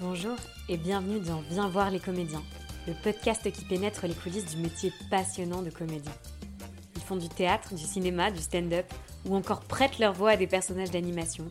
Bonjour 0.00 0.36
et 0.70 0.78
bienvenue 0.78 1.20
dans 1.20 1.42
Viens 1.50 1.68
voir 1.68 1.90
les 1.90 2.00
comédiens, 2.00 2.42
le 2.86 2.94
podcast 3.02 3.52
qui 3.52 3.66
pénètre 3.66 4.06
les 4.06 4.14
coulisses 4.14 4.46
du 4.46 4.56
métier 4.56 4.94
passionnant 5.10 5.60
de 5.60 5.68
comédien. 5.68 6.12
Ils 6.96 7.02
font 7.02 7.16
du 7.16 7.28
théâtre, 7.28 7.74
du 7.74 7.84
cinéma, 7.84 8.30
du 8.30 8.40
stand-up 8.40 8.86
ou 9.26 9.36
encore 9.36 9.60
prêtent 9.60 9.98
leur 9.98 10.14
voix 10.14 10.30
à 10.30 10.36
des 10.38 10.46
personnages 10.46 10.90
d'animation 10.90 11.50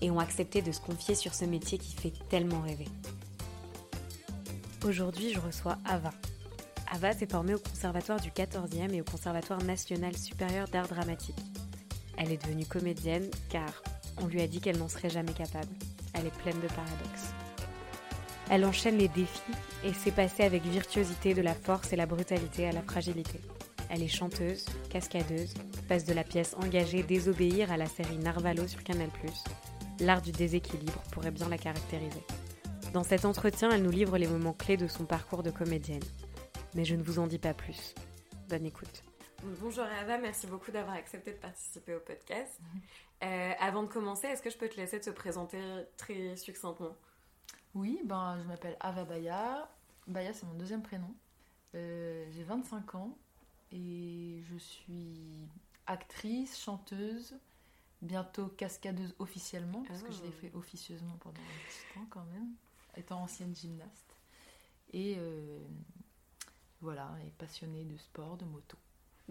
et 0.00 0.10
ont 0.10 0.18
accepté 0.18 0.62
de 0.62 0.72
se 0.72 0.80
confier 0.80 1.14
sur 1.14 1.34
ce 1.34 1.44
métier 1.44 1.76
qui 1.76 1.94
fait 1.94 2.14
tellement 2.30 2.62
rêver. 2.62 2.88
Aujourd'hui, 4.86 5.30
je 5.34 5.40
reçois 5.40 5.76
Ava. 5.84 6.12
Ava 6.90 7.12
s'est 7.12 7.26
formée 7.26 7.56
au 7.56 7.58
Conservatoire 7.58 8.20
du 8.20 8.30
14e 8.30 8.94
et 8.94 9.02
au 9.02 9.04
Conservatoire 9.04 9.62
national 9.64 10.16
supérieur 10.16 10.66
d'art 10.68 10.88
dramatique. 10.88 11.36
Elle 12.16 12.32
est 12.32 12.42
devenue 12.42 12.64
comédienne 12.64 13.28
car 13.50 13.82
on 14.16 14.28
lui 14.28 14.40
a 14.40 14.46
dit 14.46 14.62
qu'elle 14.62 14.78
n'en 14.78 14.88
serait 14.88 15.10
jamais 15.10 15.34
capable. 15.34 15.68
Elle 16.14 16.26
est 16.26 16.38
pleine 16.38 16.60
de 16.60 16.68
paradoxes. 16.68 17.31
Elle 18.54 18.66
enchaîne 18.66 18.98
les 18.98 19.08
défis 19.08 19.40
et 19.82 19.94
sait 19.94 20.10
passer 20.10 20.42
avec 20.42 20.62
virtuosité 20.64 21.32
de 21.32 21.40
la 21.40 21.54
force 21.54 21.94
et 21.94 21.96
la 21.96 22.04
brutalité 22.04 22.68
à 22.68 22.72
la 22.72 22.82
fragilité. 22.82 23.40
Elle 23.88 24.02
est 24.02 24.08
chanteuse, 24.08 24.66
cascadeuse, 24.90 25.54
passe 25.88 26.04
de 26.04 26.12
la 26.12 26.22
pièce 26.22 26.54
engagée 26.62 27.02
Désobéir 27.02 27.72
à 27.72 27.78
la 27.78 27.86
série 27.86 28.18
Narvalo 28.18 28.68
sur 28.68 28.84
Canal+. 28.84 29.08
L'art 30.00 30.20
du 30.20 30.32
déséquilibre 30.32 31.02
pourrait 31.12 31.30
bien 31.30 31.48
la 31.48 31.56
caractériser. 31.56 32.22
Dans 32.92 33.04
cet 33.04 33.24
entretien, 33.24 33.70
elle 33.70 33.84
nous 33.84 33.90
livre 33.90 34.18
les 34.18 34.28
moments 34.28 34.52
clés 34.52 34.76
de 34.76 34.86
son 34.86 35.06
parcours 35.06 35.42
de 35.42 35.50
comédienne. 35.50 36.04
Mais 36.74 36.84
je 36.84 36.94
ne 36.94 37.02
vous 37.02 37.20
en 37.20 37.26
dis 37.26 37.38
pas 37.38 37.54
plus. 37.54 37.94
Bonne 38.50 38.66
écoute. 38.66 39.02
Bonjour 39.62 39.84
Ava, 39.84 40.18
merci 40.18 40.46
beaucoup 40.46 40.72
d'avoir 40.72 40.96
accepté 40.96 41.32
de 41.32 41.38
participer 41.38 41.94
au 41.94 42.00
podcast. 42.00 42.60
Euh, 43.24 43.52
avant 43.58 43.82
de 43.82 43.88
commencer, 43.88 44.26
est-ce 44.26 44.42
que 44.42 44.50
je 44.50 44.58
peux 44.58 44.68
te 44.68 44.76
laisser 44.76 45.00
te 45.00 45.08
présenter 45.08 45.58
très 45.96 46.36
succinctement? 46.36 46.94
Oui, 47.74 48.00
ben, 48.04 48.38
je 48.42 48.46
m'appelle 48.46 48.76
Ava 48.80 49.04
Baya. 49.04 49.68
Baya, 50.06 50.32
c'est 50.34 50.46
mon 50.46 50.54
deuxième 50.54 50.82
prénom. 50.82 51.14
Euh, 51.74 52.26
J'ai 52.32 52.44
25 52.44 52.94
ans 52.96 53.16
et 53.70 54.42
je 54.50 54.56
suis 54.58 55.48
actrice, 55.86 56.58
chanteuse, 56.58 57.34
bientôt 58.02 58.48
cascadeuse 58.48 59.14
officiellement, 59.18 59.82
parce 59.88 60.02
que 60.02 60.12
je 60.12 60.22
l'ai 60.22 60.28
Oh. 60.28 60.40
fait 60.40 60.52
officieusement 60.54 61.16
pendant 61.20 61.40
un 61.40 61.68
petit 61.68 61.94
temps 61.94 62.06
quand 62.10 62.24
même, 62.26 62.50
étant 62.96 63.22
ancienne 63.22 63.54
gymnaste. 63.56 64.16
Et 64.92 65.16
euh, 65.18 65.58
voilà, 66.82 67.10
et 67.26 67.30
passionnée 67.30 67.84
de 67.84 67.96
sport, 67.96 68.36
de 68.36 68.44
moto. 68.44 68.76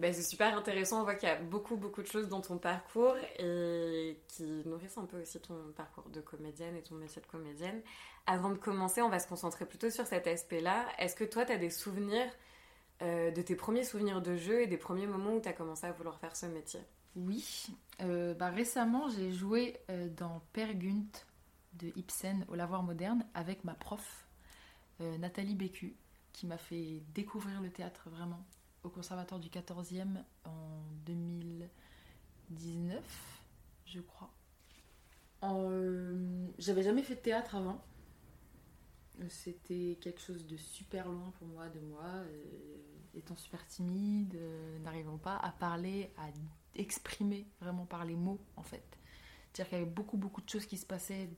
Ben, 0.02 0.12
c'est 0.12 0.22
super 0.22 0.58
intéressant, 0.58 1.02
on 1.02 1.04
voit 1.04 1.14
qu'il 1.14 1.28
y 1.28 1.32
a 1.32 1.36
beaucoup 1.36 1.76
beaucoup 1.76 2.02
de 2.02 2.08
choses 2.08 2.28
dans 2.28 2.40
ton 2.40 2.58
parcours 2.58 3.14
et 3.38 4.18
qui 4.26 4.42
nourrissent 4.66 4.98
un 4.98 5.04
peu 5.04 5.22
aussi 5.22 5.38
ton 5.38 5.70
parcours 5.76 6.08
de 6.08 6.20
comédienne 6.20 6.74
et 6.74 6.82
ton 6.82 6.96
métier 6.96 7.22
de 7.22 7.26
comédienne. 7.28 7.80
Avant 8.26 8.50
de 8.50 8.56
commencer, 8.56 9.00
on 9.00 9.08
va 9.08 9.20
se 9.20 9.28
concentrer 9.28 9.64
plutôt 9.64 9.90
sur 9.90 10.04
cet 10.04 10.26
aspect-là. 10.26 10.86
Est-ce 10.98 11.14
que 11.14 11.22
toi, 11.22 11.44
tu 11.44 11.52
as 11.52 11.56
des 11.56 11.70
souvenirs 11.70 12.28
euh, 13.02 13.30
de 13.30 13.42
tes 13.42 13.54
premiers 13.54 13.84
souvenirs 13.84 14.20
de 14.20 14.34
jeu 14.34 14.62
et 14.62 14.66
des 14.66 14.76
premiers 14.76 15.06
moments 15.06 15.34
où 15.34 15.40
tu 15.40 15.48
as 15.48 15.52
commencé 15.52 15.86
à 15.86 15.92
vouloir 15.92 16.18
faire 16.18 16.34
ce 16.34 16.46
métier? 16.46 16.80
Oui, 17.14 17.68
euh, 18.00 18.34
bah, 18.34 18.50
récemment 18.50 19.08
j'ai 19.08 19.30
joué 19.30 19.76
euh, 19.88 20.08
dans 20.08 20.42
Père 20.52 20.74
de 20.74 21.92
Ibsen 21.94 22.44
au 22.48 22.56
Lavoir 22.56 22.82
Moderne 22.82 23.24
avec 23.34 23.62
ma 23.62 23.74
prof 23.74 24.26
Nathalie 24.98 25.54
Bécu 25.54 25.94
qui 26.32 26.46
m'a 26.46 26.58
fait 26.58 27.02
découvrir 27.14 27.60
le 27.60 27.70
théâtre 27.70 28.08
vraiment 28.10 28.44
au 28.82 28.88
Conservatoire 28.90 29.40
du 29.40 29.48
14e 29.48 30.22
en 30.44 30.82
2019, 31.06 33.02
je 33.86 34.00
crois. 34.00 34.30
Euh, 35.44 36.48
J'avais 36.58 36.82
jamais 36.82 37.02
fait 37.02 37.14
de 37.16 37.20
théâtre 37.20 37.54
avant. 37.54 37.80
C'était 39.28 39.98
quelque 40.00 40.20
chose 40.20 40.46
de 40.46 40.56
super 40.56 41.08
loin 41.08 41.32
pour 41.38 41.46
moi, 41.46 41.68
de 41.68 41.80
moi, 41.80 42.06
euh, 42.06 42.76
étant 43.14 43.36
super 43.36 43.64
timide, 43.66 44.34
euh, 44.34 44.78
n'arrivant 44.80 45.18
pas 45.18 45.36
à 45.36 45.52
parler, 45.52 46.10
à 46.16 46.28
exprimer 46.74 47.46
vraiment 47.60 47.84
par 47.84 48.04
les 48.04 48.16
mots 48.16 48.40
en 48.56 48.62
fait. 48.62 48.82
C'est-à-dire 49.52 49.68
qu'il 49.68 49.78
y 49.78 49.82
avait 49.82 49.90
beaucoup 49.90 50.16
beaucoup 50.16 50.40
de 50.40 50.48
choses 50.48 50.64
qui 50.66 50.78
se 50.78 50.86
passaient 50.86 51.28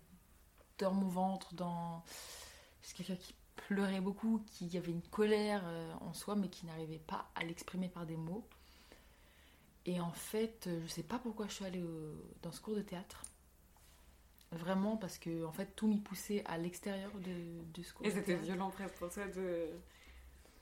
dans 0.79 0.95
mon 0.95 1.09
ventre, 1.09 1.53
dans... 1.55 2.05
pleurait 3.57 4.01
beaucoup, 4.01 4.43
qui 4.47 4.67
y 4.67 4.77
avait 4.79 4.93
une 4.93 5.03
colère 5.03 5.63
euh, 5.67 5.93
en 6.01 6.13
soi 6.13 6.35
mais 6.37 6.49
qui 6.49 6.67
n'arrivait 6.67 6.99
pas 6.99 7.31
à 7.35 7.45
l'exprimer 7.45 7.89
par 7.89 8.07
des 8.07 8.17
mots. 8.17 8.47
Et 9.87 10.01
en 10.01 10.13
fait, 10.13 10.67
euh, 10.67 10.81
je 10.85 10.89
sais 10.91 11.03
pas 11.03 11.19
pourquoi 11.19 11.47
je 11.47 11.53
suis 11.55 11.65
allée 11.65 11.83
au- 11.83 12.15
dans 12.43 12.53
ce 12.53 12.61
cours 12.61 12.75
de 12.77 12.83
théâtre. 12.83 13.23
Vraiment 14.53 14.97
parce 14.97 15.19
que 15.19 15.45
en 15.45 15.51
fait 15.53 15.75
tout 15.75 15.89
m'y 15.89 15.99
poussait 15.99 16.45
à 16.47 16.59
l'extérieur 16.59 17.11
de, 17.19 17.65
de 17.75 17.83
ce 17.83 17.93
cours 17.93 18.07
Et 18.07 18.11
c'était 18.11 18.37
violent 18.37 18.71
presque 18.71 18.95
pour 18.95 19.11
toi 19.11 19.27
de... 19.27 19.69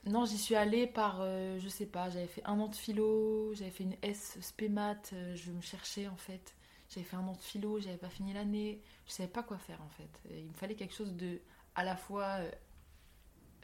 Non, 0.05 0.25
j'y 0.25 0.37
suis 0.37 0.55
allée 0.55 0.85
par, 0.87 1.21
euh, 1.21 1.57
je 1.59 1.69
sais 1.69 1.85
pas, 1.85 2.09
j'avais 2.09 2.27
fait 2.27 2.41
un 2.45 2.59
an 2.59 2.67
de 2.67 2.75
philo, 2.75 3.53
j'avais 3.53 3.71
fait 3.71 3.83
une 3.85 3.95
S 4.01 4.37
spémat, 4.41 4.97
euh, 5.13 5.35
je 5.35 5.51
me 5.51 5.61
cherchais 5.61 6.07
en 6.07 6.17
fait. 6.17 6.55
J'avais 6.89 7.05
fait 7.05 7.15
un 7.15 7.25
an 7.27 7.33
de 7.33 7.41
philo, 7.41 7.79
j'avais 7.79 7.97
pas 7.97 8.09
fini 8.09 8.33
l'année, 8.33 8.81
je 9.07 9.13
savais 9.13 9.29
pas 9.29 9.43
quoi 9.43 9.57
faire 9.57 9.81
en 9.81 9.89
fait. 9.89 10.09
Il 10.31 10.47
me 10.47 10.53
fallait 10.53 10.75
quelque 10.75 10.93
chose 10.93 11.13
de 11.13 11.39
à 11.75 11.83
la 11.83 11.95
fois 11.95 12.39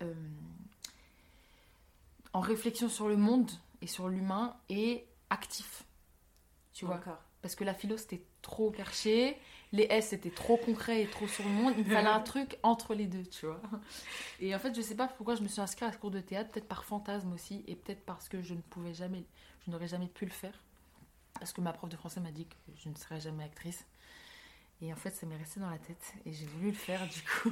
euh, 0.02 0.14
en 2.34 2.40
réflexion 2.40 2.90
sur 2.90 3.08
le 3.08 3.18
monde 3.18 3.52
et 3.82 3.88
sur 3.88 4.08
l'humain 4.10 4.56
et 4.70 5.06
actif. 5.30 5.84
Tu 6.74 6.86
vois 6.86 7.02
parce 7.42 7.56
que 7.56 7.64
la 7.64 7.74
philo 7.74 7.98
c'était 7.98 8.22
trop 8.42 8.72
perché, 8.72 9.38
les 9.72 9.88
S 9.90 10.10
c'était 10.10 10.30
trop 10.30 10.58
concret 10.58 11.04
et 11.04 11.08
trop 11.08 11.28
sur 11.28 11.44
le 11.44 11.52
monde, 11.52 11.74
il 11.78 11.86
fallait 11.86 12.08
un 12.08 12.20
truc 12.22 12.58
entre 12.64 12.94
les 12.94 13.08
deux, 13.08 13.26
tu 13.26 13.46
vois. 13.46 13.62
Et 14.40 14.54
en 14.54 14.60
fait, 14.60 14.76
je 14.76 14.82
sais 14.82 14.96
pas 14.96 15.08
pourquoi 15.08 15.36
je 15.36 15.42
me 15.42 15.48
suis 15.48 15.62
inscrite 15.62 15.90
à 15.90 15.92
ce 15.92 15.98
cours 15.98 16.12
de 16.12 16.20
théâtre, 16.20 16.52
peut-être 16.52 16.68
par 16.68 16.84
fantasme 16.84 17.32
aussi, 17.34 17.64
et 17.68 17.76
peut-être 17.76 18.04
parce 18.06 18.28
que 18.28 18.42
je 18.42 18.54
ne 18.54 18.62
pouvais 18.62 18.94
jamais, 18.94 19.24
je 19.66 19.72
n'aurais 19.72 19.88
jamais 19.88 20.08
pu 20.08 20.26
le 20.26 20.32
faire. 20.32 20.54
Parce 21.36 21.54
que 21.54 21.62
ma 21.62 21.72
prof 21.72 21.90
de 21.90 21.96
français 21.96 22.20
m'a 22.20 22.32
dit 22.32 22.46
que 22.46 22.56
je 22.76 22.90
ne 22.90 22.96
serais 22.96 23.22
jamais 23.22 23.46
actrice. 23.46 23.86
Et 24.82 24.94
en 24.94 24.96
fait, 24.96 25.14
ça 25.14 25.26
m'est 25.26 25.36
resté 25.36 25.60
dans 25.60 25.70
la 25.70 25.78
tête 25.78 26.14
et 26.26 26.32
j'ai 26.32 26.46
voulu 26.46 26.68
le 26.68 26.76
faire 26.78 27.02
du 27.08 27.22
coup. 27.24 27.52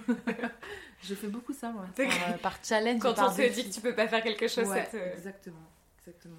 je 1.03 1.13
fais 1.13 1.27
beaucoup 1.27 1.51
ça, 1.53 1.71
moi. 1.71 1.85
C'est 1.95 2.07
Par, 2.07 2.29
euh, 2.29 2.37
par 2.41 2.57
challenge. 2.63 3.01
Quand 3.01 3.13
par 3.13 3.31
on 3.31 3.35
te 3.35 3.41
défi. 3.41 3.63
dit 3.63 3.69
que 3.69 3.75
tu 3.75 3.81
peux 3.81 3.93
pas 3.95 4.07
faire 4.07 4.23
quelque 4.23 4.47
chose, 4.47 4.67
Ouais, 4.69 4.85
ça 4.85 4.91
te... 4.91 4.97
exactement, 4.97 5.67
exactement. 5.99 6.37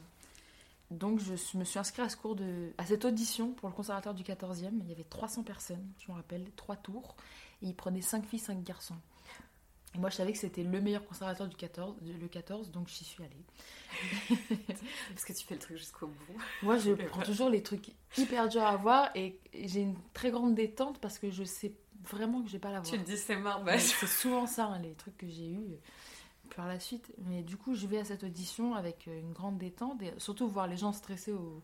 Donc 0.91 1.21
je 1.21 1.59
me 1.59 1.65
suis 1.65 1.79
inscrite 1.79 2.07
à 2.07 2.09
ce 2.09 2.17
cours 2.17 2.35
de, 2.37 2.73
à 2.79 2.87
cette 2.87 3.05
audition 3.05 3.53
pour 3.53 3.69
le 3.69 3.75
conservatoire 3.75 4.15
du 4.15 4.23
14e. 4.23 4.71
Il 4.81 4.89
y 4.89 4.93
avait 4.93 5.05
300 5.05 5.43
personnes, 5.43 5.87
je 5.99 6.11
me 6.11 6.17
rappelle, 6.17 6.51
trois 6.57 6.77
tours, 6.77 7.15
et 7.61 7.67
ils 7.67 7.75
prenaient 7.75 8.01
5 8.01 8.25
filles, 8.25 8.39
5 8.39 8.63
garçons. 8.63 8.97
Et 9.95 9.99
moi 9.99 10.11
je 10.11 10.17
savais 10.17 10.33
que 10.33 10.39
c'était 10.39 10.63
le 10.63 10.81
meilleur 10.81 11.05
conservatoire 11.07 11.49
du 11.49 11.57
14, 11.57 11.97
le 12.03 12.29
14, 12.29 12.71
donc 12.71 12.89
j'y 12.89 13.05
suis 13.05 13.23
allée. 13.25 14.29
Parce 15.09 15.25
que 15.25 15.33
tu 15.33 15.47
fais 15.47 15.55
le 15.55 15.61
truc 15.61 15.77
jusqu'au 15.79 16.09
bout. 16.09 16.37
Moi 16.63 16.77
je 16.79 16.93
prends 17.09 17.23
toujours 17.23 17.49
les 17.49 17.63
trucs 17.63 17.89
hyper 18.17 18.49
durs 18.49 18.65
à 18.65 18.77
voir 18.77 19.11
et 19.15 19.41
j'ai 19.55 19.81
une 19.81 19.97
très 20.13 20.31
grande 20.31 20.55
détente 20.55 21.01
parce 21.01 21.19
que 21.19 21.31
je 21.31 21.45
sais 21.45 21.73
vraiment 22.05 22.43
que 22.43 22.49
je 22.49 22.53
vais 22.53 22.59
pas 22.59 22.71
l'avoir. 22.71 22.93
Tu 22.93 22.99
te 23.01 23.05
dis 23.11 23.17
c'est 23.17 23.37
bah, 23.37 23.61
je- 23.77 23.83
C'est 23.83 24.07
souvent 24.07 24.47
ça, 24.47 24.67
hein, 24.67 24.79
les 24.81 24.93
trucs 24.95 25.17
que 25.17 25.29
j'ai 25.29 25.51
eus 25.51 25.79
par 26.55 26.69
la 26.69 26.79
suite. 26.81 27.13
Mais 27.27 27.43
du 27.43 27.57
coup, 27.57 27.75
je 27.75 27.87
vais 27.87 27.99
à 27.99 28.05
cette 28.05 28.25
audition 28.25 28.75
avec 28.75 29.09
euh, 29.09 29.21
une 29.21 29.33
grande 29.33 29.59
détente 29.59 30.03
et 30.03 30.13
surtout 30.19 30.49
voir 30.49 30.67
les 30.67 30.77
gens 30.77 30.93
stressés 30.93 31.33
au- 31.33 31.63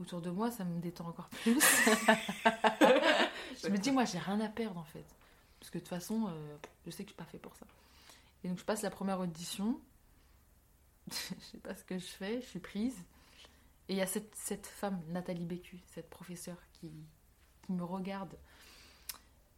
autour 0.00 0.20
de 0.20 0.30
moi, 0.30 0.50
ça 0.50 0.64
me 0.64 0.80
détend 0.80 1.06
encore 1.08 1.28
plus. 1.28 1.58
je 3.62 3.68
me 3.68 3.78
dis, 3.78 3.90
moi, 3.92 4.04
j'ai 4.04 4.18
rien 4.18 4.40
à 4.40 4.48
perdre 4.48 4.78
en 4.78 4.84
fait. 4.84 5.04
Parce 5.62 5.70
que 5.70 5.78
de 5.78 5.84
toute 5.84 5.90
façon, 5.90 6.26
euh, 6.26 6.56
je 6.84 6.90
sais 6.90 7.04
que 7.04 7.10
je 7.10 7.14
suis 7.14 7.16
pas 7.16 7.30
fait 7.30 7.38
pour 7.38 7.54
ça. 7.54 7.66
Et 8.42 8.48
donc, 8.48 8.58
je 8.58 8.64
passe 8.64 8.82
la 8.82 8.90
première 8.90 9.20
audition. 9.20 9.80
je 11.08 11.14
sais 11.52 11.58
pas 11.58 11.76
ce 11.76 11.84
que 11.84 11.96
je 11.96 12.04
fais, 12.04 12.40
je 12.40 12.46
suis 12.46 12.58
prise. 12.58 12.96
Et 13.88 13.92
il 13.92 13.96
y 13.96 14.00
a 14.00 14.06
cette, 14.08 14.66
femme, 14.66 15.00
Nathalie 15.10 15.46
Bécu, 15.46 15.78
cette 15.86 16.10
professeure 16.10 16.60
qui, 16.72 16.90
qui 17.64 17.72
me 17.72 17.84
regarde. 17.84 18.36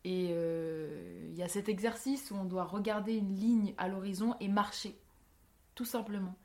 Et 0.04 0.28
euh, 0.32 1.26
il 1.30 1.38
y 1.38 1.42
a 1.42 1.48
cet 1.48 1.70
exercice 1.70 2.30
où 2.30 2.34
on 2.34 2.44
doit 2.44 2.64
regarder 2.64 3.14
une 3.14 3.34
ligne 3.34 3.72
à 3.78 3.88
l'horizon 3.88 4.36
et 4.40 4.48
marcher. 4.48 5.00
Tout 5.74 5.86
simplement. 5.86 6.36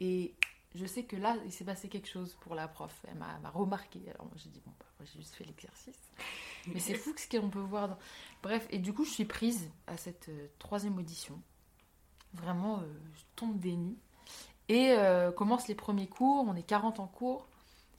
Et 0.00 0.34
je 0.74 0.86
sais 0.86 1.04
que 1.04 1.16
là, 1.16 1.36
il 1.44 1.52
s'est 1.52 1.64
passé 1.64 1.88
quelque 1.88 2.08
chose 2.08 2.34
pour 2.40 2.54
la 2.54 2.66
prof. 2.68 3.04
Elle 3.08 3.16
m'a 3.18 3.38
m'a 3.38 3.50
remarqué. 3.50 4.00
Alors 4.10 4.26
moi, 4.26 4.34
j'ai 4.36 4.50
dit, 4.50 4.60
bon, 4.64 4.72
bah, 4.78 4.86
j'ai 5.04 5.18
juste 5.20 5.34
fait 5.34 5.44
l'exercice. 5.44 5.98
Mais 6.66 6.80
c'est 6.80 6.94
fou 6.94 7.14
ce 7.16 7.28
qu'on 7.28 7.50
peut 7.50 7.60
voir. 7.60 7.88
dans- 7.88 7.98
Bref, 8.42 8.66
et 8.70 8.78
du 8.78 8.92
coup, 8.92 9.04
je 9.04 9.10
suis 9.10 9.24
prise 9.24 9.70
à 9.86 9.96
cette 9.96 10.28
euh, 10.30 10.48
troisième 10.58 10.98
audition. 10.98 11.40
Vraiment, 12.32 12.80
euh, 12.80 12.92
je 13.14 13.22
tombe 13.36 13.58
des 13.60 13.76
nues. 13.76 13.98
Et 14.68 14.92
euh, 14.92 15.30
commencent 15.30 15.68
les 15.68 15.74
premiers 15.74 16.08
cours. 16.08 16.44
On 16.48 16.56
est 16.56 16.62
40 16.62 16.98
en 17.00 17.06
cours. 17.06 17.46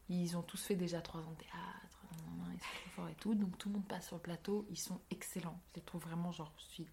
Ils 0.10 0.36
ont 0.36 0.42
tous 0.42 0.62
fait 0.64 0.76
déjà 0.76 1.02
3 1.02 1.22
ans 1.22 1.32
de 1.32 1.36
théâtre. 1.38 2.00
Ils 2.12 2.60
sont 2.60 2.68
trop 2.68 2.90
forts 2.96 3.10
et 3.10 3.16
tout. 3.16 3.36
Donc 3.36 3.58
tout 3.58 3.70
le 3.70 3.76
monde 3.76 3.88
passe 3.88 4.08
sur 4.08 4.16
le 4.18 4.22
plateau. 4.22 4.66
Ils 4.70 4.80
sont 4.80 5.00
excellents. 5.12 5.60
Je 5.72 5.76
les 5.80 5.82
trouve 5.86 6.02
vraiment, 6.02 6.32
genre, 6.32 6.52
je 6.58 6.64
suis, 6.66 6.88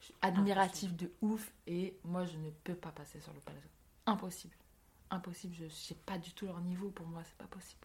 je 0.00 0.06
suis 0.06 0.14
admirative 0.22 0.96
de 0.96 1.12
ouf. 1.20 1.52
Et 1.66 1.96
moi, 2.04 2.24
je 2.24 2.36
ne 2.38 2.50
peux 2.50 2.74
pas 2.74 2.90
passer 2.90 3.20
sur 3.20 3.32
le 3.34 3.40
plateau. 3.40 3.68
Impossible. 4.06 4.54
Impossible. 5.14 5.54
Je 5.58 5.68
sais 5.68 5.94
pas 5.94 6.18
du 6.18 6.32
tout 6.32 6.46
leur 6.46 6.60
niveau. 6.60 6.90
Pour 6.90 7.06
moi, 7.06 7.22
c'est 7.24 7.36
pas 7.36 7.46
possible. 7.46 7.80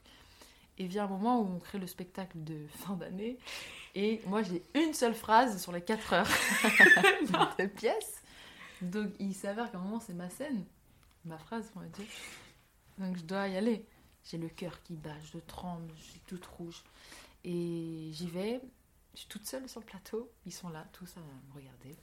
Et 0.78 0.88
vient 0.88 1.06
un 1.06 1.08
moment 1.08 1.42
où 1.42 1.56
on 1.56 1.60
crée 1.60 1.78
le 1.78 1.88
spectacle 1.88 2.44
de 2.44 2.68
fin 2.70 2.96
d'année. 2.96 3.38
Et 3.96 4.22
moi, 4.26 4.42
j'ai 4.44 4.64
une 4.76 4.94
seule 4.94 5.16
phrase 5.16 5.62
sur 5.62 5.72
les 5.72 5.82
4 5.82 6.14
heures 6.14 6.28
de 7.60 7.66
pièce. 7.66 8.22
Donc, 8.82 9.12
il 9.20 9.36
s'avère 9.36 9.72
qu'à 9.72 9.78
un 9.78 9.82
moment, 9.82 10.00
c'est 10.00 10.14
ma 10.14 10.30
scène. 10.30 10.66
Ma 11.26 11.38
phrase, 11.38 11.70
on 11.76 11.82
va 11.82 11.88
dire. 11.88 12.06
Donc, 12.98 13.18
je 13.18 13.24
dois 13.24 13.48
y 13.48 13.58
aller. 13.58 13.86
J'ai 14.24 14.38
le 14.38 14.50
cœur 14.50 14.82
qui 14.84 14.96
bat, 14.96 15.16
je 15.34 15.40
tremble, 15.40 15.92
je 15.98 16.04
suis 16.04 16.20
toute 16.22 16.46
rouge. 16.46 16.84
Et 17.44 18.10
j'y 18.12 18.28
vais. 18.28 18.62
Je 19.14 19.20
suis 19.20 19.28
toute 19.28 19.46
seule 19.46 19.68
sur 19.68 19.80
le 19.80 19.86
plateau. 19.86 20.32
Ils 20.46 20.54
sont 20.54 20.70
là, 20.70 20.86
tous 20.94 21.10
à 21.18 21.20
me 21.20 21.56
regarder. 21.56 21.96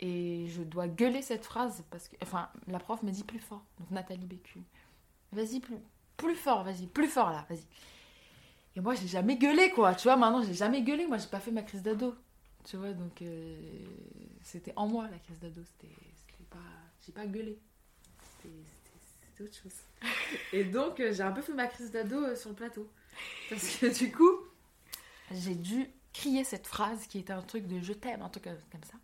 Et 0.00 0.46
je 0.48 0.62
dois 0.62 0.86
gueuler 0.86 1.22
cette 1.22 1.44
phrase 1.44 1.84
parce 1.90 2.08
que, 2.08 2.16
enfin, 2.22 2.48
la 2.68 2.78
prof 2.78 3.02
me 3.02 3.10
dit 3.10 3.24
plus 3.24 3.40
fort. 3.40 3.64
Donc 3.78 3.90
Nathalie 3.90 4.26
Bécu, 4.26 4.60
vas-y 5.32 5.60
plus, 5.60 5.76
plus 6.16 6.36
fort, 6.36 6.62
vas-y, 6.62 6.86
plus 6.86 7.08
fort 7.08 7.30
là, 7.30 7.44
vas-y. 7.48 7.64
Et 8.76 8.80
moi, 8.80 8.94
j'ai 8.94 9.08
jamais 9.08 9.36
gueulé 9.36 9.70
quoi. 9.70 9.94
Tu 9.94 10.04
vois, 10.04 10.16
maintenant, 10.16 10.42
j'ai 10.42 10.54
jamais 10.54 10.82
gueulé. 10.82 11.06
Moi, 11.06 11.18
j'ai 11.18 11.26
pas 11.26 11.40
fait 11.40 11.50
ma 11.50 11.62
crise 11.62 11.82
d'ado. 11.82 12.14
Tu 12.64 12.76
vois, 12.76 12.92
donc 12.92 13.22
euh, 13.22 13.56
c'était 14.44 14.72
en 14.76 14.86
moi 14.86 15.08
la 15.10 15.18
crise 15.18 15.40
d'ado. 15.40 15.62
C'était, 15.64 15.94
pas, 16.48 16.58
j'ai 17.04 17.12
pas 17.12 17.26
gueulé. 17.26 17.58
C'était, 18.36 19.42
autre 19.42 19.54
chose. 19.54 19.72
Et 20.52 20.64
donc, 20.64 21.00
euh, 21.00 21.12
j'ai 21.12 21.22
un 21.22 21.32
peu 21.32 21.42
fait 21.42 21.54
ma 21.54 21.66
crise 21.66 21.90
d'ado 21.90 22.24
euh, 22.24 22.36
sur 22.36 22.50
le 22.50 22.56
plateau. 22.56 22.88
Parce 23.50 23.76
que 23.76 23.86
du 23.98 24.12
coup, 24.12 24.30
j'ai 25.32 25.56
dû 25.56 25.90
crier 26.12 26.44
cette 26.44 26.66
phrase 26.66 27.06
qui 27.08 27.18
était 27.18 27.32
un 27.32 27.42
truc 27.42 27.66
de 27.66 27.80
je 27.80 27.92
t'aime, 27.92 28.22
un 28.22 28.28
truc 28.28 28.44
comme 28.44 28.84
ça. 28.84 28.94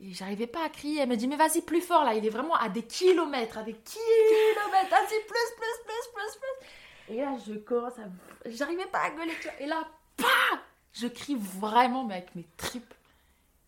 Et 0.00 0.12
j'arrivais 0.12 0.46
pas 0.46 0.64
à 0.64 0.68
crier. 0.70 1.00
Elle 1.00 1.08
me 1.08 1.16
dit, 1.16 1.28
mais 1.28 1.36
vas-y 1.36 1.60
plus 1.60 1.80
fort 1.82 2.04
là. 2.04 2.14
Il 2.14 2.24
est 2.24 2.30
vraiment 2.30 2.54
à 2.54 2.68
des 2.68 2.82
kilomètres, 2.84 3.58
à 3.58 3.62
des 3.62 3.74
kilomètres. 3.74 4.90
Vas-y, 4.90 5.20
plus, 5.26 5.54
plus, 5.56 5.84
plus, 5.84 6.10
plus, 6.14 6.38
plus. 6.38 7.14
Et 7.14 7.20
là, 7.20 7.36
je 7.46 7.54
commence 7.54 7.98
à. 7.98 8.04
J'arrivais 8.46 8.86
pas 8.86 9.00
à 9.00 9.10
gueuler. 9.10 9.34
tu 9.40 9.48
vois. 9.48 9.60
Et 9.60 9.66
là, 9.66 9.86
PAH 10.16 10.60
Je 10.94 11.06
crie 11.06 11.34
vraiment, 11.36 12.04
mais 12.04 12.14
avec 12.14 12.34
mes 12.34 12.46
tripes. 12.56 12.94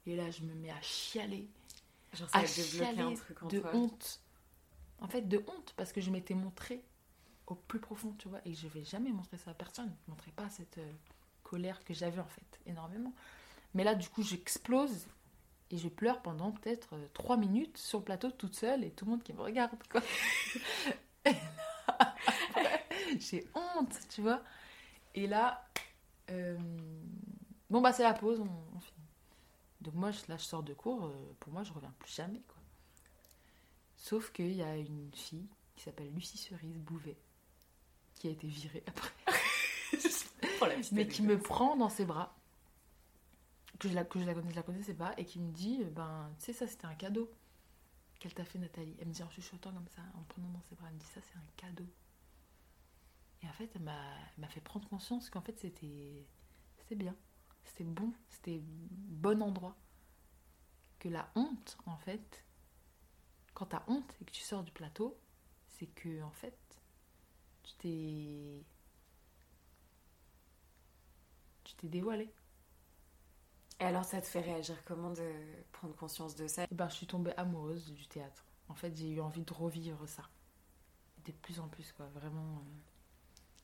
Et 0.07 0.17
là, 0.17 0.31
je 0.31 0.43
me 0.43 0.55
mets 0.55 0.71
à 0.71 0.81
chialer. 0.81 1.49
Genre, 2.15 2.29
ça 2.31 2.39
À 2.39 2.43
un 2.43 2.47
chialer 2.47 3.15
truc 3.15 3.43
en 3.43 3.49
de 3.49 3.59
toi. 3.61 3.71
honte. 3.75 4.21
En 5.01 5.09
fait, 5.09 5.23
de 5.29 5.39
honte, 5.49 5.75
parce 5.77 5.93
que 5.93 6.01
je 6.01 6.11
m'étais 6.11 6.35
montrée 6.35 6.83
au 7.47 7.55
plus 7.57 7.79
profond, 7.81 8.15
tu 8.19 8.29
vois. 8.29 8.41
Et 8.47 8.55
je 8.55 8.69
vais 8.69 8.85
jamais 8.85 9.11
montrer 9.11 9.37
ça 9.37 9.51
à 9.51 9.55
personne. 9.55 9.93
Je 10.07 10.11
ne 10.11 10.15
montrerai 10.15 10.31
pas 10.33 10.49
cette 10.49 10.79
euh, 10.79 10.93
colère 11.43 11.85
que 11.85 11.93
j'avais, 11.93 12.21
en 12.21 12.27
fait, 12.27 12.61
énormément. 12.67 13.13
Mais 13.75 13.85
là, 13.85 13.95
du 13.95 14.09
coup, 14.09 14.23
j'explose. 14.23 15.07
Et 15.73 15.79
je 15.79 15.89
pleure 15.89 16.21
pendant 16.23 16.53
peut-être 16.53 16.95
euh, 16.95 17.07
trois 17.15 17.37
minutes 17.37 17.77
sur 17.79 17.99
le 17.99 18.05
plateau 18.05 18.31
toute 18.31 18.55
seule 18.55 18.85
et 18.85 18.91
tout 18.91 19.07
le 19.07 19.13
monde 19.13 19.23
qui 19.23 19.33
me 19.33 19.41
regarde, 19.41 19.77
quoi. 19.91 20.03
J'ai 23.19 23.47
honte, 23.55 23.99
tu 24.11 24.21
vois. 24.21 24.43
Et 25.15 25.27
là, 25.27 25.67
euh, 26.31 26.59
bon, 27.71 27.81
bah, 27.81 27.93
c'est 27.93 28.03
la 28.03 28.15
pause, 28.15 28.41
on, 28.41 28.77
on 28.77 28.81
finit. 28.81 29.07
Donc, 29.81 29.95
moi, 29.95 30.11
là, 30.29 30.37
je 30.37 30.45
sors 30.45 30.63
de 30.63 30.75
cours. 30.75 31.07
euh, 31.07 31.35
pour 31.41 31.53
moi, 31.53 31.65
je 31.65 31.73
reviens 31.73 31.93
plus 31.99 32.15
jamais, 32.15 32.43
quoi. 32.47 32.59
Sauf 33.97 34.31
qu'il 34.33 34.53
y 34.53 34.63
a 34.63 34.77
une 34.77 35.11
fille 35.15 35.49
qui 35.77 35.85
s'appelle 35.85 36.13
Lucie 36.13 36.37
Cerise 36.39 36.79
Bouvet 36.79 37.17
qui 38.15 38.29
a 38.29 38.31
été 38.31 38.47
virée 38.47 38.83
après 38.87 39.11
mais 40.93 41.07
qui 41.07 41.23
me 41.23 41.39
prend 41.39 41.77
dans 41.77 41.89
ses 41.89 42.05
bras, 42.05 42.35
que 43.83 43.89
je 43.89 43.95
la, 43.95 44.05
que 44.05 44.21
je 44.21 44.55
la 44.55 44.63
connaissais 44.63 44.95
pas, 44.95 45.13
et 45.19 45.25
qui 45.25 45.41
me 45.41 45.51
dit, 45.51 45.83
euh, 45.83 45.91
ben, 45.91 46.31
tu 46.39 46.47
sais, 46.47 46.53
ça 46.53 46.67
c'était 46.69 46.87
un 46.87 46.95
cadeau 46.95 47.29
qu'elle 48.21 48.33
t'a 48.33 48.45
fait 48.45 48.59
Nathalie. 48.59 48.97
Elle 49.01 49.09
me 49.09 49.13
dit 49.13 49.23
en 49.23 49.31
chuchotant 49.31 49.73
comme 49.73 49.89
ça, 49.89 50.03
en 50.15 50.21
me 50.21 50.25
prenant 50.27 50.49
dans 50.51 50.63
ses 50.63 50.77
bras, 50.77 50.87
elle 50.89 50.95
me 50.95 51.01
dit, 51.01 51.07
ça 51.07 51.21
c'est 51.21 51.37
un 51.37 51.45
cadeau. 51.57 51.87
Et 53.43 53.49
en 53.49 53.53
fait, 53.53 53.69
elle 53.75 53.83
m'a 53.83 54.49
fait 54.49 54.61
prendre 54.61 54.89
conscience 54.89 55.29
qu'en 55.29 55.41
fait 55.41 55.59
c'était 55.59 56.25
c'était 56.79 56.95
bien, 56.95 57.17
c'était 57.65 57.83
bon, 57.85 58.13
c'était 58.29 58.61
bon 58.63 59.43
endroit. 59.43 59.77
Que 61.01 61.09
la 61.09 61.29
honte, 61.35 61.77
en 61.87 61.97
fait, 61.97 62.45
quand 63.55 63.67
t'as 63.67 63.83
honte 63.89 64.15
et 64.21 64.25
que 64.25 64.31
tu 64.31 64.43
sors 64.43 64.63
du 64.63 64.71
plateau, 64.71 65.19
c'est 65.67 65.89
que 65.89 66.23
en 66.23 66.31
fait, 66.31 66.57
tu 67.65 67.75
t'es 67.75 68.65
tu 71.65 71.75
t'es 71.75 71.89
dévoilé. 71.89 72.33
Et 73.83 73.85
alors, 73.85 74.05
ça 74.05 74.21
te 74.21 74.27
fait 74.27 74.41
réagir 74.41 74.77
comment 74.85 75.11
de 75.11 75.29
prendre 75.73 75.93
conscience 75.97 76.37
de 76.37 76.47
ça? 76.47 76.63
Et 76.71 76.75
ben, 76.75 76.89
je 76.89 76.95
suis 76.95 77.07
tombée 77.09 77.33
amoureuse 77.37 77.93
du 77.93 78.07
théâtre. 78.07 78.45
En 78.69 78.77
fait, 78.77 78.97
j'ai 78.97 79.09
eu 79.11 79.21
envie 79.21 79.43
de 79.43 79.53
revivre 79.53 80.07
ça. 80.09 80.23
De 81.25 81.33
plus 81.33 81.59
en 81.59 81.67
plus, 81.67 81.91
quoi. 81.91 82.07
Vraiment. 82.15 82.59
euh, 82.59 82.71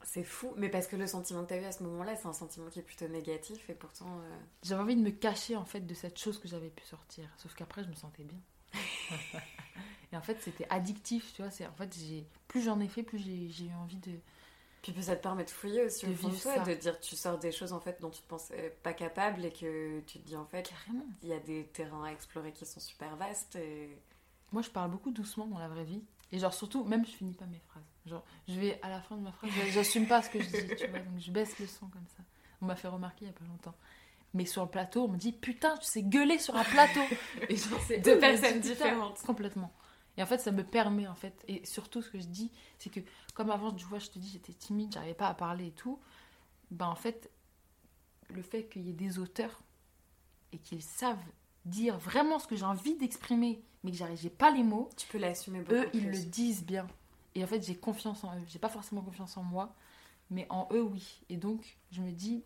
C'est 0.02 0.24
fou, 0.24 0.52
mais 0.56 0.68
parce 0.70 0.88
que 0.88 0.96
le 0.96 1.06
sentiment 1.06 1.44
que 1.44 1.48
tu 1.50 1.54
as 1.54 1.58
eu 1.60 1.64
à 1.64 1.70
ce 1.70 1.84
moment-là, 1.84 2.16
c'est 2.16 2.26
un 2.26 2.32
sentiment 2.32 2.68
qui 2.68 2.80
est 2.80 2.82
plutôt 2.82 3.06
négatif 3.06 3.70
et 3.70 3.74
pourtant. 3.74 4.18
euh, 4.20 4.38
J'avais 4.64 4.82
envie 4.82 4.96
de 4.96 5.02
me 5.02 5.10
cacher, 5.10 5.54
en 5.54 5.64
fait, 5.64 5.82
de 5.82 5.94
cette 5.94 6.18
chose 6.18 6.40
que 6.40 6.48
j'avais 6.48 6.70
pu 6.70 6.84
sortir. 6.84 7.30
Sauf 7.36 7.54
qu'après, 7.54 7.84
je 7.84 7.88
me 7.88 7.94
sentais 7.94 8.24
bien. 8.24 8.40
Et 10.12 10.16
en 10.16 10.22
fait, 10.22 10.38
c'était 10.42 10.66
addictif, 10.70 11.32
tu 11.34 11.42
vois. 11.42 11.50
En 11.68 11.74
fait, 11.76 11.94
plus 12.48 12.62
j'en 12.62 12.80
ai 12.80 12.88
fait, 12.88 13.04
plus 13.04 13.18
j'ai 13.18 13.66
eu 13.66 13.74
envie 13.74 13.98
de. 13.98 14.18
Puis 14.82 14.94
ça 15.02 15.16
te 15.16 15.22
permet 15.22 15.44
de 15.44 15.50
fouiller 15.50 15.84
aussi 15.84 16.06
De 16.06 16.12
au 16.12 16.14
fond 16.14 16.28
de 16.28 16.36
toi, 16.36 16.54
ça. 16.54 16.60
de 16.64 16.74
dire 16.74 16.98
tu 17.00 17.16
sors 17.16 17.38
des 17.38 17.52
choses 17.52 17.72
en 17.72 17.80
fait 17.80 18.00
dont 18.00 18.10
tu 18.10 18.22
te 18.22 18.28
pensais 18.28 18.76
pas 18.82 18.92
capable 18.92 19.44
et 19.44 19.50
que 19.52 20.00
tu 20.06 20.18
te 20.20 20.26
dis 20.26 20.36
en 20.36 20.46
fait 20.46 20.72
il 21.22 21.28
y 21.28 21.32
a 21.32 21.40
des 21.40 21.64
terrains 21.72 22.04
à 22.04 22.12
explorer 22.12 22.52
qui 22.52 22.64
sont 22.64 22.80
super 22.80 23.16
vastes 23.16 23.56
et 23.56 23.98
Moi, 24.52 24.62
je 24.62 24.70
parle 24.70 24.90
beaucoup 24.90 25.10
doucement 25.10 25.46
dans 25.46 25.58
la 25.58 25.68
vraie 25.68 25.84
vie. 25.84 26.02
Et 26.32 26.38
genre, 26.38 26.54
surtout, 26.54 26.84
même 26.84 27.04
je 27.06 27.10
finis 27.10 27.32
pas 27.34 27.46
mes 27.46 27.60
phrases. 27.68 27.82
Genre, 28.06 28.24
je 28.48 28.54
vais 28.60 28.78
à 28.82 28.88
la 28.90 29.00
fin 29.00 29.16
de 29.16 29.22
ma 29.22 29.32
phrase, 29.32 29.50
j'assume 29.72 30.06
pas 30.06 30.22
ce 30.22 30.30
que 30.30 30.40
je 30.42 30.48
dis, 30.48 30.76
tu 30.76 30.86
vois. 30.86 30.98
Donc, 31.00 31.18
je 31.18 31.30
baisse 31.30 31.58
le 31.58 31.66
son 31.66 31.86
comme 31.88 32.06
ça. 32.16 32.22
On 32.62 32.66
m'a 32.66 32.76
fait 32.76 32.88
remarquer 32.88 33.24
il 33.24 33.28
y 33.28 33.30
a 33.30 33.34
pas 33.34 33.44
longtemps. 33.46 33.74
Mais 34.34 34.44
sur 34.44 34.62
le 34.62 34.68
plateau, 34.68 35.04
on 35.04 35.08
me 35.08 35.16
dit 35.16 35.32
Putain, 35.32 35.76
tu 35.78 35.86
sais 35.86 36.02
gueuler 36.02 36.38
sur 36.38 36.54
un 36.56 36.64
plateau 36.64 37.00
Et 37.48 37.56
genre, 37.56 37.80
c'est 37.86 37.98
Deux 37.98 38.18
personnes 38.18 38.60
différentes. 38.60 39.20
Complètement. 39.22 39.72
Et 40.18 40.22
en 40.22 40.26
fait, 40.26 40.38
ça 40.38 40.50
me 40.50 40.64
permet, 40.64 41.06
en 41.06 41.14
fait. 41.14 41.44
Et 41.46 41.64
surtout, 41.64 42.02
ce 42.02 42.10
que 42.10 42.18
je 42.18 42.26
dis, 42.26 42.50
c'est 42.78 42.90
que, 42.90 42.98
comme 43.34 43.50
avant, 43.50 43.72
tu 43.72 43.86
vois, 43.86 44.00
je 44.00 44.08
te 44.10 44.18
dis, 44.18 44.28
j'étais 44.28 44.52
timide, 44.52 44.92
j'arrivais 44.92 45.14
pas 45.14 45.28
à 45.28 45.34
parler 45.34 45.68
et 45.68 45.70
tout. 45.70 46.00
Ben, 46.72 46.88
en 46.88 46.96
fait, 46.96 47.30
le 48.28 48.42
fait 48.42 48.64
qu'il 48.66 48.82
y 48.82 48.90
ait 48.90 48.94
des 48.94 49.20
auteurs 49.20 49.62
et 50.52 50.58
qu'ils 50.58 50.82
savent 50.82 51.22
dire 51.64 51.96
vraiment 51.98 52.38
ce 52.40 52.48
que 52.48 52.56
j'ai 52.56 52.64
envie 52.64 52.96
d'exprimer, 52.96 53.62
mais 53.84 53.92
que 53.92 53.96
j'arrive- 53.96 54.18
j'ai 54.20 54.28
pas 54.28 54.50
les 54.50 54.64
mots, 54.64 54.90
tu 54.96 55.06
peux 55.06 55.18
l'assumer 55.18 55.60
beaucoup 55.60 55.74
eux, 55.74 55.88
ils 55.94 56.10
le 56.10 56.18
disent 56.18 56.64
bien. 56.64 56.88
Et 57.36 57.44
en 57.44 57.46
fait, 57.46 57.62
j'ai 57.62 57.76
confiance 57.76 58.24
en 58.24 58.34
eux. 58.36 58.44
J'ai 58.48 58.58
pas 58.58 58.68
forcément 58.68 59.02
confiance 59.02 59.36
en 59.36 59.44
moi, 59.44 59.72
mais 60.30 60.46
en 60.50 60.68
eux, 60.72 60.82
oui. 60.82 61.20
Et 61.28 61.36
donc, 61.36 61.78
je 61.92 62.00
me 62.02 62.10
dis, 62.10 62.42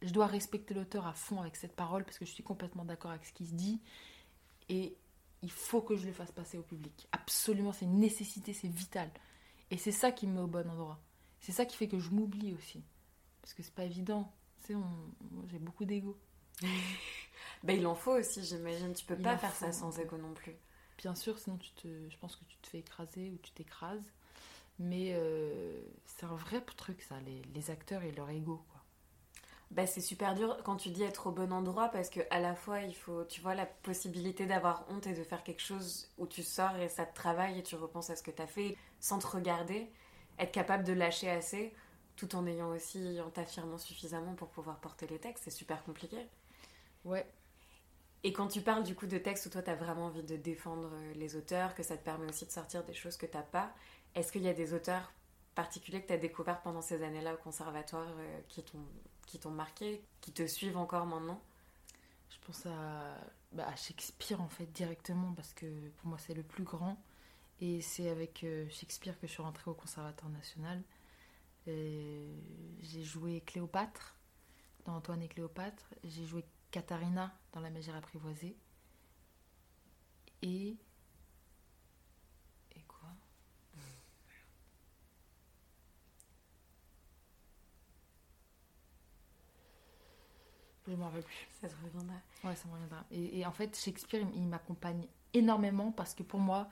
je 0.00 0.10
dois 0.10 0.26
respecter 0.26 0.72
l'auteur 0.72 1.06
à 1.06 1.12
fond 1.12 1.40
avec 1.40 1.56
cette 1.56 1.76
parole 1.76 2.04
parce 2.04 2.18
que 2.18 2.24
je 2.24 2.30
suis 2.30 2.42
complètement 2.42 2.86
d'accord 2.86 3.10
avec 3.10 3.26
ce 3.26 3.32
qu'il 3.34 3.46
se 3.46 3.52
dit. 3.52 3.78
Et 4.70 4.96
il 5.42 5.50
faut 5.50 5.80
que 5.82 5.96
je 5.96 6.06
le 6.06 6.12
fasse 6.12 6.32
passer 6.32 6.58
au 6.58 6.62
public. 6.62 7.08
Absolument, 7.12 7.72
c'est 7.72 7.84
une 7.84 7.98
nécessité, 8.00 8.52
c'est 8.52 8.68
vital. 8.68 9.10
Et 9.70 9.76
c'est 9.78 9.92
ça 9.92 10.10
qui 10.12 10.26
me 10.26 10.34
met 10.34 10.40
au 10.40 10.46
bon 10.46 10.68
endroit. 10.68 10.98
C'est 11.40 11.52
ça 11.52 11.64
qui 11.66 11.76
fait 11.76 11.88
que 11.88 11.98
je 11.98 12.10
m'oublie 12.10 12.54
aussi. 12.54 12.82
Parce 13.42 13.54
que 13.54 13.62
c'est 13.62 13.74
pas 13.74 13.84
évident. 13.84 14.32
Tu 14.64 14.72
sais, 14.74 14.78
j'ai 15.50 15.58
beaucoup 15.58 15.84
d'ego. 15.84 16.18
Bah, 17.64 17.72
il 17.72 17.84
en 17.88 17.96
faut 17.96 18.12
aussi, 18.12 18.44
j'imagine. 18.44 18.92
Tu 18.94 19.04
peux 19.04 19.16
Il 19.18 19.22
pas 19.22 19.36
faire 19.36 19.52
faut. 19.52 19.64
ça 19.66 19.72
sans 19.72 19.98
ego 19.98 20.16
non 20.16 20.32
plus. 20.32 20.54
Bien 20.96 21.14
sûr, 21.16 21.38
sinon 21.38 21.56
tu 21.56 21.70
te, 21.72 21.88
je 22.08 22.16
pense 22.18 22.36
que 22.36 22.44
tu 22.44 22.56
te 22.58 22.68
fais 22.68 22.78
écraser 22.78 23.30
ou 23.30 23.38
tu 23.38 23.50
t'écrases. 23.50 24.04
Mais 24.78 25.12
euh, 25.14 25.80
c'est 26.06 26.24
un 26.24 26.36
vrai 26.36 26.60
truc, 26.76 27.02
ça, 27.02 27.18
les, 27.20 27.42
les 27.54 27.70
acteurs 27.70 28.02
et 28.04 28.12
leur 28.12 28.30
ego. 28.30 28.64
Quoi. 28.70 28.77
Bah, 29.70 29.86
c'est 29.86 30.00
super 30.00 30.34
dur 30.34 30.56
quand 30.64 30.76
tu 30.76 30.88
dis 30.90 31.02
être 31.02 31.26
au 31.26 31.30
bon 31.30 31.52
endroit 31.52 31.88
parce 31.90 32.08
que 32.08 32.20
à 32.30 32.40
la 32.40 32.54
fois 32.54 32.80
il 32.80 32.94
faut, 32.94 33.24
tu 33.24 33.40
vois, 33.42 33.54
la 33.54 33.66
possibilité 33.66 34.46
d'avoir 34.46 34.86
honte 34.88 35.06
et 35.06 35.12
de 35.14 35.22
faire 35.22 35.44
quelque 35.44 35.60
chose 35.62 36.10
où 36.16 36.26
tu 36.26 36.42
sors 36.42 36.74
et 36.76 36.88
ça 36.88 37.04
te 37.04 37.14
travaille 37.14 37.58
et 37.58 37.62
tu 37.62 37.76
repenses 37.76 38.08
à 38.10 38.16
ce 38.16 38.22
que 38.22 38.30
tu 38.30 38.40
as 38.42 38.46
fait 38.46 38.76
sans 38.98 39.18
te 39.18 39.26
regarder, 39.26 39.90
être 40.38 40.52
capable 40.52 40.84
de 40.84 40.92
lâcher 40.94 41.30
assez 41.30 41.74
tout 42.16 42.34
en 42.34 42.46
ayant 42.46 42.70
aussi, 42.70 43.20
en 43.20 43.30
t'affirmant 43.30 43.78
suffisamment 43.78 44.34
pour 44.34 44.48
pouvoir 44.50 44.80
porter 44.80 45.06
les 45.06 45.18
textes, 45.20 45.44
c'est 45.44 45.50
super 45.50 45.84
compliqué. 45.84 46.16
Ouais, 47.04 47.26
Et 48.24 48.32
quand 48.32 48.48
tu 48.48 48.60
parles 48.62 48.82
du 48.84 48.94
coup 48.94 49.06
de 49.06 49.18
textes 49.18 49.46
où 49.46 49.50
toi 49.50 49.62
tu 49.62 49.70
as 49.70 49.74
vraiment 49.76 50.06
envie 50.06 50.22
de 50.22 50.36
défendre 50.36 50.90
euh, 50.92 51.14
les 51.14 51.36
auteurs, 51.36 51.74
que 51.74 51.82
ça 51.82 51.96
te 51.96 52.04
permet 52.04 52.26
aussi 52.26 52.46
de 52.46 52.50
sortir 52.52 52.84
des 52.84 52.94
choses 52.94 53.16
que 53.16 53.26
t'as 53.26 53.42
pas, 53.42 53.72
est-ce 54.14 54.32
qu'il 54.32 54.42
y 54.42 54.48
a 54.48 54.54
des 54.54 54.72
auteurs 54.74 55.12
particuliers 55.54 56.02
que 56.02 56.08
tu 56.08 56.12
as 56.12 56.18
découverts 56.18 56.60
pendant 56.62 56.82
ces 56.82 57.02
années-là 57.02 57.34
au 57.34 57.36
conservatoire 57.38 58.08
euh, 58.18 58.40
qui 58.48 58.62
t'ont 58.64 58.86
qui 59.28 59.38
t'ont 59.38 59.50
marqué, 59.50 60.02
qui 60.20 60.32
te 60.32 60.46
suivent 60.46 60.76
encore 60.76 61.06
maintenant 61.06 61.40
je 62.30 62.36
pense 62.46 62.66
à, 62.66 63.16
bah, 63.52 63.66
à 63.66 63.76
Shakespeare 63.76 64.40
en 64.40 64.48
fait 64.48 64.66
directement 64.66 65.32
parce 65.34 65.52
que 65.54 65.66
pour 65.96 66.08
moi 66.08 66.18
c'est 66.18 66.34
le 66.34 66.42
plus 66.42 66.64
grand. 66.64 66.96
Et 67.60 67.80
c'est 67.80 68.08
avec 68.08 68.44
euh, 68.44 68.68
Shakespeare 68.70 69.18
que 69.18 69.26
je 69.26 69.32
suis 69.32 69.42
rentrée 69.42 69.70
au 69.70 69.74
Conservatoire 69.74 70.30
national. 70.30 70.82
J'ai 71.66 73.04
joué 73.04 73.42
Cléopâtre 73.42 74.16
dans 74.86 74.94
Antoine 74.94 75.22
et 75.22 75.28
Cléopâtre. 75.28 75.84
J'ai 76.04 76.24
joué 76.24 76.44
Katharina 76.70 77.36
dans 77.52 77.60
La 77.60 77.68
Mégère 77.68 77.96
apprivoisée. 77.96 78.56
Et. 80.40 80.76
Et 82.74 82.82
quoi 82.86 83.10
Je 90.88 90.94
m'en 90.94 91.06
rappelle 91.06 91.22
plus. 91.22 91.46
Ça 91.60 91.68
te 91.68 91.74
reviendra. 91.84 92.16
Ouais, 92.44 92.54
ça 92.56 92.66
me 92.68 92.72
reviendra. 92.72 93.04
Et, 93.10 93.40
et 93.40 93.46
en 93.46 93.52
fait, 93.52 93.76
Shakespeare, 93.78 94.22
il, 94.34 94.42
il 94.42 94.46
m'accompagne 94.48 95.06
énormément 95.34 95.92
parce 95.92 96.14
que 96.14 96.22
pour 96.22 96.40
moi, 96.40 96.68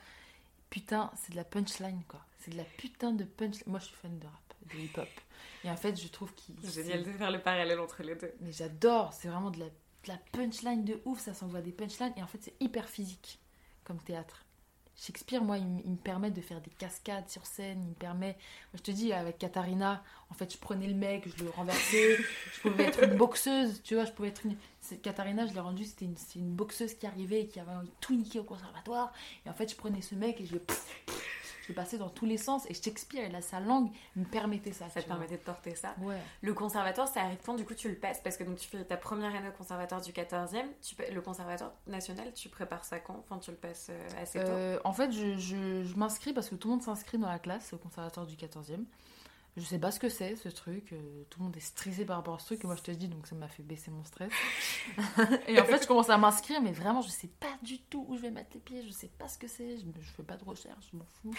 putain, 0.70 1.11
c'est 1.16 1.32
de 1.32 1.37
la 1.37 1.44
punchline, 1.44 2.02
quoi. 2.08 2.20
C'est 2.38 2.50
de 2.52 2.56
la 2.56 2.64
putain 2.64 3.12
de 3.12 3.25
punchline. 3.25 3.64
Moi, 3.66 3.78
je 3.80 3.87
suis 3.87 3.96
fan 3.96 4.18
de 4.18 4.26
rap, 4.26 4.54
de 4.73 4.78
hip-hop. 4.78 5.08
Et 5.64 5.70
en 5.70 5.76
fait, 5.76 6.00
je 6.00 6.08
trouve 6.08 6.32
qu'il. 6.35 6.54
C'est 6.62 6.82
génial 6.85 7.02
de 7.02 7.12
faire 7.12 7.30
le 7.30 7.40
parallèle 7.42 7.80
entre 7.80 8.02
les 8.02 8.14
deux. 8.14 8.32
Mais 8.40 8.52
j'adore, 8.52 9.12
c'est 9.12 9.28
vraiment 9.28 9.50
de 9.50 9.58
la, 9.61 9.66
de 9.66 9.73
la 10.08 10.16
punchline 10.32 10.85
de 10.85 11.00
ouf, 11.04 11.20
ça 11.20 11.35
s'envoie 11.35 11.61
des 11.61 11.73
punchlines. 11.73 12.12
Et 12.16 12.23
en 12.23 12.26
fait, 12.26 12.38
c'est 12.40 12.54
hyper 12.61 12.88
physique 12.88 13.38
comme 13.85 13.99
théâtre. 13.99 14.44
Shakespeare, 14.99 15.42
moi, 15.42 15.58
il, 15.58 15.66
il 15.85 15.90
me 15.90 15.96
permet 15.96 16.30
de 16.30 16.40
faire 16.40 16.61
des 16.62 16.70
cascades 16.70 17.28
sur 17.28 17.44
scène. 17.44 17.82
Il 17.82 17.88
me 17.90 17.94
permet. 17.94 18.32
Moi, 18.73 18.76
je 18.76 18.82
te 18.82 18.90
dis, 18.90 19.12
avec 19.12 19.38
Katharina, 19.38 20.02
en 20.30 20.35
fait, 20.35 20.50
je 20.52 20.58
prenais 20.58 20.87
le 20.87 20.94
mec, 20.94 21.28
je 21.37 21.44
le 21.44 21.50
renversais. 21.50 22.16
je 22.66 22.70
pouvais 22.73 22.85
être 22.85 23.02
une 23.04 23.16
boxeuse, 23.16 23.80
tu 23.82 23.94
vois. 23.94 24.04
Je 24.04 24.12
pouvais 24.12 24.28
être 24.28 24.44
une. 24.44 24.56
Katharina, 25.02 25.46
je 25.46 25.52
l'ai 25.54 25.61
rendue, 25.61 25.85
c'était 25.85 26.04
une, 26.04 26.14
une 26.37 26.52
boxeuse 26.54 26.94
qui 26.94 27.06
arrivait 27.06 27.42
et 27.42 27.46
qui 27.49 27.58
avait 27.61 27.73
tout 28.00 28.14
niqué 28.14 28.38
au 28.38 28.44
conservatoire. 28.44 29.12
Et 29.44 29.50
en 29.50 29.52
fait, 29.54 29.70
je 29.70 29.76
prenais 29.76 30.00
ce 30.02 30.14
mec 30.14 30.40
et 30.40 30.46
je 30.46 30.54
le. 30.54 30.62
Je 31.68 31.73
passais 31.73 31.99
dans 31.99 32.08
tous 32.11 32.26
les 32.26 32.37
sens. 32.37 32.64
Et 32.70 32.75
Shakespeare, 32.75 33.26
il 33.28 33.35
a 33.35 33.42
sa 33.42 33.58
langue, 33.58 33.90
me 34.14 34.25
permettait 34.25 34.70
ça. 34.73 34.88
Ça 34.88 35.02
te 35.02 35.08
permettait 35.08 35.37
de 35.37 35.42
porter 35.42 35.75
ça. 35.75 35.96
Ouais. 36.00 36.14
Le 36.40 36.54
conservatoire, 36.54 37.08
ça 37.08 37.23
arrive 37.23 37.38
quand 37.44 37.54
du 37.54 37.64
coup 37.64 37.75
tu 37.75 37.88
le 37.88 37.96
passes 37.96 38.20
Parce 38.23 38.37
que 38.37 38.44
donc 38.44 38.56
tu 38.58 38.68
fais 38.68 38.85
ta 38.85 38.96
première 38.96 39.35
année 39.35 39.49
au 39.49 39.52
conservatoire 39.58 40.00
du 40.00 40.12
14e, 40.12 40.62
tu, 40.80 40.94
pa- 40.94 41.11
le 41.11 41.20
conservatoire 41.20 41.73
national, 41.88 42.32
tu 42.35 42.49
prépares 42.49 42.85
ça 42.85 43.00
quand? 43.00 43.16
Enfin, 43.18 43.40
tu 43.40 43.50
le 43.50 43.56
passes 43.56 43.88
euh, 43.90 44.08
assez 44.23 44.38
tôt 44.38 44.44
Euh, 44.49 44.78
en 44.85 44.92
fait, 44.92 45.11
je, 45.11 45.37
je- 45.38 45.82
je 45.82 45.96
m'inscris 45.96 46.32
parce 46.32 46.49
que 46.49 46.54
tout 46.54 46.68
le 46.68 46.75
monde 46.75 46.85
s'inscrit 46.85 47.18
dans 47.18 47.26
la 47.28 47.40
classe 47.40 47.73
au 47.73 47.78
conservatoire 47.78 48.26
du 48.26 48.37
14e. 48.37 48.85
Je 49.56 49.62
sais 49.64 49.78
pas 49.78 49.90
ce 49.90 49.98
que 49.98 50.08
c'est 50.10 50.36
ce 50.36 50.48
truc. 50.50 50.92
euh, 50.92 51.25
tout 51.30 51.38
le 51.40 51.44
monde 51.46 51.56
est 51.56 51.60
stressé 51.60 52.04
par 52.04 52.16
rapport 52.16 52.34
à 52.34 52.38
ce 52.38 52.44
truc. 52.46 52.62
Et 52.64 52.66
moi, 52.66 52.76
je 52.76 52.82
te 52.82 52.90
dis, 52.90 53.08
donc 53.08 53.26
ça 53.26 53.34
m'a 53.34 53.48
fait 53.48 53.62
baisser 53.62 53.90
mon 53.90 54.04
stress. 54.04 54.30
et 55.48 55.58
en 55.58 55.64
fait, 55.64 55.82
je 55.82 55.86
commence 55.88 56.10
à 56.10 56.18
m'inscrire, 56.18 56.60
mais 56.60 56.72
vraiment, 56.72 57.00
je 57.00 57.08
sais 57.08 57.28
pas 57.40 57.56
du 57.62 57.78
tout 57.80 58.04
où 58.08 58.16
je 58.16 58.20
vais 58.22 58.30
mettre 58.30 58.50
les 58.54 58.60
pieds. 58.60 58.82
Je 58.86 58.90
sais 58.92 59.08
pas 59.18 59.28
ce 59.28 59.38
que 59.38 59.48
c'est. 59.48 59.78
Je, 59.78 59.84
je 59.98 60.10
fais 60.10 60.22
pas 60.22 60.36
de 60.36 60.44
recherche, 60.44 60.88
je 60.92 60.96
m'en 60.98 61.06
fous. 61.06 61.34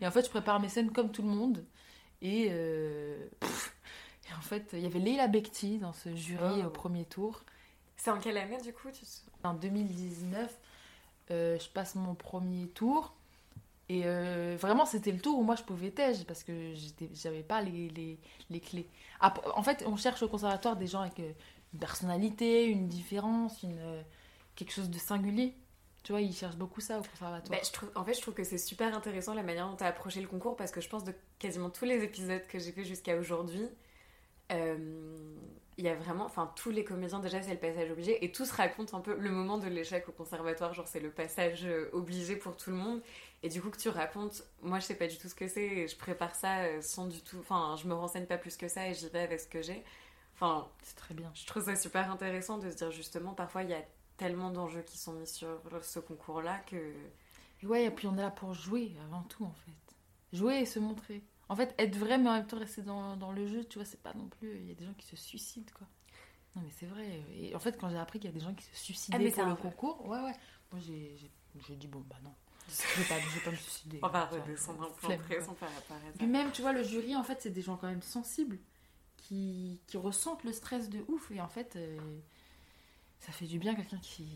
Et 0.00 0.06
en 0.06 0.10
fait, 0.12 0.24
je 0.24 0.30
prépare 0.30 0.60
mes 0.60 0.68
scènes 0.68 0.92
comme 0.92 1.10
tout 1.10 1.22
le 1.22 1.28
monde. 1.28 1.64
Et, 2.22 2.48
euh, 2.50 3.26
pff, 3.40 3.74
et 4.30 4.34
en 4.34 4.42
fait, 4.42 4.70
il 4.74 4.80
y 4.80 4.86
avait 4.86 5.00
Leila 5.00 5.26
Bekti 5.26 5.78
dans 5.78 5.92
ce 5.92 6.14
jury 6.14 6.60
Oh. 6.62 6.66
au 6.66 6.70
premier 6.70 7.04
tour. 7.04 7.42
C'est 7.96 8.10
en 8.10 8.18
quelle 8.18 8.38
année 8.38 8.58
du 8.60 8.72
coup 8.72 8.88
tu 8.92 9.04
En 9.42 9.54
2019, 9.54 10.56
euh, 11.32 11.58
je 11.58 11.68
passe 11.68 11.96
mon 11.96 12.14
premier 12.14 12.68
tour. 12.68 13.14
Et 13.90 14.02
euh, 14.04 14.56
vraiment, 14.56 14.86
c'était 14.86 15.10
le 15.10 15.18
tour 15.18 15.36
où 15.36 15.42
moi 15.42 15.56
je 15.56 15.64
pouvais 15.64 15.90
tège 15.90 16.24
parce 16.24 16.44
que 16.44 16.52
j'avais 17.12 17.42
pas 17.42 17.60
les, 17.60 18.20
clés. 18.60 18.88
En 19.20 19.64
fait, 19.64 19.82
on 19.84 19.96
cherche 19.96 20.22
au 20.22 20.28
conservatoire 20.28 20.76
des 20.76 20.86
gens 20.86 21.00
avec 21.00 21.18
euh, 21.18 21.32
une 21.72 21.80
personnalité, 21.80 22.66
une 22.66 22.86
différence, 22.86 23.64
euh, 23.64 24.00
quelque 24.54 24.70
chose 24.70 24.90
de 24.90 24.98
singulier. 24.98 25.56
Tu 26.04 26.12
vois, 26.12 26.20
ils 26.20 26.32
cherchent 26.32 26.56
beaucoup 26.56 26.80
ça 26.80 27.00
au 27.00 27.02
conservatoire. 27.02 27.60
Trouve, 27.72 27.90
en 27.96 28.04
fait, 28.04 28.14
je 28.14 28.20
trouve 28.20 28.34
que 28.34 28.44
c'est 28.44 28.58
super 28.58 28.96
intéressant 28.96 29.34
la 29.34 29.42
manière 29.42 29.68
dont 29.68 29.74
tu 29.74 29.82
as 29.82 29.88
approché 29.88 30.20
le 30.20 30.28
concours 30.28 30.54
parce 30.54 30.70
que 30.70 30.80
je 30.80 30.88
pense 30.88 31.02
de 31.02 31.12
quasiment 31.40 31.68
tous 31.68 31.84
les 31.84 32.04
épisodes 32.04 32.46
que 32.46 32.60
j'ai 32.60 32.70
fait 32.70 32.84
jusqu'à 32.84 33.16
aujourd'hui, 33.16 33.66
il 34.50 35.84
y 35.84 35.88
a 35.88 35.94
vraiment, 35.94 36.24
enfin, 36.24 36.52
tous 36.56 36.70
les 36.70 36.84
comédiens 36.84 37.20
déjà, 37.20 37.40
c'est 37.40 37.52
le 37.52 37.58
passage 37.58 37.90
obligé 37.90 38.24
et 38.24 38.32
tous 38.32 38.50
racontent 38.50 38.98
un 38.98 39.00
peu 39.00 39.16
le 39.16 39.30
moment 39.30 39.58
de 39.58 39.66
l'échec 39.66 40.08
au 40.08 40.12
conservatoire, 40.12 40.74
genre 40.74 40.88
c'est 40.88 41.00
le 41.00 41.10
passage 41.10 41.66
obligé 41.92 42.36
pour 42.36 42.56
tout 42.56 42.70
le 42.70 42.76
monde. 42.76 43.00
Et 43.42 43.48
du 43.48 43.62
coup, 43.62 43.70
que 43.70 43.78
tu 43.78 43.88
racontes, 43.88 44.42
moi 44.62 44.80
je 44.80 44.84
sais 44.86 44.94
pas 44.96 45.06
du 45.06 45.16
tout 45.16 45.28
ce 45.28 45.34
que 45.34 45.48
c'est 45.48 45.64
et 45.64 45.88
je 45.88 45.96
prépare 45.96 46.34
ça 46.34 46.60
euh, 46.64 46.82
sans 46.82 47.06
du 47.06 47.22
tout, 47.22 47.38
enfin, 47.40 47.76
je 47.82 47.86
me 47.88 47.94
renseigne 47.94 48.26
pas 48.26 48.36
plus 48.38 48.56
que 48.56 48.68
ça 48.68 48.88
et 48.88 48.94
j'y 48.94 49.08
vais 49.08 49.20
avec 49.20 49.40
ce 49.40 49.46
que 49.48 49.62
j'ai. 49.62 49.82
Enfin, 50.34 50.68
C'est 50.82 50.96
très 50.96 51.14
bien. 51.14 51.34
je 51.34 51.46
trouve 51.46 51.64
ça 51.64 51.76
super 51.76 52.10
intéressant 52.10 52.58
de 52.58 52.70
se 52.70 52.76
dire 52.76 52.90
justement, 52.90 53.34
parfois 53.34 53.62
il 53.62 53.70
y 53.70 53.74
a 53.74 53.82
tellement 54.18 54.50
d'enjeux 54.50 54.82
qui 54.82 54.98
sont 54.98 55.12
mis 55.14 55.26
sur 55.26 55.58
ce 55.82 55.98
concours-là 56.00 56.58
que. 56.66 56.76
Et 57.62 57.66
ouais, 57.66 57.84
et 57.84 57.90
puis 57.90 58.06
on 58.06 58.16
est 58.16 58.22
là 58.22 58.30
pour 58.30 58.54
jouer 58.54 58.92
avant 59.06 59.22
tout 59.22 59.44
en 59.44 59.52
fait. 59.52 60.36
Jouer 60.36 60.60
et 60.60 60.66
se 60.66 60.78
montrer. 60.78 61.22
En 61.48 61.56
fait, 61.56 61.74
être 61.78 61.96
vrai 61.96 62.18
mais 62.18 62.28
en 62.30 62.34
même 62.34 62.46
temps 62.46 62.58
rester 62.58 62.82
dans, 62.82 63.16
dans 63.16 63.32
le 63.32 63.46
jeu, 63.46 63.64
tu 63.64 63.78
vois, 63.78 63.84
c'est 63.84 64.02
pas 64.02 64.14
non 64.14 64.28
plus. 64.28 64.56
Il 64.58 64.68
y 64.68 64.72
a 64.72 64.74
des 64.74 64.84
gens 64.86 64.94
qui 64.94 65.06
se 65.06 65.16
suicident 65.16 65.72
quoi. 65.76 65.86
Non 66.56 66.62
mais 66.62 66.70
c'est 66.70 66.86
vrai. 66.86 67.22
Et 67.34 67.54
en 67.54 67.58
fait, 67.60 67.78
quand 67.78 67.88
j'ai 67.90 67.98
appris 67.98 68.18
qu'il 68.20 68.30
y 68.30 68.32
a 68.32 68.36
des 68.38 68.44
gens 68.44 68.54
qui 68.54 68.64
se 68.64 68.76
suicidaient 68.76 69.16
Ah, 69.16 69.18
mais 69.18 69.30
pour 69.30 69.44
le 69.44 69.52
vrai. 69.52 69.60
concours, 69.62 70.06
ouais, 70.06 70.20
ouais. 70.22 70.34
Moi 70.72 70.80
j'ai 70.80 71.76
dit 71.76 71.88
bon 71.88 72.00
bah 72.08 72.16
non, 72.22 72.34
je 72.68 73.00
vais 73.02 73.08
pas, 73.08 73.18
je 73.20 73.28
vais 73.38 73.44
pas 73.44 73.50
me 73.50 73.56
suicider. 73.56 73.98
On 74.02 74.08
va 74.08 74.26
redescendre 74.42 74.82
un 74.82 74.90
peu 74.90 75.06
en 75.06 75.10
ça. 75.48 75.52
Puis 76.18 76.26
même, 76.26 76.52
tu 76.52 76.62
vois, 76.62 76.72
le 76.72 76.82
jury, 76.82 77.16
en 77.16 77.24
fait, 77.24 77.40
c'est 77.42 77.50
des 77.50 77.62
gens 77.62 77.76
quand 77.76 77.88
même 77.88 78.02
sensibles 78.02 78.58
qui, 79.16 79.80
qui 79.86 79.96
ressentent 79.96 80.44
le 80.44 80.52
stress 80.52 80.88
de 80.88 81.04
ouf. 81.08 81.30
Et 81.30 81.40
en 81.40 81.48
fait, 81.48 81.76
euh, 81.76 81.98
ça 83.18 83.32
fait 83.32 83.46
du 83.46 83.58
bien 83.58 83.74
quelqu'un 83.74 83.98
qui, 83.98 84.26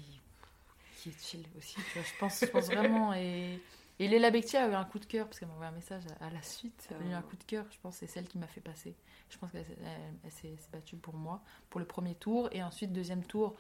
qui 0.99 1.11
est 1.11 1.21
chill 1.23 1.47
aussi. 1.57 1.75
Tu 1.75 1.99
vois, 1.99 2.03
je, 2.03 2.19
pense, 2.19 2.41
je 2.41 2.47
pense 2.47 2.67
vraiment. 2.67 3.15
Et, 3.15 3.61
et 3.99 4.09
Léla 4.09 4.31
Bectia 4.31 4.65
a 4.65 4.69
eu 4.69 4.75
un 4.75 4.85
coup 4.85 4.99
de 4.99 5.05
cœur 5.07 5.27
parce 5.27 5.39
qu'elle 5.39 5.49
m'a 5.49 5.55
envoyé 5.55 5.71
un 5.71 5.75
message 5.75 6.03
à, 6.21 6.27
à 6.27 6.31
la 6.31 6.43
suite. 6.43 6.89
Elle 6.91 7.07
a 7.07 7.11
eu 7.11 7.13
un 7.15 7.23
coup 7.23 7.37
de 7.37 7.45
cœur. 7.45 7.65
Je 7.71 7.79
pense 7.81 7.97
c'est 7.97 8.07
celle 8.09 8.27
qui 8.27 8.39
m'a 8.39 8.49
fait 8.49 8.61
passer. 8.61 8.95
Je 9.31 9.39
pense 9.39 9.53
qu'elle 9.53 9.65
s'est- 9.65 9.79
elle- 9.81 10.15
elle 10.25 10.31
s'est 10.33 10.57
s'est 10.59 10.71
battue 10.73 10.97
pour 10.97 11.15
moi, 11.15 11.43
pour 11.71 11.81
le 11.81 11.87
premier 11.87 12.15
tour. 12.15 12.49
Et 12.53 12.63
ensuite, 12.63 12.93
deuxième 12.93 13.25
tour, 13.25 13.55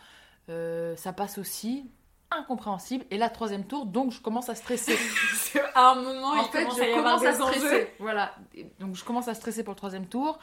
euh, 0.48 0.94
ça 0.96 1.12
passe 1.12 1.38
aussi. 1.38 1.90
Incompréhensible. 2.38 3.04
Et 3.10 3.18
là, 3.18 3.28
troisième 3.28 3.64
tour, 3.64 3.86
donc 3.86 4.12
je 4.12 4.20
commence 4.20 4.48
à 4.48 4.54
stresser. 4.54 4.96
à 5.74 5.92
un 5.92 5.94
moment, 6.02 6.28
En 6.28 6.42
il 6.42 6.48
fait, 6.48 6.64
commence 6.64 6.76
je 6.78 6.82
à 6.82 6.88
y 6.88 6.94
commence 6.94 7.24
à 7.24 7.30
des 7.30 7.36
stresser. 7.36 7.90
Voilà. 7.98 8.34
Et 8.54 8.66
Donc, 8.80 8.96
je 8.96 9.04
commence 9.04 9.28
à 9.28 9.34
stresser 9.34 9.64
pour 9.64 9.72
le 9.72 9.76
troisième 9.78 10.06
tour. 10.06 10.38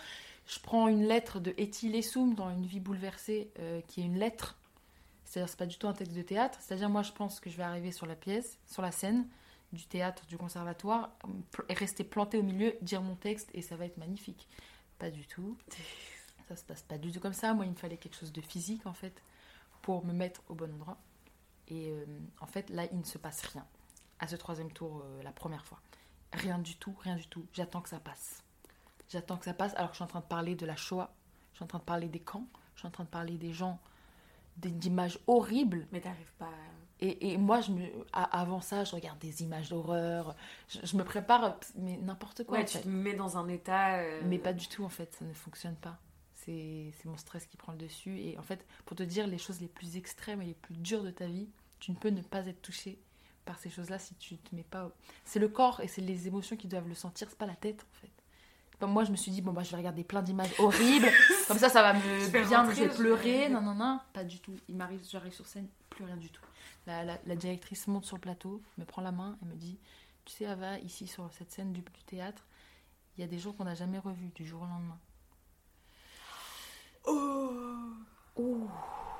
Je 0.47 0.59
prends 0.59 0.87
une 0.87 1.07
lettre 1.07 1.39
de 1.39 1.53
Etty 1.57 1.89
Lessoum 1.89 2.33
dans 2.33 2.49
Une 2.49 2.65
vie 2.65 2.79
bouleversée, 2.79 3.51
euh, 3.59 3.81
qui 3.87 4.01
est 4.01 4.05
une 4.05 4.17
lettre. 4.17 4.57
C'est-à-dire, 5.25 5.49
c'est 5.49 5.59
pas 5.59 5.65
du 5.65 5.77
tout 5.77 5.87
un 5.87 5.93
texte 5.93 6.13
de 6.13 6.21
théâtre. 6.21 6.59
C'est-à-dire, 6.61 6.89
moi, 6.89 7.03
je 7.03 7.11
pense 7.11 7.39
que 7.39 7.49
je 7.49 7.57
vais 7.57 7.63
arriver 7.63 7.91
sur 7.91 8.05
la 8.05 8.15
pièce, 8.15 8.57
sur 8.65 8.81
la 8.81 8.91
scène 8.91 9.27
du 9.71 9.85
théâtre, 9.85 10.25
du 10.25 10.37
conservatoire, 10.37 11.11
et 11.69 11.73
rester 11.73 12.03
planté 12.03 12.37
au 12.37 12.43
milieu, 12.43 12.75
dire 12.81 13.01
mon 13.01 13.15
texte, 13.15 13.49
et 13.53 13.61
ça 13.61 13.77
va 13.77 13.85
être 13.85 13.97
magnifique. 13.97 14.47
Pas 14.99 15.09
du 15.09 15.25
tout. 15.25 15.57
Ça 16.49 16.57
se 16.57 16.63
passe 16.65 16.81
pas 16.81 16.97
du 16.97 17.13
tout 17.13 17.21
comme 17.21 17.33
ça. 17.33 17.53
Moi, 17.53 17.65
il 17.65 17.71
me 17.71 17.77
fallait 17.77 17.95
quelque 17.95 18.17
chose 18.17 18.33
de 18.33 18.41
physique, 18.41 18.85
en 18.85 18.93
fait, 18.93 19.23
pour 19.81 20.05
me 20.05 20.11
mettre 20.11 20.41
au 20.49 20.53
bon 20.55 20.73
endroit. 20.73 20.97
Et 21.71 21.89
euh, 21.91 22.05
en 22.39 22.45
fait, 22.45 22.69
là, 22.69 22.83
il 22.91 22.99
ne 22.99 23.03
se 23.03 23.17
passe 23.17 23.41
rien 23.47 23.65
à 24.19 24.27
ce 24.27 24.35
troisième 24.35 24.71
tour 24.71 25.01
euh, 25.03 25.23
la 25.23 25.31
première 25.31 25.65
fois. 25.65 25.79
Rien 26.33 26.59
du 26.59 26.75
tout, 26.75 26.93
rien 27.01 27.15
du 27.15 27.25
tout. 27.27 27.45
J'attends 27.53 27.81
que 27.81 27.89
ça 27.89 27.99
passe. 27.99 28.43
J'attends 29.09 29.37
que 29.37 29.45
ça 29.45 29.53
passe 29.53 29.73
alors 29.75 29.87
que 29.89 29.93
je 29.93 29.97
suis 29.97 30.03
en 30.03 30.07
train 30.07 30.19
de 30.19 30.25
parler 30.25 30.55
de 30.55 30.65
la 30.65 30.75
Shoah. 30.75 31.11
Je 31.53 31.57
suis 31.57 31.63
en 31.63 31.67
train 31.67 31.79
de 31.79 31.83
parler 31.83 32.07
des 32.07 32.19
camps. 32.19 32.45
Je 32.75 32.81
suis 32.81 32.87
en 32.87 32.91
train 32.91 33.03
de 33.05 33.09
parler 33.09 33.37
des 33.37 33.51
gens, 33.53 33.79
des- 34.57 34.69
d'images 34.69 35.17
horribles. 35.27 35.87
Mais 35.91 36.01
t'arrives 36.01 36.31
pas. 36.37 36.51
Et, 36.99 37.31
et 37.33 37.37
moi, 37.37 37.61
je 37.61 37.71
me, 37.71 37.83
avant 38.13 38.61
ça, 38.61 38.83
je 38.83 38.93
regarde 38.95 39.17
des 39.19 39.41
images 39.41 39.69
d'horreur. 39.69 40.35
Je, 40.69 40.79
je 40.83 40.95
me 40.97 41.03
prépare, 41.03 41.57
mais 41.75 41.97
n'importe 41.97 42.43
quoi. 42.43 42.57
Ouais, 42.57 42.63
en 42.63 42.67
tu 42.67 42.77
fait. 42.77 42.83
te 42.83 42.87
mets 42.89 43.15
dans 43.15 43.37
un 43.37 43.47
état. 43.47 43.97
euh, 43.99 44.21
Mais 44.25 44.37
pas 44.37 44.53
du 44.53 44.67
tout, 44.67 44.83
en 44.83 44.89
fait. 44.89 45.13
Ça 45.15 45.25
ne 45.25 45.33
fonctionne 45.33 45.75
pas. 45.75 45.97
C'est 46.35 46.91
mon 47.05 47.17
stress 47.17 47.45
qui 47.45 47.57
prend 47.57 47.71
le 47.71 47.77
dessus. 47.79 48.19
Et 48.19 48.37
en 48.37 48.41
fait, 48.43 48.65
pour 48.85 48.95
te 48.97 49.03
dire 49.03 49.27
les 49.27 49.37
choses 49.37 49.61
les 49.61 49.67
plus 49.67 49.97
extrêmes 49.97 50.41
et 50.41 50.45
les 50.45 50.53
plus 50.53 50.75
dures 50.77 51.03
de 51.03 51.11
ta 51.11 51.25
vie, 51.27 51.47
tu 51.81 51.91
ne 51.91 51.97
peux 51.97 52.09
ne 52.09 52.21
pas 52.21 52.45
être 52.47 52.61
touché 52.61 52.97
par 53.43 53.59
ces 53.59 53.69
choses-là 53.69 53.99
si 53.99 54.15
tu 54.15 54.37
te 54.37 54.55
mets 54.55 54.63
pas. 54.63 54.85
au- 54.85 54.91
C'est 55.25 55.39
le 55.39 55.49
corps 55.49 55.81
et 55.81 55.87
c'est 55.89 56.01
les 56.01 56.27
émotions 56.29 56.55
qui 56.55 56.67
doivent 56.69 56.87
le 56.87 56.95
sentir, 56.95 57.27
c'est 57.29 57.37
pas 57.37 57.45
la 57.47 57.55
tête, 57.55 57.83
en 57.91 57.99
fait. 57.99 58.11
Comme 58.79 58.91
moi, 58.93 59.03
je 59.03 59.11
me 59.11 59.15
suis 59.17 59.31
dit, 59.31 59.41
bon, 59.41 59.51
bah, 59.51 59.61
je 59.63 59.69
vais 59.71 59.77
regarder 59.77 60.03
plein 60.03 60.21
d'images 60.23 60.53
horribles. 60.59 61.09
Comme 61.47 61.57
ça, 61.59 61.69
ça 61.69 61.81
va 61.83 61.93
me 61.93 61.99
Je 61.99 62.29
bien, 62.47 62.63
vais 62.63 62.89
je 62.89 62.95
pleurer. 62.95 63.49
Non, 63.49 63.61
non, 63.61 63.75
non. 63.75 63.99
Pas 64.13 64.23
du 64.23 64.39
tout. 64.39 64.55
Il 64.69 64.75
m'arrive, 64.75 65.01
j'arrive 65.09 65.33
sur 65.33 65.45
scène, 65.45 65.67
plus 65.89 66.03
rien 66.05 66.17
du 66.17 66.29
tout. 66.29 66.41
La, 66.87 67.03
la- 67.03 67.19
la 67.27 67.35
directrice 67.35 67.85
monte 67.87 68.05
sur 68.05 68.15
le 68.15 68.21
plateau, 68.21 68.61
me 68.79 68.85
prend 68.85 69.01
la 69.03 69.11
main 69.11 69.37
et 69.41 69.45
me 69.45 69.55
dit 69.55 69.77
Tu 70.25 70.33
sais, 70.33 70.45
Ava, 70.47 70.79
ici 70.79 71.05
sur 71.07 71.29
cette 71.33 71.51
scène 71.51 71.73
du, 71.73 71.81
du 71.81 72.03
théâtre, 72.07 72.43
il 73.17 73.21
y 73.21 73.23
a 73.23 73.27
des 73.27 73.37
gens 73.39 73.51
qu'on 73.53 73.65
n'a 73.65 73.75
jamais 73.75 73.99
revus 73.99 74.29
du 74.33 74.45
jour 74.47 74.61
au 74.61 74.65
lendemain. 74.65 74.97
Oh 77.05 77.83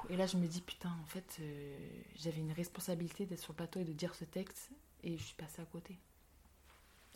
Et 0.10 0.16
là, 0.18 0.26
je 0.26 0.38
me 0.38 0.48
dis 0.48 0.62
Putain, 0.62 0.90
en 1.02 1.06
fait, 1.06 1.38
euh, 1.40 1.78
j'avais 2.16 2.40
une 2.42 2.52
responsabilité 2.52 3.26
d'être 3.26 3.40
sur 3.42 3.54
le 3.54 3.58
plateau 3.58 3.80
et 3.80 3.84
de 3.86 3.94
dire 3.94 4.16
ce 4.16 4.26
texte, 4.26 4.70
et 5.04 5.18
je 5.18 5.24
suis 5.24 5.36
passée 5.36 5.62
à 5.62 5.66
côté. 5.66 5.98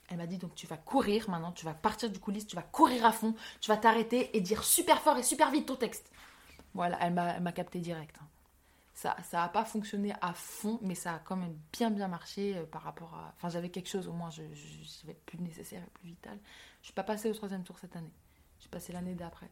Elle 0.07 0.17
m'a 0.17 0.27
dit 0.27 0.37
donc 0.37 0.53
tu 0.55 0.67
vas 0.67 0.77
courir 0.77 1.29
maintenant, 1.29 1.51
tu 1.51 1.65
vas 1.65 1.73
partir 1.73 2.11
du 2.11 2.19
coulisse, 2.19 2.45
tu 2.45 2.55
vas 2.55 2.61
courir 2.61 3.05
à 3.05 3.11
fond, 3.11 3.33
tu 3.59 3.69
vas 3.71 3.77
t'arrêter 3.77 4.35
et 4.37 4.41
dire 4.41 4.63
super 4.63 5.01
fort 5.01 5.17
et 5.17 5.23
super 5.23 5.49
vite 5.49 5.65
ton 5.67 5.75
texte. 5.75 6.11
Voilà, 6.73 6.97
elle 7.01 7.13
m'a 7.13 7.51
capté 7.53 7.79
direct. 7.79 8.17
hein. 8.21 8.27
Ça 8.95 9.17
ça 9.23 9.43
a 9.43 9.49
pas 9.49 9.65
fonctionné 9.65 10.13
à 10.21 10.33
fond, 10.33 10.79
mais 10.81 10.95
ça 10.95 11.15
a 11.15 11.19
quand 11.19 11.35
même 11.37 11.57
bien 11.73 11.91
bien 11.91 12.07
marché 12.07 12.57
euh, 12.57 12.65
par 12.65 12.83
rapport 12.83 13.13
à. 13.15 13.33
Enfin, 13.37 13.49
j'avais 13.49 13.69
quelque 13.69 13.89
chose 13.89 14.07
au 14.07 14.13
moins, 14.13 14.29
je, 14.31 14.43
je- 14.53 15.11
plus 15.25 15.39
nécessaire 15.39 15.83
et 15.83 15.89
plus 15.91 16.07
vital. 16.09 16.39
Je 16.81 16.87
suis 16.87 16.93
pas 16.93 17.03
passée 17.03 17.29
au 17.29 17.33
troisième 17.33 17.63
tour 17.63 17.79
cette 17.79 17.95
année. 17.95 18.13
J'ai 18.61 18.69
passé 18.69 18.93
l'année 18.93 19.15
d'après, 19.15 19.49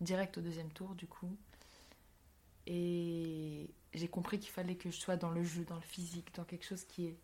direct 0.00 0.38
au 0.38 0.40
deuxième 0.42 0.70
tour 0.72 0.94
du 0.94 1.06
coup. 1.08 1.36
Et 2.68 3.70
j'ai 3.94 4.08
compris 4.08 4.38
qu'il 4.38 4.50
fallait 4.50 4.76
que 4.76 4.90
je 4.90 4.96
sois 4.96 5.16
dans 5.16 5.30
le 5.30 5.42
jeu, 5.42 5.64
dans 5.64 5.76
le 5.76 5.80
physique, 5.80 6.34
dans 6.34 6.44
quelque 6.44 6.66
chose 6.66 6.84
qui 6.84 7.06
est 7.06 7.16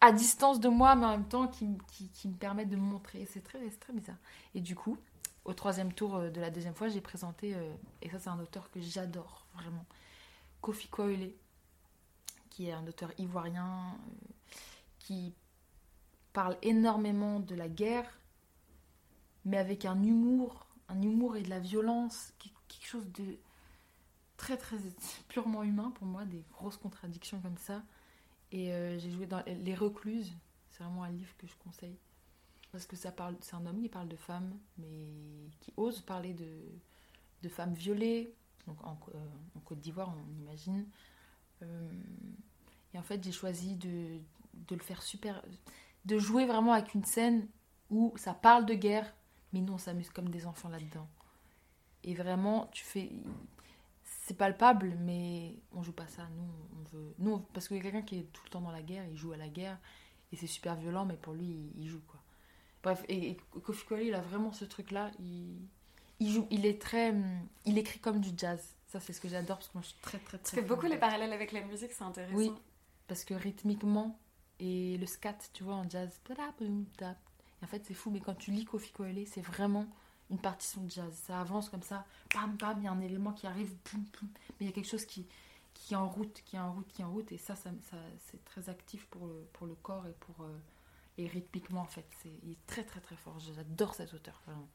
à 0.00 0.12
distance 0.12 0.60
de 0.60 0.68
moi, 0.68 0.94
mais 0.94 1.06
en 1.06 1.10
même 1.10 1.28
temps 1.28 1.48
qui, 1.48 1.66
me 1.66 2.34
permet 2.36 2.66
de 2.66 2.76
me 2.76 2.82
montrer. 2.82 3.26
C'est 3.32 3.42
très, 3.42 3.68
très 3.70 3.92
bizarre. 3.92 4.18
Et 4.54 4.60
du 4.60 4.74
coup, 4.76 4.98
au 5.44 5.54
troisième 5.54 5.92
tour 5.92 6.16
euh, 6.16 6.30
de 6.30 6.40
la 6.40 6.50
deuxième 6.50 6.74
fois, 6.74 6.88
j'ai 6.88 7.00
présenté, 7.00 7.54
euh, 7.54 7.72
et 8.02 8.10
ça 8.10 8.18
c'est 8.18 8.28
un 8.28 8.38
auteur 8.38 8.70
que 8.70 8.80
j'adore 8.80 9.46
vraiment, 9.54 9.86
Kofi 10.60 10.88
Koele, 10.88 11.32
qui 12.50 12.68
est 12.68 12.72
un 12.72 12.86
auteur 12.86 13.10
ivoirien 13.18 13.94
euh, 13.94 14.32
qui 14.98 15.32
parle 16.32 16.58
énormément 16.62 17.40
de 17.40 17.54
la 17.54 17.68
guerre, 17.68 18.20
mais 19.46 19.56
avec 19.56 19.84
un 19.86 20.02
humour, 20.02 20.66
un 20.88 21.00
humour 21.00 21.36
et 21.36 21.42
de 21.42 21.50
la 21.50 21.60
violence, 21.60 22.32
qui- 22.38 22.52
chose 22.88 23.06
de 23.12 23.38
très 24.36 24.56
très 24.56 24.76
purement 25.28 25.62
humain 25.62 25.92
pour 25.96 26.06
moi, 26.06 26.24
des 26.24 26.44
grosses 26.52 26.76
contradictions 26.76 27.40
comme 27.40 27.58
ça. 27.58 27.82
Et 28.50 28.72
euh, 28.72 28.98
j'ai 28.98 29.10
joué 29.10 29.26
dans 29.26 29.42
Les 29.46 29.74
Recluses, 29.74 30.32
c'est 30.70 30.82
vraiment 30.82 31.02
un 31.02 31.10
livre 31.10 31.36
que 31.36 31.46
je 31.46 31.54
conseille. 31.56 31.98
Parce 32.72 32.86
que 32.86 32.96
ça 32.96 33.12
parle, 33.12 33.36
c'est 33.40 33.54
un 33.54 33.66
homme 33.66 33.80
qui 33.80 33.88
parle 33.88 34.08
de 34.08 34.16
femmes, 34.16 34.58
mais 34.78 35.06
qui 35.60 35.72
ose 35.76 36.00
parler 36.02 36.34
de, 36.34 36.48
de 37.42 37.48
femmes 37.48 37.74
violées, 37.74 38.34
donc 38.66 38.82
en, 38.84 38.98
euh, 39.14 39.18
Côte 39.64 39.80
d'Ivoire, 39.80 40.14
on 40.14 40.42
imagine. 40.42 40.86
Euh, 41.62 41.90
et 42.94 42.98
en 42.98 43.02
fait, 43.02 43.22
j'ai 43.22 43.32
choisi 43.32 43.76
de, 43.76 44.18
de 44.54 44.74
le 44.74 44.82
faire 44.82 45.02
super. 45.02 45.42
de 46.04 46.18
jouer 46.18 46.46
vraiment 46.46 46.72
avec 46.72 46.94
une 46.94 47.04
scène 47.04 47.48
où 47.90 48.14
ça 48.16 48.34
parle 48.34 48.66
de 48.66 48.74
guerre, 48.74 49.12
mais 49.52 49.60
nous 49.60 49.74
on 49.74 49.78
s'amuse 49.78 50.10
comme 50.10 50.28
des 50.28 50.46
enfants 50.46 50.68
là-dedans. 50.68 51.08
Et 52.04 52.14
vraiment, 52.14 52.68
tu 52.72 52.84
fais. 52.84 53.10
C'est 54.04 54.36
palpable, 54.36 54.96
mais 55.00 55.54
on 55.72 55.82
joue 55.82 55.92
pas 55.92 56.06
ça. 56.06 56.28
Nous, 56.36 56.50
on 56.78 56.96
veut. 56.96 57.14
Nous, 57.18 57.38
parce 57.52 57.68
qu'il 57.68 57.78
y 57.78 57.80
a 57.80 57.82
quelqu'un 57.82 58.02
qui 58.02 58.18
est 58.18 58.32
tout 58.32 58.42
le 58.44 58.50
temps 58.50 58.60
dans 58.60 58.70
la 58.70 58.82
guerre, 58.82 59.04
il 59.10 59.16
joue 59.16 59.32
à 59.32 59.36
la 59.36 59.48
guerre, 59.48 59.78
et 60.32 60.36
c'est 60.36 60.46
super 60.46 60.74
violent, 60.76 61.04
mais 61.06 61.16
pour 61.16 61.32
lui, 61.32 61.72
il, 61.76 61.88
joue 61.88 62.00
quoi. 62.06 62.20
Bref, 62.82 63.04
et, 63.08 63.30
et 63.30 63.36
Kofi 63.64 63.86
Koele, 63.86 64.02
il 64.02 64.14
a 64.14 64.20
vraiment 64.20 64.52
ce 64.52 64.64
truc-là. 64.64 65.10
Il, 65.18 65.56
il 66.20 66.32
joue, 66.32 66.46
il 66.50 66.66
est 66.66 66.80
très, 66.80 67.14
il 67.64 67.78
écrit 67.78 68.00
comme 68.00 68.20
du 68.20 68.30
jazz. 68.36 68.74
Ça, 68.88 69.00
c'est 69.00 69.12
ce 69.12 69.20
que 69.20 69.28
j'adore 69.28 69.58
parce 69.58 69.68
que 69.68 69.74
moi, 69.74 69.82
je 69.82 69.88
suis 69.88 70.00
très 70.00 70.18
très 70.18 70.38
Tu 70.38 70.44
très. 70.44 70.56
fais 70.56 70.62
fan 70.62 70.68
beaucoup 70.68 70.86
les 70.86 70.96
parallèles 70.96 71.32
avec 71.32 71.52
la 71.52 71.62
musique, 71.62 71.92
c'est 71.92 72.04
intéressant. 72.04 72.36
Oui. 72.36 72.52
Parce 73.06 73.24
que 73.24 73.34
rythmiquement 73.34 74.18
et 74.60 74.96
le 74.98 75.06
scat, 75.06 75.38
tu 75.52 75.62
vois, 75.62 75.74
en 75.74 75.88
jazz. 75.88 76.20
Et 76.30 77.64
en 77.64 77.66
fait, 77.66 77.84
c'est 77.86 77.94
fou, 77.94 78.10
mais 78.10 78.20
quand 78.20 78.34
tu 78.34 78.50
lis 78.50 78.64
Kofi 78.64 78.92
Koele, 78.92 79.26
c'est 79.26 79.40
vraiment 79.40 79.86
une 80.30 80.38
partition 80.38 80.82
de 80.82 80.90
jazz. 80.90 81.12
Ça 81.26 81.40
avance 81.40 81.68
comme 81.68 81.82
ça, 81.82 82.04
bam 82.34 82.56
bam, 82.56 82.78
il 82.78 82.84
y 82.84 82.88
a 82.88 82.92
un 82.92 83.00
élément 83.00 83.32
qui 83.32 83.46
arrive, 83.46 83.74
boum, 83.90 84.02
boum. 84.20 84.28
mais 84.50 84.56
il 84.60 84.66
y 84.66 84.70
a 84.70 84.72
quelque 84.72 84.88
chose 84.90 85.04
qui, 85.06 85.26
qui 85.74 85.94
est 85.94 85.96
en 85.96 86.08
route, 86.08 86.42
qui 86.44 86.56
est 86.56 86.60
en 86.60 86.72
route, 86.72 86.88
qui 86.92 87.02
est 87.02 87.04
en 87.04 87.10
route, 87.12 87.30
et 87.32 87.38
ça, 87.38 87.56
ça, 87.56 87.70
ça- 87.90 87.96
c'est 88.30 88.44
très 88.44 88.68
actif 88.68 89.06
pour 89.06 89.26
le, 89.26 89.46
pour 89.54 89.66
le 89.66 89.74
corps 89.76 90.06
et 90.06 90.14
pour 90.20 90.44
euh, 90.44 90.58
et 91.16 91.26
rythmiquement 91.26 91.80
en 91.80 91.86
fait. 91.86 92.06
C'est, 92.22 92.30
il 92.44 92.52
est 92.52 92.66
très 92.66 92.84
très 92.84 93.00
très 93.00 93.16
fort. 93.16 93.38
J'adore 93.40 93.94
cet 93.94 94.14
auteur, 94.14 94.40
vraiment. 94.46 94.68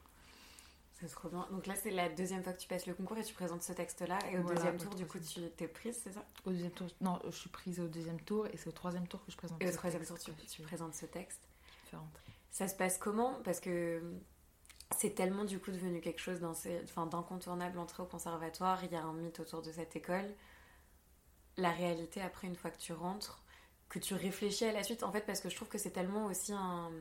C'est 1.00 1.08
trop 1.10 1.28
bien. 1.30 1.46
Donc 1.52 1.68
là, 1.68 1.76
c'est 1.76 1.90
la 1.92 2.08
deuxième 2.08 2.44
fois 2.44 2.54
que 2.54 2.60
tu 2.62 2.68
passes 2.68 2.86
le 2.86 2.94
concours 2.94 3.18
et 3.18 3.24
tu 3.24 3.34
présentes 3.34 3.62
ce 3.64 3.74
texte-là. 3.74 4.20
Et 4.32 4.38
au 4.38 4.42
Voilà, 4.44 4.56
deuxième 4.56 4.78
tour, 4.78 4.96
du 4.96 5.06
coup, 5.06 5.20
tu 5.20 5.42
t'es 5.58 5.68
prise, 5.68 6.00
c'est 6.02 6.14
ça? 6.14 6.26
Au 6.46 6.52
deuxième 6.52 6.72
tour, 6.72 6.88
non, 7.02 7.20
je 7.26 7.32
suis 7.36 7.50
prise 7.50 7.80
au 7.82 7.88
deuxième 7.88 8.22
tour 8.22 8.48
et 8.48 8.56
c'est 8.58 8.70
au 8.70 8.72
troisième 8.74 9.08
tour 9.08 9.24
que 9.26 9.32
je 9.32 9.36
présente. 9.38 9.62
Et 9.62 9.68
au 9.68 9.72
troisième 9.72 10.06
tour, 10.06 10.18
tu, 10.20 10.32
présentes 10.64 10.94
ce 10.96 11.06
texte. 11.06 11.42
différente. 11.84 12.20
Ça 12.52 12.68
se 12.68 12.76
passe 12.76 12.98
comment? 12.98 13.42
Parce 13.44 13.60
que 13.60 14.02
c'est 14.98 15.16
tellement 15.16 15.44
du 15.46 15.60
coup 15.60 15.72
devenu 15.72 16.02
quelque 16.02 16.20
chose 16.22 16.40
d'incontournable 16.40 17.80
entrée 17.80 18.04
au 18.04 18.06
conservatoire. 18.06 18.84
Il 18.84 18.92
y 18.92 18.96
a 18.96 19.04
un 19.04 19.14
mythe 19.14 19.40
autour 19.40 19.62
de 19.62 19.72
cette 19.72 19.96
école. 19.96 20.36
La 21.58 21.72
réalité, 21.72 22.22
après, 22.22 22.48
une 22.48 22.56
fois 22.56 22.72
que 22.72 22.78
tu 22.80 22.94
rentres, 22.94 23.44
que 23.90 24.00
tu 24.00 24.14
réfléchis 24.16 24.66
à 24.66 24.72
la 24.72 24.84
suite, 24.84 25.04
en 25.04 25.12
fait, 25.12 25.22
parce 25.26 25.40
que 25.40 25.50
je 25.50 25.56
trouve 25.56 25.70
que 25.70 25.78
c'est 25.78 25.92
tellement 25.92 26.26
aussi 26.26 26.52
un- 26.54 26.92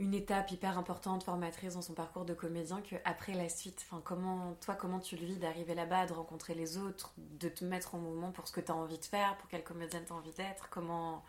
une 0.00 0.14
étape 0.14 0.50
hyper 0.50 0.76
importante, 0.78 1.22
formatrice 1.22 1.74
dans 1.74 1.82
son 1.82 1.94
parcours 1.94 2.24
de 2.24 2.34
comédien, 2.34 2.80
que 2.82 2.96
après 3.04 3.34
la 3.34 3.48
suite, 3.48 3.80
enfin, 3.84 4.00
comment, 4.04 4.54
toi, 4.56 4.74
comment 4.74 4.98
tu 4.98 5.16
le 5.16 5.24
vis 5.26 5.36
d'arriver 5.38 5.74
là-bas, 5.74 6.06
de 6.06 6.12
rencontrer 6.14 6.54
les 6.54 6.78
autres, 6.78 7.12
de 7.16 7.48
te 7.48 7.64
mettre 7.64 7.94
en 7.94 7.98
mouvement 7.98 8.32
pour 8.32 8.48
ce 8.48 8.52
que 8.52 8.60
tu 8.60 8.72
as 8.72 8.74
envie 8.74 8.98
de 8.98 9.04
faire, 9.04 9.36
pour 9.38 9.48
quelle 9.48 9.62
comédienne 9.64 10.04
tu 10.04 10.12
as 10.12 10.16
envie 10.16 10.32
d'être 10.32 10.68
Comment. 10.70 11.24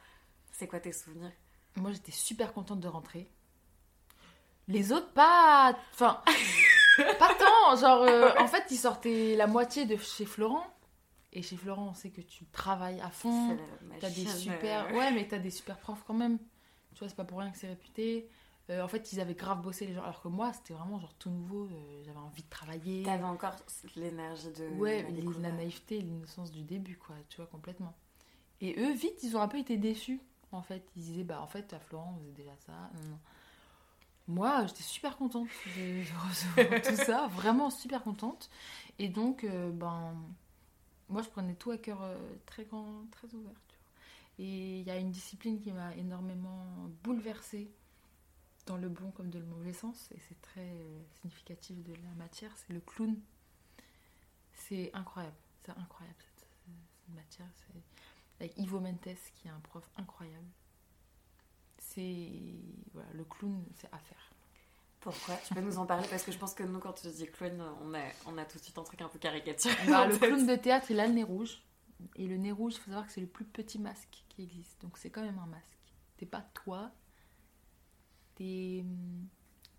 C'est 0.51 0.67
quoi 0.67 0.79
tes 0.79 0.93
souvenirs? 0.93 1.31
Moi, 1.75 1.91
j'étais 1.91 2.11
super 2.13 2.53
contente 2.53 2.79
de 2.79 2.87
rentrer. 2.87 3.29
Les 4.67 4.91
autres, 4.91 5.11
pas. 5.13 5.75
Enfin. 5.93 6.21
pas 7.19 7.33
tant. 7.35 7.75
Genre, 7.75 8.01
euh, 8.03 8.31
en 8.39 8.47
fait, 8.47 8.63
ils 8.71 8.77
sortaient 8.77 9.35
la 9.35 9.47
moitié 9.47 9.85
de 9.85 9.95
chez 9.97 10.25
Florent. 10.25 10.65
Et 11.33 11.41
chez 11.41 11.57
Florent, 11.57 11.89
on 11.89 11.93
sait 11.93 12.11
que 12.11 12.21
tu 12.21 12.45
travailles 12.45 13.01
à 13.01 13.09
fond. 13.09 13.57
T'as 13.99 14.09
des 14.09 14.25
super. 14.25 14.85
euh, 14.87 14.97
Ouais, 14.97 15.11
mais 15.11 15.27
t'as 15.27 15.37
des 15.37 15.49
super 15.51 15.77
profs 15.77 16.03
quand 16.07 16.13
même. 16.13 16.37
Tu 16.93 16.99
vois, 16.99 17.09
c'est 17.09 17.15
pas 17.15 17.25
pour 17.25 17.39
rien 17.39 17.51
que 17.51 17.57
c'est 17.57 17.67
réputé. 17.67 18.29
Euh, 18.69 18.81
en 18.81 18.87
fait, 18.87 19.11
ils 19.13 19.19
avaient 19.19 19.35
grave 19.35 19.61
bossé 19.61 19.85
les 19.85 19.93
gens. 19.93 20.01
Alors 20.01 20.21
que 20.21 20.29
moi, 20.29 20.51
c'était 20.53 20.73
vraiment 20.73 20.97
genre 20.99 21.13
tout 21.19 21.29
nouveau. 21.29 21.65
euh, 21.65 22.03
J'avais 22.05 22.17
envie 22.17 22.41
de 22.41 22.49
travailler. 22.49 23.03
T'avais 23.03 23.23
encore 23.25 23.55
l'énergie 23.97 24.49
de 24.53 24.67
Ouais, 24.79 25.03
la 25.03 25.09
les- 25.09 25.15
découverte. 25.17 25.43
la 25.43 25.51
naïveté, 25.51 25.99
l'innocence 26.01 26.51
du 26.51 26.63
début, 26.63 26.97
quoi, 26.97 27.15
tu 27.29 27.37
vois, 27.37 27.47
complètement. 27.47 27.93
Et 28.61 28.79
eux, 28.79 28.93
vite, 28.93 29.21
ils 29.21 29.35
ont 29.35 29.41
un 29.41 29.47
peu 29.49 29.59
été 29.59 29.75
déçus, 29.77 30.21
en 30.53 30.61
fait. 30.61 30.87
Ils 30.95 31.03
disaient, 31.03 31.23
bah, 31.25 31.41
en 31.41 31.47
fait, 31.47 31.73
à 31.73 31.79
Florent, 31.79 32.17
vous 32.17 32.27
êtes 32.29 32.33
déjà 32.33 32.55
ça. 32.65 32.71
Non, 32.71 33.09
non. 33.09 33.19
Moi, 34.27 34.65
j'étais 34.65 34.83
super 34.83 35.17
contente 35.17 35.47
de, 35.77 36.01
recevoir 36.27 36.81
tout 36.83 36.95
ça, 36.95 37.27
vraiment 37.27 37.69
super 37.69 38.03
contente. 38.03 38.49
Et 38.97 39.07
donc, 39.07 39.43
euh, 39.43 39.71
ben, 39.71 40.15
moi, 41.09 41.21
je 41.21 41.29
prenais 41.29 41.53
tout 41.53 41.71
à 41.71 41.77
cœur 41.77 42.01
euh, 42.01 42.17
très 42.45 42.65
grand, 42.65 43.05
très 43.11 43.31
ouvert, 43.35 43.61
tu 43.67 43.75
vois. 43.77 44.45
Et 44.45 44.79
il 44.79 44.87
y 44.87 44.89
a 44.89 44.97
une 44.97 45.11
discipline 45.11 45.59
qui 45.59 45.71
m'a 45.71 45.95
énormément 45.95 46.65
bouleversée, 47.03 47.69
dans 48.65 48.77
le 48.77 48.89
bon 48.89 49.11
comme 49.11 49.29
de 49.29 49.37
le 49.37 49.45
mauvais 49.45 49.73
sens, 49.73 50.09
et 50.11 50.19
c'est 50.27 50.41
très 50.41 50.71
euh, 50.71 51.03
significatif 51.21 51.83
de 51.83 51.93
la 51.93 52.11
matière, 52.17 52.51
c'est 52.57 52.73
le 52.73 52.79
clown. 52.79 53.15
C'est 54.53 54.89
incroyable, 54.95 55.35
c'est 55.63 55.71
incroyable 55.71 56.17
cette, 56.19 56.47
cette 56.47 57.15
matière. 57.15 57.47
C'est 57.53 58.43
avec 58.43 58.57
Ivo 58.57 58.79
Mentes 58.79 59.15
qui 59.35 59.47
est 59.47 59.51
un 59.51 59.59
prof 59.59 59.87
incroyable. 59.97 60.47
C'est 61.95 62.29
voilà, 62.93 63.07
le 63.13 63.23
clown, 63.23 63.63
c'est 63.75 63.87
à 63.91 63.97
faire. 63.97 64.31
Pourquoi? 64.99 65.35
Tu 65.47 65.53
peux 65.53 65.61
nous 65.61 65.77
en 65.77 65.85
parler? 65.85 66.07
Parce 66.09 66.23
que 66.23 66.31
je 66.31 66.37
pense 66.37 66.53
que 66.53 66.63
nous, 66.63 66.79
quand 66.79 66.93
tu 66.93 67.07
dis 67.07 67.27
clown, 67.27 67.61
on 67.81 67.93
a, 67.93 68.03
on 68.25 68.37
a 68.37 68.43
tout 68.43 68.57
de 68.57 68.63
suite 68.63 68.77
un 68.77 68.83
truc 68.83 69.01
un 69.01 69.07
peu 69.07 69.19
caricatural. 69.19 69.87
Bah, 69.87 70.07
le 70.07 70.17
clown 70.17 70.45
de 70.45 70.55
théâtre, 70.55 70.91
il 70.91 70.99
a 70.99 71.07
le 71.07 71.13
nez 71.13 71.23
rouge. 71.23 71.61
Et 72.15 72.27
le 72.27 72.35
nez 72.37 72.51
rouge, 72.51 72.73
il 72.75 72.79
faut 72.79 72.91
savoir 72.91 73.05
que 73.07 73.13
c'est 73.13 73.21
le 73.21 73.27
plus 73.27 73.45
petit 73.45 73.79
masque 73.79 74.23
qui 74.29 74.43
existe. 74.43 74.81
Donc 74.81 74.97
c'est 74.97 75.09
quand 75.09 75.21
même 75.21 75.39
un 75.39 75.45
masque. 75.45 75.77
T'es 76.17 76.25
pas 76.25 76.41
toi. 76.53 76.91
T'es 78.35 78.83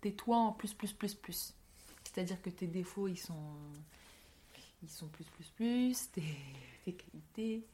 t'es 0.01 0.11
toi 0.13 0.37
en 0.37 0.53
plus, 0.53 0.73
plus, 0.73 0.93
plus, 0.93 1.13
plus. 1.13 1.53
C'est-à-dire 2.03 2.41
que 2.41 2.49
tes 2.49 2.67
défauts, 2.67 3.07
ils 3.07 3.17
sont, 3.17 3.55
ils 4.81 4.89
sont 4.89 5.07
plus, 5.07 5.25
plus, 5.25 5.49
plus. 5.51 6.11
Tes, 6.11 6.23
tes 6.85 6.93
qualités. 6.93 7.67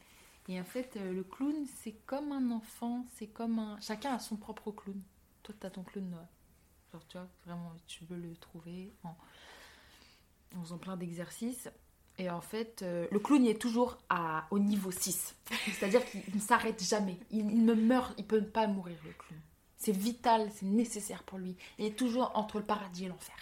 Et 0.49 0.60
en 0.60 0.63
fait, 0.65 0.97
euh, 0.97 1.13
le 1.13 1.23
clown, 1.23 1.65
c'est 1.82 1.93
comme 2.06 2.32
un 2.32 2.51
enfant. 2.51 3.06
C'est 3.15 3.27
comme 3.27 3.60
un. 3.60 3.79
Chacun 3.79 4.13
a 4.13 4.19
son 4.19 4.36
propre 4.36 4.71
clown. 4.71 5.01
Toi, 5.41 5.56
t'as 5.60 5.69
ton 5.69 5.84
clown. 5.84 6.15
Genre, 6.91 7.08
tu 7.08 7.17
vois, 7.17 7.27
vraiment, 7.45 7.73
tu 7.88 8.03
veux 8.06 8.17
le 8.17 8.36
trouver 8.36 8.91
en, 9.03 9.15
en 10.58 10.62
faisant 10.63 10.77
plein 10.77 10.97
d'exercices. 10.97 11.69
Et 12.19 12.29
en 12.29 12.41
fait, 12.41 12.82
euh, 12.84 13.08
le 13.10 13.19
clown 13.19 13.43
il 13.43 13.49
est 13.49 13.60
toujours 13.62 13.97
à, 14.10 14.45
au 14.51 14.60
niveau 14.60 14.91
6. 14.91 15.36
C'est-à-dire 15.71 16.06
qu'il 16.06 16.21
ne 16.36 16.39
s'arrête 16.39 16.84
jamais. 16.84 17.17
Il, 17.32 17.65
ne 17.65 17.73
meurt, 17.73 18.13
il 18.19 18.27
peut 18.27 18.43
pas 18.43 18.67
mourir, 18.67 18.97
le 19.06 19.13
clown. 19.13 19.39
C'est 19.77 19.91
vital, 19.95 20.49
c'est 20.53 20.65
nécessaire 20.67 21.23
pour 21.23 21.39
lui. 21.39 21.56
Il 21.79 21.86
est 21.86 21.97
toujours 21.97 22.32
entre 22.36 22.60
le 22.60 22.65
paradis 22.65 23.06
et 23.06 23.08
l'enfer. 23.08 23.36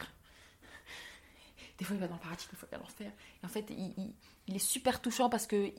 Des 1.77 1.85
fois, 1.85 1.95
il 1.95 1.99
va 1.99 2.07
dans 2.07 2.15
le 2.15 2.21
paradis, 2.21 2.47
des 2.49 2.55
fois, 2.55 2.67
il 2.69 2.71
va 2.71 2.77
dans 2.77 2.83
l'enfer. 2.85 3.11
Et 3.41 3.45
en 3.45 3.49
fait, 3.49 3.65
il- 3.71 4.13
il 4.47 4.55
est 4.55 4.59
super 4.59 5.01
touchant 5.01 5.29
parce 5.29 5.47
que 5.47 5.71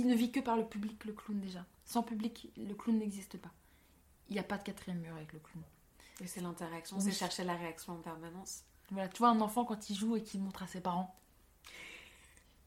il, 0.00 0.06
ne 0.06 0.14
vit 0.14 0.30
que 0.30 0.40
par 0.40 0.56
le 0.56 0.64
public, 0.64 1.04
le 1.04 1.12
clown, 1.12 1.40
déjà. 1.40 1.64
Sans 1.84 2.02
public, 2.02 2.50
le 2.56 2.74
clown 2.74 2.98
n'existe 2.98 3.38
pas. 3.38 3.52
Il 4.28 4.34
n'y 4.34 4.38
a 4.38 4.44
pas 4.44 4.58
de 4.58 4.64
quatrième 4.64 5.00
mur 5.00 5.14
avec 5.14 5.32
le 5.32 5.38
clown. 5.38 5.62
Et 6.20 6.26
c'est 6.26 6.40
l'interaction, 6.40 6.98
c'est 6.98 7.12
chercher 7.12 7.44
la 7.44 7.54
réaction 7.54 7.92
en 7.92 7.96
permanence. 7.96 8.62
Voilà, 8.90 9.08
tu 9.08 9.18
vois 9.18 9.28
un 9.28 9.40
enfant 9.40 9.64
quand 9.64 9.90
il 9.90 9.96
joue 9.96 10.16
et 10.16 10.22
qu'il 10.22 10.40
montre 10.40 10.62
à 10.62 10.66
ses 10.66 10.80
parents. 10.80 11.14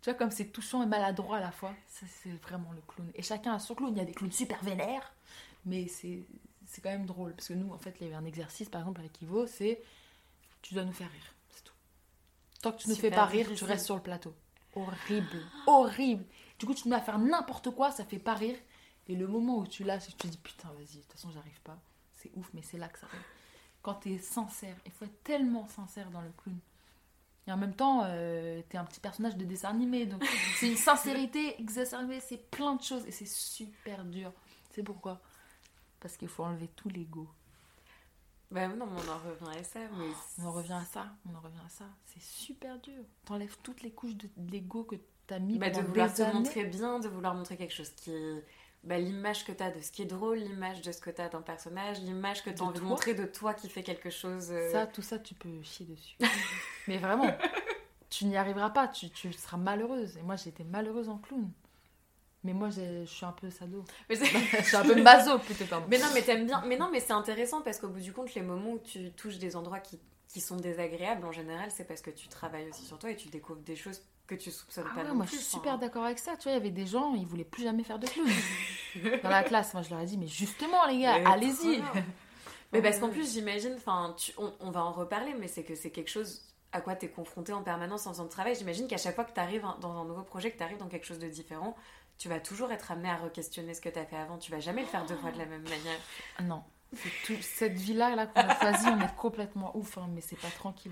Tu 0.02 0.10
vois 0.10 0.14
comme 0.14 0.32
c'est 0.32 0.46
touchant 0.46 0.84
et 0.84 0.86
maladroit 0.86 1.38
à 1.38 1.42
la 1.42 1.52
fois. 1.52 1.74
Ça 1.88 2.06
c'est 2.08 2.32
vraiment 2.32 2.72
le 2.72 2.82
clown. 2.88 3.10
Et 3.16 3.24
chacun 3.24 3.54
a 3.54 3.60
son 3.60 3.76
clown. 3.76 3.94
Il 3.94 3.98
y 3.98 4.02
a 4.02 4.06
des 4.06 4.14
clowns 4.14 4.32
super 4.32 4.64
vénères, 4.64 5.14
mais 5.66 5.88
c'est 5.88 6.26
c'est 6.68 6.82
quand 6.82 6.92
même 6.92 7.08
drôle 7.08 7.34
parce 7.34 7.48
que 7.48 7.54
nous 7.54 7.74
en 7.74 7.78
fait 7.80 7.96
il 8.00 8.04
y 8.04 8.08
avait 8.08 8.16
un 8.16 8.26
exercice 8.26 8.70
par 8.70 8.82
exemple 8.82 9.02
avec 9.02 9.22
Ivo, 9.22 9.48
c'est 9.48 9.82
tu 10.62 10.76
dois 10.76 10.84
nous 10.84 10.94
faire 10.94 11.10
rire, 11.12 11.34
c'est 11.50 11.64
tout. 11.64 11.74
Tant 12.62 12.72
que 12.72 12.78
tu 12.78 12.90
ne 12.90 12.96
fais 12.96 13.10
pas 13.10 13.26
rire, 13.26 13.50
tu 13.56 13.64
restes 13.64 13.86
sur 13.86 13.96
le 13.96 14.02
plateau. 14.02 14.36
Horrible, 14.76 15.44
horrible. 15.66 16.26
Du 16.60 16.66
coup 16.66 16.74
tu 16.74 16.84
te 16.84 16.90
mets 16.90 16.96
à 16.96 17.02
faire 17.02 17.18
n'importe 17.18 17.72
quoi, 17.72 17.92
ça 17.92 18.06
fait 18.06 18.20
pas 18.20 18.34
rire. 18.36 18.58
Et 19.08 19.16
le 19.16 19.28
moment 19.28 19.58
où 19.58 19.68
tu 19.68 19.84
lâches 19.84 20.08
tu 20.08 20.14
te 20.14 20.28
dis 20.28 20.38
putain 20.38 20.70
vas-y, 20.74 20.98
de 20.98 21.02
toute 21.02 21.14
façon 21.14 21.32
j'arrive 21.32 21.60
pas, 21.62 21.78
c'est 22.16 22.32
ouf, 22.36 22.50
mais 22.54 22.62
c'est 22.62 22.78
là 22.78 22.90
que 22.90 23.00
ça 23.00 23.08
arrive. 23.08 23.24
Quand 23.82 23.96
tu 23.96 24.14
es 24.14 24.18
sincère, 24.20 24.76
il 24.86 24.92
faut 24.92 25.06
être 25.06 25.24
tellement 25.24 25.68
sincère 25.68 26.12
dans 26.12 26.22
le 26.22 26.32
clown. 26.38 26.60
Et 27.48 27.52
en 27.52 27.58
même 27.58 27.74
temps, 27.74 28.04
euh, 28.04 28.62
t'es 28.70 28.78
un 28.78 28.84
petit 28.86 29.00
personnage 29.00 29.38
de 29.38 29.46
dessin 29.46 29.70
animé, 29.70 30.06
donc 30.06 30.24
c'est 30.60 30.68
une 30.68 30.78
sincérité 30.78 31.60
exacerbée, 31.60 32.20
c'est 32.20 32.52
plein 32.52 32.76
de 32.76 32.84
choses 32.84 33.08
et 33.08 33.12
c'est 33.12 33.28
super 33.28 34.04
dur. 34.06 34.32
C'est 34.70 34.84
pourquoi? 34.84 35.20
Parce 36.00 36.16
qu'il 36.18 36.28
faut 36.28 36.44
enlever 36.44 36.68
tout 36.76 36.90
l'ego. 36.90 37.28
Bah 38.52 38.68
non, 38.68 38.86
mais 38.86 39.02
on 39.08 39.12
en 39.12 39.18
revient 39.18 39.60
à 39.60 39.64
ça. 39.64 39.80
Mais 39.98 40.06
On 40.40 40.46
en 40.48 40.52
revient 40.52 40.74
à 40.74 40.86
ça, 40.86 41.08
on 41.26 41.36
en 41.36 41.40
revient 41.40 41.62
à 41.66 41.70
ça. 41.70 41.86
C'est 42.06 42.22
super 42.22 42.78
dur. 42.80 43.04
T'enlèves 43.26 43.58
toutes 43.64 43.82
les 43.82 43.92
couches 43.92 44.16
de 44.16 44.30
de 44.38 44.52
l'ego 44.52 44.84
que 44.84 44.96
t'as 45.30 45.40
mis 45.40 45.58
Bah, 45.58 45.70
de 45.70 45.80
vouloir 45.82 46.14
te 46.14 46.22
années. 46.22 46.34
montrer 46.34 46.66
bien, 46.66 47.00
de 47.00 47.08
vouloir 47.08 47.34
montrer 47.34 47.56
quelque 47.58 47.74
chose 47.74 47.90
qui. 47.92 48.12
Bah, 48.84 48.98
l'image 48.98 49.46
que 49.46 49.52
t'as 49.52 49.72
de 49.72 49.82
ce 49.82 49.92
qui 49.92 50.04
est 50.04 50.06
drôle, 50.06 50.38
l'image 50.38 50.82
de 50.82 50.92
ce 50.94 51.00
que 51.02 51.10
t'as 51.10 51.28
d'un 51.30 51.42
personnage, 51.42 52.00
l'image 52.02 52.44
que 52.44 52.50
t'as 52.50 52.64
envie 52.64 52.80
de 52.80 52.84
montrer 52.86 53.14
de 53.14 53.26
toi 53.26 53.54
qui 53.54 53.70
fait 53.70 53.84
quelque 53.84 54.10
chose. 54.10 54.48
euh, 54.52 54.72
Ça, 54.72 54.88
tout 54.88 55.02
ça, 55.02 55.20
tu 55.20 55.34
peux 55.34 55.62
chier 55.64 55.86
dessus. 55.86 56.16
Mais 56.88 56.98
vraiment, 56.98 57.28
tu 58.10 58.26
n'y 58.26 58.38
arriveras 58.38 58.70
pas, 58.70 58.88
tu, 58.88 59.10
tu 59.10 59.34
seras 59.34 59.58
malheureuse. 59.58 60.16
Et 60.18 60.22
moi, 60.22 60.36
j'ai 60.38 60.50
été 60.50 60.64
malheureuse 60.64 61.10
en 61.10 61.18
clown. 61.18 61.50
Mais 62.46 62.54
moi, 62.54 62.70
je 62.70 63.04
suis 63.06 63.26
un 63.26 63.34
peu 63.34 63.50
sado. 63.50 63.84
Mais, 64.10 64.16
je 64.16 64.64
suis 64.64 64.78
un 64.78 64.84
peu 64.84 65.02
maso, 65.02 65.38
plutôt, 65.40 65.66
pardon. 65.66 65.86
mais 65.90 66.00
non, 66.00 66.08
mais 66.14 66.22
t'aimes 66.22 66.46
bien. 66.46 66.64
Mais 66.66 66.78
non, 66.78 66.90
mais 66.90 67.02
c'est 67.02 67.12
intéressant 67.12 67.62
parce 67.62 67.80
qu'au 67.80 67.90
bout 67.90 68.00
du 68.00 68.14
compte, 68.14 68.34
les 68.34 68.42
moments 68.42 68.72
où 68.72 68.80
tu 68.80 69.12
touches 69.12 69.40
des 69.40 69.58
endroits 69.58 69.80
qui, 69.82 70.00
qui 70.30 70.40
sont 70.40 70.56
désagréables, 70.56 71.26
en 71.26 71.34
général, 71.34 71.70
c'est 71.70 71.84
parce 71.84 72.00
que 72.02 72.12
tu 72.12 72.30
travailles 72.30 72.70
aussi 72.70 72.86
sur 72.86 72.98
toi 72.98 73.12
et 73.12 73.18
tu 73.18 73.28
découvres 73.28 73.60
des 73.60 73.76
choses 73.76 74.02
que 74.30 74.36
tu 74.36 74.52
soupçonnes 74.52 74.86
Ah 74.92 74.96
pas 74.96 75.02
ouais, 75.02 75.08
non 75.10 75.16
moi, 75.16 75.26
plus. 75.26 75.36
je 75.38 75.42
suis 75.42 75.52
super 75.52 75.78
d'accord 75.80 76.06
avec 76.06 76.20
ça. 76.20 76.38
Tu 76.38 76.44
vois, 76.44 76.52
il 76.52 76.56
y 76.56 76.60
avait 76.60 76.70
des 76.72 76.86
gens, 76.86 77.16
ils 77.16 77.26
voulaient 77.26 77.44
plus 77.44 77.64
jamais 77.64 77.84
faire 77.84 78.00
de 78.00 78.08
clown. 78.08 78.28
Dans 79.24 79.30
la 79.30 79.44
classe, 79.44 79.74
moi, 79.74 79.82
je 79.84 79.90
leur 79.90 80.00
ai 80.00 80.06
dit, 80.06 80.18
mais 80.18 80.28
justement, 80.28 80.86
les 80.88 81.00
gars, 81.02 81.16
allez-y. 81.26 81.82
Mais 82.72 82.84
parce 82.84 83.00
qu'en 83.00 83.10
plus, 83.10 83.34
j'imagine, 83.34 83.74
enfin, 83.78 84.16
on, 84.38 84.54
on 84.60 84.70
va 84.70 84.84
en 84.86 84.92
reparler, 84.92 85.34
mais 85.34 85.48
c'est 85.48 85.64
que 85.64 85.74
c'est 85.74 85.90
quelque 85.90 86.12
chose 86.12 86.44
à 86.72 86.82
quoi 86.82 86.96
tu 86.96 87.08
es 87.08 87.10
confronté 87.10 87.52
en 87.52 87.64
permanence 87.64 88.06
en 88.06 88.12
faisant 88.12 88.26
de 88.26 88.30
travail. 88.30 88.54
J'imagine 88.56 88.88
qu'à 88.88 88.98
chaque 88.98 89.16
fois 89.16 89.24
que 89.24 89.34
tu 89.34 89.40
arrives 89.40 89.66
dans 89.82 90.00
un 90.00 90.06
nouveau 90.06 90.22
projet, 90.22 90.52
que 90.52 90.58
tu 90.58 90.64
arrives 90.64 90.78
dans 90.78 90.88
quelque 90.88 91.08
chose 91.08 91.18
de 91.18 91.28
différent, 91.28 91.76
tu 92.20 92.30
vas 92.30 92.40
toujours 92.40 92.72
être 92.72 92.92
amené 92.92 93.10
à 93.10 93.16
re-questionner 93.16 93.74
ce 93.74 93.82
que 93.82 93.90
tu 93.90 93.98
as 93.98 94.06
fait 94.06 94.18
avant. 94.18 94.38
Tu 94.38 94.52
vas 94.52 94.60
jamais 94.60 94.82
le 94.82 94.88
faire 94.88 95.04
deux 95.08 95.16
fois 95.16 95.32
de 95.32 95.40
la 95.40 95.48
même 95.48 95.64
manière. 95.64 95.98
Ah 96.38 96.44
Non, 96.44 96.62
tout- 97.26 97.42
cette 97.42 97.74
vie-là 97.74 98.16
là, 98.16 98.28
qu'on 98.28 98.40
a 98.40 98.60
choisie, 98.60 98.86
on 98.88 99.02
est 99.02 99.16
complètement 99.16 99.76
ouf, 99.76 99.98
hein, 99.98 100.08
mais 100.14 100.22
c'est 100.22 100.40
pas 100.40 100.50
tranquille. 100.52 100.92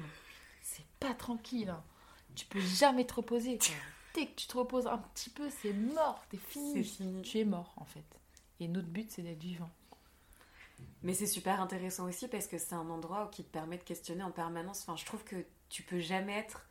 C'est 0.64 0.86
pas 1.00 1.14
tranquille. 1.14 1.70
hein. 1.70 1.84
Tu 2.38 2.46
peux 2.46 2.60
jamais 2.62 3.06
te 3.06 3.14
reposer. 3.16 3.58
quoi. 3.58 3.68
Dès 4.14 4.28
que 4.28 4.36
tu 4.36 4.48
te 4.48 4.58
reposes 4.58 4.88
un 4.88 4.98
petit 4.98 5.30
peu, 5.30 5.50
c'est 5.62 5.74
mort, 5.74 6.24
t'es 6.30 6.38
fini. 6.38 6.84
fini. 6.84 7.22
Tu 7.22 7.40
es 7.40 7.46
mort 7.46 7.74
en 7.78 7.86
fait. 7.86 8.06
Et 8.60 8.68
notre 8.68 8.88
but, 8.88 9.12
c'est 9.12 9.22
d'être 9.22 9.40
vivant. 9.42 9.70
Mais 11.04 11.14
c'est 11.14 11.28
super 11.28 11.60
intéressant 11.62 12.06
aussi 12.06 12.28
parce 12.28 12.48
que 12.48 12.58
c'est 12.58 12.74
un 12.74 12.90
endroit 12.90 13.30
qui 13.32 13.44
te 13.44 13.50
permet 13.52 13.78
de 13.78 13.84
questionner 13.84 14.24
en 14.24 14.32
permanence. 14.32 14.82
Enfin, 14.84 14.96
je 14.96 15.06
trouve 15.06 15.24
que 15.24 15.46
tu 15.70 15.84
peux 15.84 16.00
jamais 16.00 16.34
être 16.38 16.68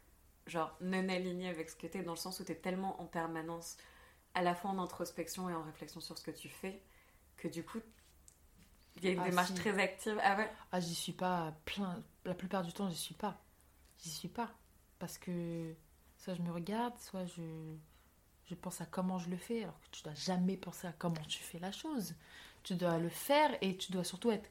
genre 0.46 0.76
non 0.80 1.08
aligné 1.08 1.48
avec 1.48 1.68
ce 1.70 1.76
que 1.76 1.86
t'es 1.86 2.02
dans 2.02 2.12
le 2.12 2.16
sens 2.18 2.38
où 2.40 2.44
t'es 2.44 2.54
tellement 2.54 3.00
en 3.00 3.04
permanence 3.06 3.76
à 4.34 4.42
la 4.42 4.54
fois 4.54 4.70
en 4.70 4.78
introspection 4.78 5.48
et 5.50 5.54
en 5.54 5.62
réflexion 5.62 6.00
sur 6.00 6.16
ce 6.18 6.22
que 6.22 6.30
tu 6.30 6.48
fais 6.48 6.82
que 7.36 7.48
du 7.48 7.64
coup 7.64 7.80
il 8.96 9.04
y 9.04 9.08
a 9.08 9.10
une 9.12 9.20
Ah, 9.20 9.24
démarche 9.24 9.48
si. 9.48 9.54
très 9.54 9.78
active. 9.78 10.18
Ah 10.22 10.36
ouais? 10.36 10.50
Ah, 10.72 10.80
j'y 10.80 10.94
suis 10.94 11.12
pas 11.12 11.52
plein. 11.64 12.02
La 12.24 12.34
plupart 12.34 12.62
du 12.62 12.72
temps, 12.72 12.88
j'y 12.88 12.96
suis 12.96 13.14
pas. 13.14 13.40
J'y 14.02 14.10
suis 14.10 14.28
pas. 14.28 14.50
Parce 14.98 15.18
que 15.18 15.74
soit 16.16 16.34
je 16.34 16.42
me 16.42 16.50
regarde, 16.52 16.98
soit 16.98 17.26
je, 17.26 17.42
je 18.48 18.54
pense 18.54 18.80
à 18.80 18.86
comment 18.86 19.18
je 19.18 19.28
le 19.30 19.36
fais, 19.36 19.62
alors 19.64 19.78
que 19.80 19.88
tu 19.90 20.02
dois 20.02 20.14
jamais 20.14 20.56
penser 20.56 20.86
à 20.86 20.92
comment 20.92 21.22
tu 21.28 21.42
fais 21.42 21.58
la 21.58 21.72
chose. 21.72 22.14
Tu 22.62 22.74
dois 22.74 22.98
le 22.98 23.08
faire 23.08 23.56
et 23.60 23.76
tu 23.76 23.92
dois 23.92 24.04
surtout 24.04 24.30
être, 24.30 24.50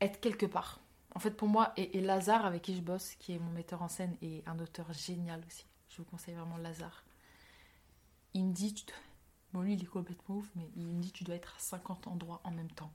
être 0.00 0.20
quelque 0.20 0.46
part. 0.46 0.80
En 1.14 1.20
fait, 1.20 1.30
pour 1.30 1.48
moi, 1.48 1.72
et, 1.76 1.96
et 1.98 2.00
Lazare, 2.00 2.44
avec 2.44 2.62
qui 2.62 2.74
je 2.74 2.80
bosse, 2.80 3.14
qui 3.16 3.32
est 3.34 3.38
mon 3.38 3.50
metteur 3.50 3.82
en 3.82 3.88
scène 3.88 4.16
et 4.22 4.42
un 4.46 4.58
auteur 4.58 4.92
génial 4.92 5.42
aussi, 5.46 5.64
je 5.88 5.98
vous 5.98 6.04
conseille 6.04 6.34
vraiment 6.34 6.56
Lazare. 6.56 7.04
Il 8.34 8.44
me 8.46 8.52
dit, 8.52 8.74
tu 8.74 8.84
dois- 8.86 8.96
bon, 9.52 9.60
lui, 9.62 9.74
il 9.74 9.82
est 9.82 9.86
complètement 9.86 10.36
ouf, 10.36 10.48
mais 10.56 10.68
il 10.76 10.86
me 10.86 11.00
dit, 11.00 11.12
tu 11.12 11.22
dois 11.24 11.36
être 11.36 11.54
à 11.56 11.60
50 11.60 12.08
endroits 12.08 12.40
en 12.44 12.50
même 12.50 12.70
temps. 12.70 12.92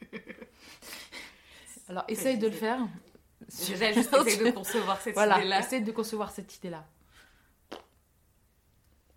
Alors, 1.88 2.04
essaye 2.08 2.38
de 2.38 2.46
le 2.46 2.52
faire. 2.52 2.80
Déjà, 3.68 3.92
juste 3.92 4.12
essayer 4.26 4.44
de 4.50 4.54
concevoir 4.54 5.00
cette 5.00 5.14
Voilà, 5.14 5.38
idée-là. 5.40 5.80
de 5.80 5.92
concevoir 5.92 6.30
cette 6.30 6.56
idée-là. 6.56 6.86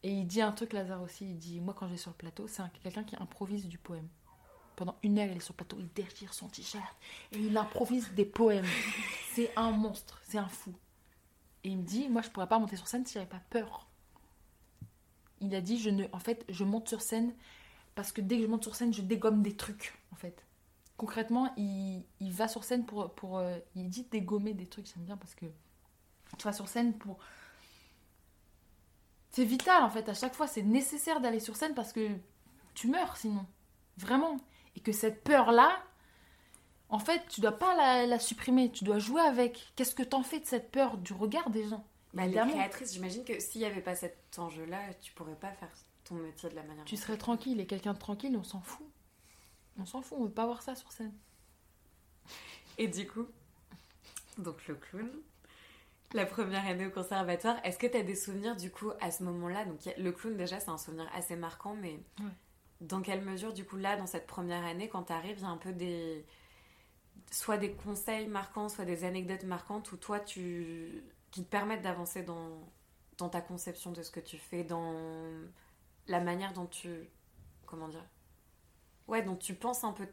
Et 0.04 0.12
il 0.12 0.28
dit 0.28 0.42
un 0.42 0.52
truc, 0.52 0.74
Lazare 0.74 1.02
aussi, 1.02 1.26
il 1.26 1.38
dit, 1.38 1.60
moi 1.62 1.74
quand 1.78 1.88
je 1.88 1.92
vais 1.94 1.98
sur 1.98 2.12
le 2.12 2.16
plateau, 2.18 2.48
c'est 2.48 2.62
un- 2.62 2.70
quelqu'un 2.84 3.04
qui 3.04 3.16
improvise 3.16 3.66
du 3.68 3.78
poème. 3.78 4.08
Pendant 4.76 4.98
une 5.04 5.18
heure, 5.20 5.28
il 5.32 5.38
est 5.38 5.40
sur 5.40 5.54
le 5.54 5.58
plateau, 5.58 5.78
il 5.80 5.88
déchire 5.94 6.34
son 6.34 6.48
t-shirt 6.50 6.84
et 7.32 7.38
il 7.40 7.58
improvise 7.58 8.12
des 8.14 8.26
poèmes. 8.26 8.66
C'est 9.34 9.52
un 9.58 9.72
monstre, 9.72 10.22
c'est 10.24 10.38
un 10.38 10.48
fou. 10.48 10.74
Et 11.66 11.70
il 11.70 11.78
me 11.80 11.84
dit, 11.84 12.08
moi 12.08 12.22
je 12.22 12.30
pourrais 12.30 12.48
pas 12.48 12.58
monter 12.60 12.76
sur 12.78 12.88
scène 12.88 13.06
si 13.06 13.16
j'avais 13.16 13.26
pas 13.26 13.42
peur. 13.50 13.88
Il 15.42 15.54
a 15.56 15.60
dit, 15.62 15.78
je 15.80 15.90
ne, 15.90 16.06
en 16.14 16.20
fait, 16.20 16.46
je 16.48 16.64
monte 16.64 16.88
sur 16.88 17.02
scène 17.02 17.34
parce 17.96 18.12
que 18.14 18.22
dès 18.22 18.38
que 18.38 18.44
je 18.44 18.48
monte 18.48 18.64
sur 18.64 18.76
scène, 18.76 18.94
je 18.94 19.02
dégomme 19.02 19.42
des 19.42 19.56
trucs, 19.58 19.94
en 20.14 20.16
fait. 20.16 20.46
Concrètement, 20.98 21.54
il, 21.58 22.06
il 22.22 22.32
va 22.32 22.48
sur 22.48 22.64
scène 22.64 22.86
pour, 22.86 23.14
pour 23.16 23.38
euh, 23.38 23.58
il 23.76 23.90
dit 23.90 24.08
dégommer 24.10 24.54
des 24.54 24.66
trucs, 24.66 24.88
j'aime 24.88 25.04
bien 25.04 25.18
parce 25.18 25.36
que 25.36 25.46
tu 26.38 26.44
vas 26.44 26.54
sur 26.54 26.68
scène 26.68 26.94
pour 26.94 27.18
c'est 29.30 29.44
vital 29.44 29.84
en 29.84 29.90
fait 29.90 30.08
à 30.08 30.14
chaque 30.14 30.34
fois 30.34 30.48
c'est 30.48 30.62
nécessaire 30.64 31.20
d'aller 31.20 31.42
sur 31.42 31.58
scène 31.58 31.74
parce 31.74 31.92
que 31.92 32.10
tu 32.74 32.88
meurs 32.88 33.18
sinon. 33.18 33.46
Vraiment. 33.98 34.38
Et 34.76 34.80
que 34.80 34.94
cette 34.94 35.24
peur 35.24 35.52
là 35.52 35.84
en 36.88 37.00
fait 37.00 37.22
tu 37.28 37.42
dois 37.42 37.58
pas 37.58 37.76
la, 37.76 38.06
la 38.06 38.20
supprimer 38.20 38.72
tu 38.72 38.86
dois 38.86 39.00
jouer 39.00 39.22
avec. 39.22 39.74
Qu'est-ce 39.76 39.96
que 39.96 40.04
t'en 40.04 40.24
fais 40.24 40.40
de 40.40 40.46
cette 40.46 40.72
peur 40.72 40.98
du 40.98 41.12
regard 41.12 41.50
des 41.50 41.68
gens? 41.68 41.86
Bah, 42.14 42.26
les 42.26 42.38
créatrices, 42.38 42.94
j'imagine 42.94 43.26
que 43.26 43.38
s'il 43.42 43.60
n'y 43.60 43.68
avait 43.68 43.82
pas 43.82 43.96
cet 43.96 44.40
enjeu-là, 44.40 44.94
tu 45.02 45.12
pourrais 45.12 45.36
pas 45.36 45.52
faire 45.52 45.72
ton 46.06 46.16
métier 46.16 46.50
de 46.50 46.56
la 46.56 46.64
manière. 46.64 46.86
tu 46.86 46.96
serais 46.96 47.18
tranquille 47.18 47.60
et 47.60 47.68
quelqu'un 47.68 47.94
de 47.94 48.00
tranquille 48.00 48.38
on 48.38 48.44
s'en 48.44 48.62
fout 48.62 48.86
on 49.78 49.86
s'en 49.86 50.02
fout 50.02 50.18
on 50.20 50.26
veut 50.26 50.32
pas 50.32 50.46
voir 50.46 50.62
ça 50.62 50.76
sur 50.76 50.92
scène 50.92 51.14
Et 52.78 52.88
du 52.88 53.08
coup, 53.08 53.28
donc 54.38 54.68
le 54.68 54.76
clown, 54.76 55.10
la 56.14 56.26
première 56.26 56.66
année 56.68 56.86
au 56.88 56.92
conservatoire, 56.92 57.58
est-ce 57.64 57.78
que 57.78 57.88
tu 57.88 57.98
as 57.98 58.04
des 58.04 58.16
souvenirs 58.16 58.56
du 58.56 58.72
coup 58.72 58.92
à 59.02 59.12
ce 59.12 59.24
moment-là? 59.24 59.66
Donc 59.66 59.80
le 59.98 60.12
clown 60.12 60.36
déjà 60.38 60.60
c'est 60.60 60.70
un 60.70 60.78
souvenir 60.78 61.10
assez 61.14 61.36
marquant, 61.36 61.76
mais 61.76 62.00
Ouais. 62.20 62.32
dans 62.82 63.02
quelle 63.02 63.22
mesure 63.24 63.54
du 63.54 63.66
coup 63.66 63.78
là 63.78 63.96
dans 63.98 64.08
cette 64.08 64.28
première 64.28 64.64
année 64.66 64.90
quand 64.90 65.04
tu 65.06 65.14
arrives, 65.14 65.38
il 65.38 65.44
y 65.44 65.46
a 65.46 65.50
un 65.50 65.58
peu 65.58 65.72
des 65.74 66.26
soit 67.32 67.58
des 67.58 67.72
conseils 67.74 68.28
marquants, 68.28 68.70
soit 68.70 68.86
des 68.86 69.04
anecdotes 69.04 69.44
marquantes 69.44 69.92
où 69.92 69.98
toi 69.98 70.20
tu 70.20 71.04
qui 71.32 71.44
te 71.44 71.50
permettent 71.50 71.82
d'avancer 71.82 72.24
dans 72.24 72.50
dans 73.18 73.30
ta 73.30 73.42
conception 73.42 73.92
de 73.92 74.02
ce 74.04 74.12
que 74.12 74.20
tu 74.20 74.38
fais, 74.38 74.64
dans 74.64 74.94
la 76.08 76.20
manière 76.20 76.54
dont 76.54 76.66
tu 76.68 76.90
comment 77.66 77.88
dire 77.88 78.06
Ouais, 79.08 79.22
dont 79.22 79.36
tu 79.36 79.54
penses 79.54 79.84
un 79.84 79.92
peu 79.92 80.08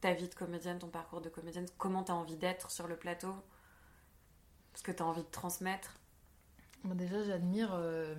ta 0.00 0.14
vie 0.14 0.28
de 0.28 0.34
comédienne, 0.34 0.78
ton 0.78 0.88
parcours 0.88 1.20
de 1.20 1.28
comédienne, 1.28 1.66
comment 1.78 2.04
tu 2.04 2.12
as 2.12 2.14
envie 2.14 2.36
d'être 2.36 2.70
sur 2.70 2.86
le 2.86 2.96
plateau, 2.96 3.34
ce 4.74 4.82
que 4.82 4.92
tu 4.92 5.02
as 5.02 5.06
envie 5.06 5.22
de 5.24 5.30
transmettre? 5.30 5.98
Moi, 6.84 6.94
déjà, 6.94 7.24
j'admire, 7.24 7.70
euh, 7.72 8.14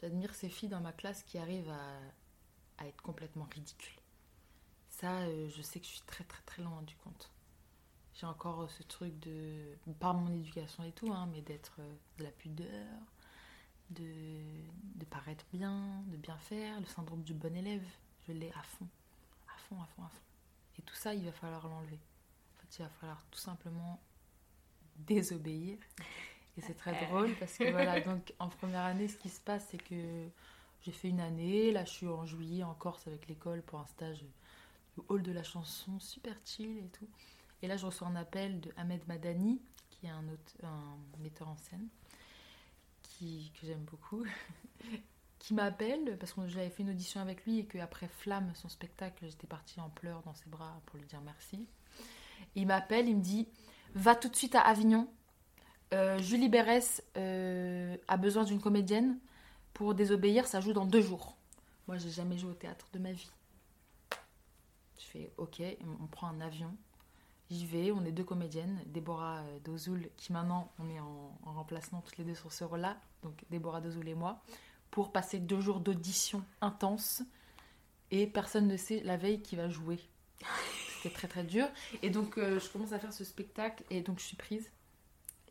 j'admire 0.00 0.34
ces 0.34 0.48
filles 0.48 0.68
dans 0.68 0.80
ma 0.80 0.92
classe 0.92 1.24
qui 1.24 1.38
arrivent 1.38 1.70
à, 1.70 2.86
être 2.86 3.02
complètement 3.02 3.48
ridicules. 3.52 4.00
Ça, 4.88 5.12
euh, 5.22 5.48
je 5.48 5.62
sais 5.62 5.80
que 5.80 5.86
je 5.86 5.90
suis 5.90 6.02
très 6.02 6.22
très 6.22 6.42
très 6.42 6.62
loin 6.62 6.80
du 6.82 6.94
compte. 6.96 7.32
J'ai 8.14 8.26
encore 8.26 8.70
ce 8.70 8.84
truc 8.84 9.18
de, 9.18 9.76
par 9.98 10.14
mon 10.14 10.32
éducation 10.32 10.84
et 10.84 10.92
tout, 10.92 11.12
hein, 11.12 11.28
mais 11.32 11.40
d'être 11.40 11.76
euh, 11.80 11.94
de 12.18 12.24
la 12.24 12.30
pudeur, 12.30 12.86
de, 13.90 14.12
de 14.96 15.04
paraître 15.04 15.44
bien, 15.52 16.02
de 16.06 16.16
bien 16.16 16.36
faire, 16.38 16.80
le 16.80 16.86
syndrome 16.86 17.22
du 17.22 17.34
bon 17.34 17.54
élève, 17.56 17.84
je 18.26 18.32
l'ai 18.32 18.50
à 18.50 18.62
fond, 18.62 18.88
à 19.48 19.58
fond, 19.58 19.80
à 19.80 19.86
fond, 19.86 20.02
à 20.04 20.08
fond. 20.08 20.22
Et 20.78 20.82
tout 20.82 20.94
ça, 20.94 21.14
il 21.14 21.24
va 21.24 21.32
falloir 21.32 21.66
l'enlever. 21.68 21.98
En 22.56 22.60
fait, 22.60 22.78
il 22.78 22.82
va 22.82 22.88
falloir 22.88 23.24
tout 23.30 23.38
simplement 23.38 24.00
désobéir. 24.96 25.78
Et 26.56 26.60
c'est 26.60 26.74
très 26.74 27.06
drôle 27.06 27.34
parce 27.38 27.56
que 27.56 27.70
voilà, 27.70 28.00
donc 28.08 28.34
en 28.38 28.48
première 28.48 28.84
année, 28.84 29.08
ce 29.08 29.16
qui 29.16 29.28
se 29.28 29.40
passe, 29.40 29.68
c'est 29.70 29.78
que 29.82 30.28
j'ai 30.82 30.92
fait 30.92 31.08
une 31.08 31.20
année. 31.20 31.72
Là, 31.72 31.84
je 31.84 31.90
suis 31.90 32.06
en 32.06 32.26
juillet 32.26 32.64
en 32.64 32.74
Corse 32.74 33.06
avec 33.06 33.28
l'école 33.28 33.62
pour 33.62 33.80
un 33.80 33.86
stage 33.86 34.24
au 34.96 35.04
hall 35.08 35.22
de 35.22 35.32
la 35.32 35.42
chanson, 35.42 35.98
super 36.00 36.34
chill 36.44 36.78
et 36.78 36.88
tout. 36.88 37.08
Et 37.62 37.68
là, 37.68 37.76
je 37.76 37.86
reçois 37.86 38.08
un 38.08 38.16
appel 38.16 38.60
de 38.60 38.72
Ahmed 38.76 39.06
Madani, 39.08 39.60
qui 39.90 40.06
est 40.06 40.10
un, 40.10 40.28
auteur, 40.28 40.70
un 40.70 40.98
metteur 41.22 41.48
en 41.48 41.56
scène, 41.56 41.88
qui, 43.18 43.52
que 43.60 43.66
j'aime 43.66 43.84
beaucoup, 43.84 44.24
qui 45.38 45.54
m'appelle 45.54 46.16
parce 46.18 46.32
que 46.32 46.46
j'avais 46.46 46.70
fait 46.70 46.82
une 46.82 46.90
audition 46.90 47.20
avec 47.20 47.44
lui 47.44 47.60
et 47.60 47.64
qu'après 47.66 48.08
Flamme, 48.08 48.52
son 48.54 48.68
spectacle, 48.68 49.26
j'étais 49.28 49.46
partie 49.46 49.80
en 49.80 49.90
pleurs 49.90 50.22
dans 50.22 50.34
ses 50.34 50.48
bras 50.48 50.80
pour 50.86 50.98
lui 50.98 51.06
dire 51.06 51.20
merci. 51.24 51.66
Il 52.54 52.66
m'appelle, 52.66 53.08
il 53.08 53.16
me 53.16 53.22
dit 53.22 53.48
Va 53.94 54.14
tout 54.14 54.28
de 54.28 54.36
suite 54.36 54.54
à 54.54 54.60
Avignon. 54.60 55.08
Euh, 55.94 56.18
Julie 56.18 56.48
Berès 56.48 57.02
euh, 57.16 57.96
a 58.06 58.16
besoin 58.16 58.44
d'une 58.44 58.60
comédienne 58.60 59.18
pour 59.72 59.94
désobéir. 59.94 60.46
Ça 60.46 60.60
joue 60.60 60.72
dans 60.72 60.84
deux 60.84 61.00
jours. 61.00 61.36
Moi, 61.86 61.96
j'ai 61.96 62.10
jamais 62.10 62.36
joué 62.36 62.50
au 62.50 62.54
théâtre 62.54 62.86
de 62.92 62.98
ma 62.98 63.12
vie. 63.12 63.30
Je 64.98 65.04
fais 65.04 65.32
OK, 65.38 65.62
on 66.02 66.06
prend 66.06 66.28
un 66.28 66.40
avion. 66.40 66.76
J'y 67.50 67.66
vais, 67.66 67.92
on 67.92 68.04
est 68.04 68.12
deux 68.12 68.24
comédiennes, 68.24 68.82
Déborah 68.86 69.40
euh, 69.40 69.58
Dozoul, 69.60 70.10
qui 70.16 70.32
maintenant 70.32 70.70
on 70.78 70.90
est 70.90 71.00
en, 71.00 71.38
en 71.44 71.52
remplacement 71.52 72.02
toutes 72.02 72.18
les 72.18 72.24
deux 72.24 72.34
sur 72.34 72.52
ce 72.52 72.64
rôle-là, 72.64 72.98
donc 73.22 73.42
Déborah 73.50 73.80
Dozoul 73.80 74.08
et 74.08 74.14
moi, 74.14 74.42
pour 74.90 75.12
passer 75.12 75.38
deux 75.38 75.60
jours 75.60 75.80
d'audition 75.80 76.44
intense. 76.60 77.22
et 78.10 78.26
personne 78.26 78.66
ne 78.66 78.76
sait 78.76 79.00
la 79.04 79.16
veille 79.16 79.40
qui 79.42 79.56
va 79.56 79.68
jouer. 79.68 79.98
C'était 80.96 81.14
très 81.14 81.28
très 81.28 81.44
dur. 81.44 81.68
Et 82.02 82.10
donc 82.10 82.38
euh, 82.38 82.58
je 82.58 82.68
commence 82.70 82.92
à 82.92 82.98
faire 82.98 83.12
ce 83.12 83.24
spectacle 83.24 83.84
et 83.90 84.02
donc 84.02 84.18
je 84.18 84.24
suis 84.24 84.36
prise 84.36 84.70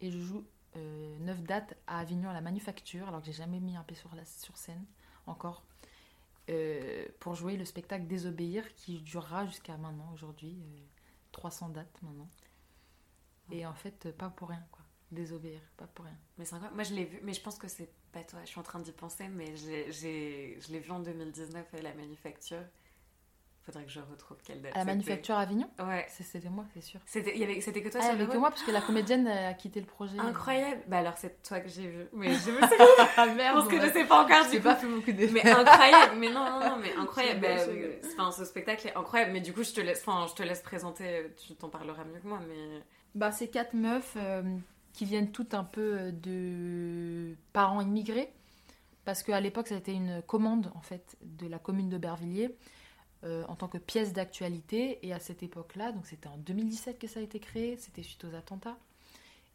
et 0.02 0.12
je 0.12 0.20
joue 0.20 0.44
euh, 0.76 1.18
9 1.20 1.44
dates 1.44 1.78
à 1.88 2.00
Avignon 2.00 2.30
à 2.30 2.34
la 2.34 2.42
Manufacture 2.42 3.08
alors 3.08 3.22
que 3.22 3.28
j'ai 3.28 3.34
jamais 3.34 3.60
mis 3.60 3.76
un 3.76 3.84
pied 3.84 3.96
sur, 3.96 4.14
la, 4.16 4.26
scène 4.26 4.86
encore 5.26 5.64
euh, 6.50 7.06
pour 7.20 7.36
jouer 7.36 7.58
le 7.58 7.66
spectacle 7.66 8.08
Désobéir 8.08 8.74
qui 8.76 9.00
durera 9.00 9.46
jusqu'à 9.46 9.78
maintenant 9.78 10.12
aujourd'hui. 10.14 10.58
Euh, 11.38 11.42
300 11.42 11.70
dates 11.70 12.02
maintenant. 12.02 12.30
Et 13.52 13.66
en 13.66 13.74
fait, 13.74 14.12
pas 14.18 14.30
pour 14.30 14.50
rien 14.50 14.66
quoi. 14.72 14.84
Désobéir, 15.12 15.62
pas 15.78 15.88
pour 15.88 16.06
rien. 16.06 16.18
Mais 16.38 16.44
c'est 16.46 16.56
incroyable. 16.56 16.76
Moi, 16.76 16.84
je 16.84 16.94
l'ai 16.94 17.06
vu, 17.06 17.20
mais 17.24 17.34
je 17.34 17.42
pense 17.42 17.58
que 17.58 17.68
c'est 17.68 17.90
pas 18.12 18.24
toi. 18.24 18.40
Je 18.44 18.48
suis 18.50 18.60
en 18.60 18.64
train 18.64 18.80
d'y 18.80 18.92
penser, 18.92 19.30
mais 19.30 19.56
j'ai- 19.56 19.92
j'ai- 19.92 20.60
je 20.60 20.72
l'ai 20.72 20.80
vu 20.80 20.92
en 20.92 21.00
2019 21.00 21.74
à 21.74 21.82
la 21.82 21.94
manufacture. 21.94 22.64
Faudrait 23.68 23.84
que 23.84 23.92
je 23.92 24.00
retrouve 24.00 24.38
quelle 24.46 24.62
date. 24.62 24.72
À 24.76 24.80
la. 24.80 24.86
Manufacture 24.86 25.36
Avignon 25.36 25.70
Ouais. 25.78 26.06
C'était 26.10 26.48
moi, 26.48 26.64
c'est 26.74 26.80
sûr. 26.80 27.02
C'était 27.06 27.34
que 27.34 27.90
toi 27.90 28.00
Ah, 28.02 28.16
que 28.16 28.38
moi 28.38 28.50
parce 28.50 28.64
que 28.64 28.72
la 28.72 28.80
comédienne 28.80 29.28
a 29.28 29.54
quitté 29.56 29.82
le 29.82 29.86
projet. 29.86 30.18
Incroyable. 30.18 30.84
Bah 30.88 31.00
alors 31.00 31.18
c'est 31.18 31.44
toi 31.44 31.60
que 31.60 31.68
j'ai 31.68 31.86
vu. 31.90 32.06
Mais 32.14 32.34
je 32.34 32.52
me 32.52 32.62
sais 32.68 32.78
pas. 32.78 33.10
Ah 33.18 33.28
Je 33.28 33.34
merde, 33.36 33.58
pense 33.58 33.68
que 33.68 33.82
je 33.86 33.92
sais 33.92 34.06
pas 34.06 34.24
encore 34.24 34.46
J'ai 34.50 34.62
pas 34.62 34.76
fait 34.78 34.88
beaucoup 34.88 35.12
d'efforts. 35.12 35.44
Mais 35.44 35.50
incroyable. 35.52 36.16
Mais 36.18 36.30
non 36.32 36.46
non 36.50 36.60
non 36.62 36.78
mais 36.82 36.94
incroyable. 36.98 37.42
Bah, 37.42 37.48
euh, 37.68 38.00
Enfin 38.18 38.32
ce 38.32 38.46
spectacle 38.46 38.88
est 38.88 38.96
incroyable. 38.96 39.34
Mais 39.34 39.42
du 39.42 39.52
coup 39.52 39.64
je 39.64 39.74
te 39.74 39.82
laisse. 39.82 40.02
Enfin 40.08 40.28
je 40.30 40.34
te 40.34 40.44
laisse 40.44 40.62
présenter. 40.62 41.34
Tu 41.46 41.54
t'en 41.56 41.68
parleras 41.68 42.06
mieux 42.06 42.22
que 42.22 42.28
moi. 42.28 42.40
Mais 42.48 42.82
Bah, 43.16 43.34
c'est 43.34 43.50
quatre 43.50 43.74
meufs 43.74 44.14
euh, 44.16 44.44
qui 44.94 45.04
viennent 45.04 45.34
toutes 45.34 45.54
un 45.54 45.66
peu 45.66 45.98
euh, 46.00 46.12
de 46.14 47.36
parents 47.52 47.82
immigrés. 47.82 48.32
Parce 49.04 49.24
qu'à 49.24 49.42
l'époque, 49.42 49.68
ça 49.68 49.76
a 49.76 49.78
été 49.78 49.92
une 49.94 50.22
commande 50.22 50.72
en 50.74 50.82
fait 50.82 51.18
de 51.22 51.48
la 51.48 51.60
commune 51.60 51.90
d'Aubervilliers 51.90 52.56
euh, 53.24 53.44
en 53.48 53.56
tant 53.56 53.68
que 53.68 53.78
pièce 53.78 54.14
d'actualité. 54.14 55.06
Et 55.06 55.14
à 55.14 55.20
cette 55.20 55.44
époque-là, 55.44 55.92
donc 55.92 56.06
c'était 56.06 56.28
en 56.30 56.38
2017 56.38 57.00
que 57.00 57.08
ça 57.08 57.20
a 57.20 57.24
été 57.24 57.40
créé, 57.40 57.78
c'était 57.78 58.04
suite 58.04 58.24
aux 58.26 58.36
attentats. 58.36 58.78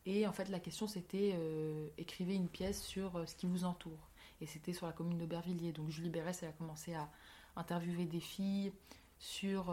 Et 0.07 0.27
en 0.27 0.33
fait, 0.33 0.49
la 0.49 0.59
question 0.61 0.87
c'était 0.89 1.33
euh, 1.35 1.89
écrivez 1.99 2.35
une 2.35 2.49
pièce 2.49 2.83
sur 2.83 3.17
euh, 3.17 3.27
ce 3.27 3.35
qui 3.37 3.47
vous 3.47 3.65
entoure. 3.65 4.09
Et 4.41 4.47
c'était 4.47 4.73
sur 4.73 4.87
la 4.87 4.93
commune 4.93 5.19
d'Aubervilliers. 5.19 5.73
Donc 5.73 5.91
Julie 5.91 6.11
Berès, 6.11 6.43
elle 6.43 6.49
a 6.49 6.53
commencé 6.53 6.95
à 6.95 7.09
interviewer 7.55 8.07
des 8.07 8.19
filles 8.21 8.73
sur 9.21 9.73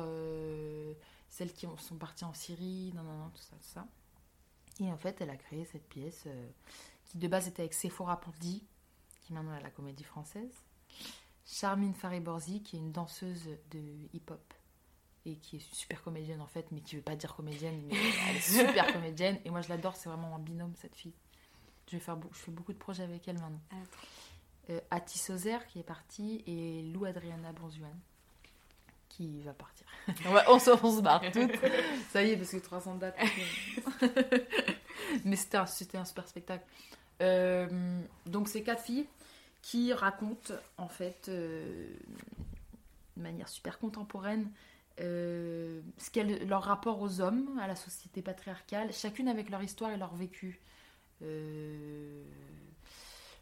celles 1.28 1.54
qui 1.54 1.66
ont- 1.66 1.78
sont 1.78 1.96
parties 1.96 2.26
en 2.26 2.34
Syrie, 2.36 2.92
non, 2.96 3.02
non, 3.02 3.18
non, 3.18 3.30
tout 3.30 3.42
ça, 3.42 3.56
tout 3.56 3.68
ça. 3.74 3.88
Et 4.80 4.92
en 4.92 4.98
fait, 4.98 5.20
elle 5.22 5.32
a 5.32 5.36
créé 5.38 5.66
cette 5.66 5.88
pièce 5.90 6.28
qui 7.06 7.18
de 7.18 7.28
base 7.28 7.48
était 7.48 7.64
avec 7.64 7.74
Sephora 7.74 8.20
Pondy, 8.20 8.64
qui 9.22 9.34
maintenant 9.34 9.54
est 9.56 9.58
à 9.58 9.62
la 9.62 9.72
Comédie 9.72 10.04
Française, 10.04 10.54
Charmine 11.52 11.94
Fariborzi, 11.96 12.62
qui 12.62 12.76
est 12.76 12.80
une 12.80 12.92
danseuse 12.92 13.50
de 13.72 13.80
hip-hop 14.14 14.54
et 15.26 15.36
qui 15.38 15.58
est 15.58 15.74
super 15.74 16.02
comédienne 16.04 16.42
en 16.42 16.48
fait, 16.48 16.68
mais 16.72 16.80
qui 16.82 16.96
veut 16.96 17.02
pas 17.02 17.16
dire 17.16 17.36
comédienne, 17.36 17.82
mais 17.88 17.96
elle 18.30 18.36
est 18.38 18.40
super 18.42 18.92
comédienne. 18.94 19.40
Et 19.46 19.50
moi, 19.50 19.62
je 19.62 19.70
l'adore, 19.70 19.96
c'est 19.96 20.10
vraiment 20.10 20.36
un 20.36 20.40
binôme 20.40 20.74
cette 20.76 20.96
fille. 20.96 21.14
Je, 21.88 21.96
vais 21.98 22.00
faire, 22.02 22.16
beau- 22.18 22.30
je 22.34 22.38
fais 22.40 22.52
beaucoup 22.52 22.74
de 22.74 22.78
projets 22.78 23.04
avec 23.04 23.28
elle 23.28 23.36
maintenant. 23.40 23.62
Ah, 23.72 23.76
Euh, 24.70 24.80
Ati 24.92 25.18
Sozer 25.18 25.66
qui 25.68 25.80
est 25.80 25.84
partie 25.84 26.44
et 26.46 26.84
Lou 26.94 27.06
Adriana 27.06 27.52
Bonzuan 27.54 27.98
qui 29.10 29.42
va 29.42 29.54
partir. 29.54 29.88
On, 30.48 30.60
se, 30.60 30.70
on 30.86 30.96
se 30.98 31.02
barre 31.02 31.22
toutes. 31.32 31.52
Ça 32.12 32.22
y 32.24 32.30
est, 32.32 32.38
parce 32.38 32.52
que 32.52 32.58
300 32.58 32.96
dates. 32.98 33.18
Mais 35.26 35.36
c'était 35.36 35.58
un, 35.58 35.66
super 35.66 36.28
spectacle. 36.28 36.64
Euh, 37.22 38.00
donc, 38.28 38.48
c'est 38.48 38.62
quatre 38.64 38.84
filles 38.84 39.08
qui 39.62 39.94
racontent, 39.94 40.54
en 40.78 40.88
fait, 40.88 41.28
euh, 41.30 41.88
de 43.18 43.22
manière 43.22 43.50
super 43.50 43.78
contemporaine, 43.80 44.50
euh, 45.02 45.82
ce 45.98 46.10
qu'est 46.10 46.24
leur 46.46 46.64
rapport 46.64 47.02
aux 47.02 47.22
hommes, 47.22 47.58
à 47.60 47.68
la 47.68 47.76
société 47.76 48.22
patriarcale, 48.22 48.92
chacune 48.94 49.28
avec 49.28 49.50
leur 49.50 49.62
histoire 49.64 49.92
et 49.92 49.98
leur 49.98 50.14
vécu. 50.16 50.60
Euh, 51.22 52.24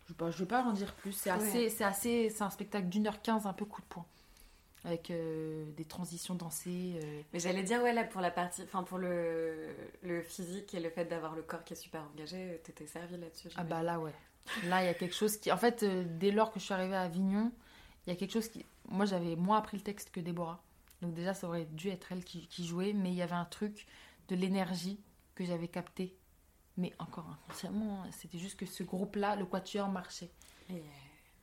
je 0.08 0.13
ne 0.23 0.32
vais 0.32 0.45
pas 0.45 0.63
en 0.63 0.71
dire 0.73 0.93
plus. 0.95 1.12
C'est 1.12 1.30
assez, 1.30 1.67
Ouais. 1.67 1.84
assez, 1.84 2.30
c'est 2.30 2.43
un 2.43 2.49
spectacle 2.49 2.88
d'une 2.88 3.08
heure 3.08 3.21
quinze, 3.21 3.45
un 3.45 3.53
peu 3.53 3.65
coup 3.65 3.82
de 3.82 3.88
poing, 3.88 4.06
avec 4.86 5.12
euh, 5.12 5.65
des 5.75 5.86
transitions 5.86 6.34
dansées. 6.36 6.99
euh, 7.03 7.21
mais 7.34 7.39
j'allais 7.39 7.63
dire 7.63 7.82
ouais 7.84 7.93
là 7.93 8.03
pour 8.03 8.21
la 8.21 8.32
partie. 8.32 8.63
Enfin 8.63 8.84
pour 8.84 8.97
le 8.99 9.67
le 10.03 10.21
physique 10.21 10.73
et 10.73 10.80
le 10.80 10.89
fait 10.89 11.06
d'avoir 11.06 11.36
le 11.36 11.41
corps 11.43 11.63
qui 11.63 11.73
est 11.73 11.77
super 11.77 12.01
engagé. 12.13 12.62
T'étais 12.63 12.88
servi 12.88 13.17
là-dessus. 13.17 13.49
Ah 13.58 13.63
bah 13.63 13.84
là 13.84 13.99
ouais. 13.99 14.13
Là 14.65 14.83
il 14.83 14.86
y 14.86 14.89
a 14.89 14.93
quelque 14.93 15.15
chose 15.15 15.38
qui... 15.38 15.51
En 15.51 15.57
fait, 15.57 15.83
euh, 15.83 16.03
dès 16.07 16.31
lors 16.31 16.51
que 16.51 16.60
je 16.60 16.65
suis 16.65 16.73
arrivée 16.73 16.95
à 16.95 17.01
Avignon, 17.01 17.51
il 18.05 18.10
y 18.12 18.13
a 18.13 18.15
quelque 18.15 18.33
chose 18.33 18.47
qui... 18.47 18.65
Moi 18.89 19.05
j'avais 19.05 19.36
moins 19.36 19.57
appris 19.57 19.77
le 19.77 19.83
texte 19.83 20.12
que 20.12 20.19
Déborah. 20.19 20.62
Donc 21.01 21.13
déjà 21.13 21.33
ça 21.33 21.47
aurait 21.47 21.65
dû 21.65 21.89
être 21.89 22.12
elle 22.12 22.23
qui, 22.23 22.47
qui 22.47 22.65
jouait, 22.65 22.93
mais 22.93 23.10
il 23.10 23.15
y 23.15 23.21
avait 23.21 23.33
un 23.33 23.45
truc 23.45 23.86
de 24.29 24.36
l'énergie 24.36 24.99
que 25.36 25.45
j'avais 25.45 25.67
capté. 25.67 26.15
Mais 26.77 26.93
encore 26.99 27.27
inconsciemment, 27.29 28.03
hein, 28.03 28.10
c'était 28.12 28.38
juste 28.38 28.60
que 28.60 28.65
ce 28.65 28.83
groupe-là, 28.83 29.36
le 29.36 29.45
quatuor 29.45 29.89
marchait. 29.89 30.29
Et, 30.69 30.73
euh, 30.73 30.79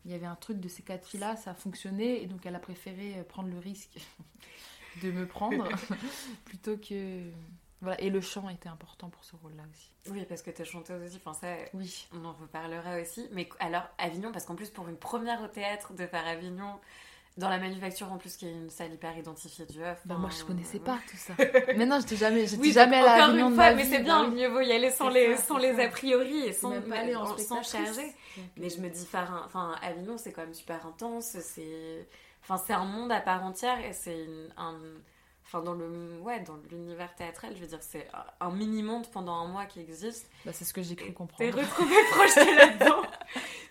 Il 0.04 0.12
y 0.12 0.14
avait 0.14 0.26
un 0.26 0.36
truc 0.36 0.60
de 0.60 0.68
ces 0.68 0.82
quatre 0.82 1.06
filles-là, 1.06 1.36
ça 1.36 1.50
a 1.50 1.54
fonctionné, 1.54 2.22
et 2.22 2.26
donc 2.26 2.46
elle 2.46 2.54
a 2.54 2.60
préféré 2.60 3.18
euh, 3.18 3.24
prendre 3.24 3.48
le 3.48 3.58
risque 3.58 3.98
de 5.02 5.10
me 5.10 5.26
prendre 5.26 5.68
plutôt 6.44 6.76
que... 6.76 7.30
Voilà, 7.80 8.00
et 8.00 8.08
le 8.10 8.20
chant 8.20 8.48
était 8.48 8.68
important 8.68 9.10
pour 9.10 9.24
ce 9.24 9.36
rôle-là 9.36 9.62
aussi. 9.70 9.90
Oui 10.10 10.24
parce 10.28 10.42
que 10.42 10.50
t'es 10.50 10.64
chanteuse 10.64 11.02
aussi. 11.02 11.20
Enfin 11.24 11.34
ça. 11.34 11.48
Oui. 11.74 12.06
On 12.14 12.24
en 12.24 12.32
reparlera 12.32 13.00
aussi. 13.00 13.28
Mais 13.32 13.48
alors, 13.58 13.82
Avignon, 13.98 14.32
parce 14.32 14.44
qu'en 14.44 14.54
plus, 14.54 14.70
pour 14.70 14.88
une 14.88 14.96
première 14.96 15.42
au 15.42 15.48
théâtre, 15.48 15.92
de 15.92 16.06
faire 16.06 16.26
Avignon, 16.26 16.78
dans 17.36 17.48
la 17.48 17.58
manufacture 17.58 18.12
en 18.12 18.16
plus, 18.16 18.36
qui 18.36 18.46
est 18.46 18.52
une 18.52 18.70
salle 18.70 18.92
hyper 18.94 19.16
identifiée 19.18 19.66
du 19.66 19.82
œuf. 19.82 20.00
Bah, 20.04 20.14
moi, 20.16 20.30
je 20.30 20.44
connaissais 20.44 20.78
pas 20.78 20.98
tout 21.10 21.16
ça. 21.16 21.34
Mais 21.76 21.84
non, 21.84 21.98
j'étais 22.00 22.16
jamais, 22.16 22.46
j'étais 22.46 22.62
Oui, 22.62 22.72
jamais 22.72 22.96
à 22.98 23.24
Avignon 23.24 23.46
une 23.46 23.52
de 23.52 23.56
ma 23.56 23.74
mais 23.74 23.84
c'est 23.84 23.98
bah 23.98 24.04
bien, 24.04 24.28
oui. 24.28 24.36
mieux 24.36 24.48
vaut 24.48 24.60
y 24.60 24.72
aller 24.72 24.90
sans 24.90 25.08
les, 25.08 25.36
ça, 25.36 25.42
sans 25.42 25.58
les 25.58 25.74
ça. 25.74 25.82
a 25.82 25.88
priori 25.88 26.38
et 26.46 26.52
sans, 26.52 26.72
aller 26.92 27.16
en 27.16 27.36
sans 27.36 27.62
charger. 27.62 28.14
Mais 28.56 28.66
euh, 28.66 28.76
je 28.76 28.80
me 28.80 28.88
dis, 28.88 29.06
enfin, 29.12 29.74
Avignon, 29.82 30.16
c'est 30.16 30.32
quand 30.32 30.42
même 30.42 30.54
super 30.54 30.86
intense. 30.86 31.36
C'est, 31.40 32.06
enfin, 32.42 32.56
c'est 32.64 32.72
un 32.72 32.84
monde 32.84 33.10
à 33.10 33.20
part 33.20 33.44
entière 33.44 33.84
et 33.84 33.92
c'est 33.92 34.26
un, 34.56 34.74
enfin, 35.46 35.60
dans 35.62 35.74
le, 35.74 36.18
ouais, 36.22 36.40
dans 36.40 36.56
l'univers 36.70 37.14
théâtral, 37.14 37.52
je 37.54 37.60
veux 37.60 37.66
dire, 37.66 37.78
c'est 37.80 38.08
un 38.40 38.50
mini 38.50 38.82
monde 38.82 39.06
pendant 39.12 39.34
un 39.34 39.46
mois 39.48 39.66
qui 39.66 39.80
existe. 39.80 40.30
bah, 40.44 40.52
c'est 40.52 40.64
ce 40.64 40.72
que 40.74 40.82
j'ai 40.82 40.96
cru 40.96 41.08
T'es 41.08 41.12
comprendre. 41.12 41.56
retrouvé 41.58 41.94
projeté 42.10 42.54
là-dedans. 42.54 43.02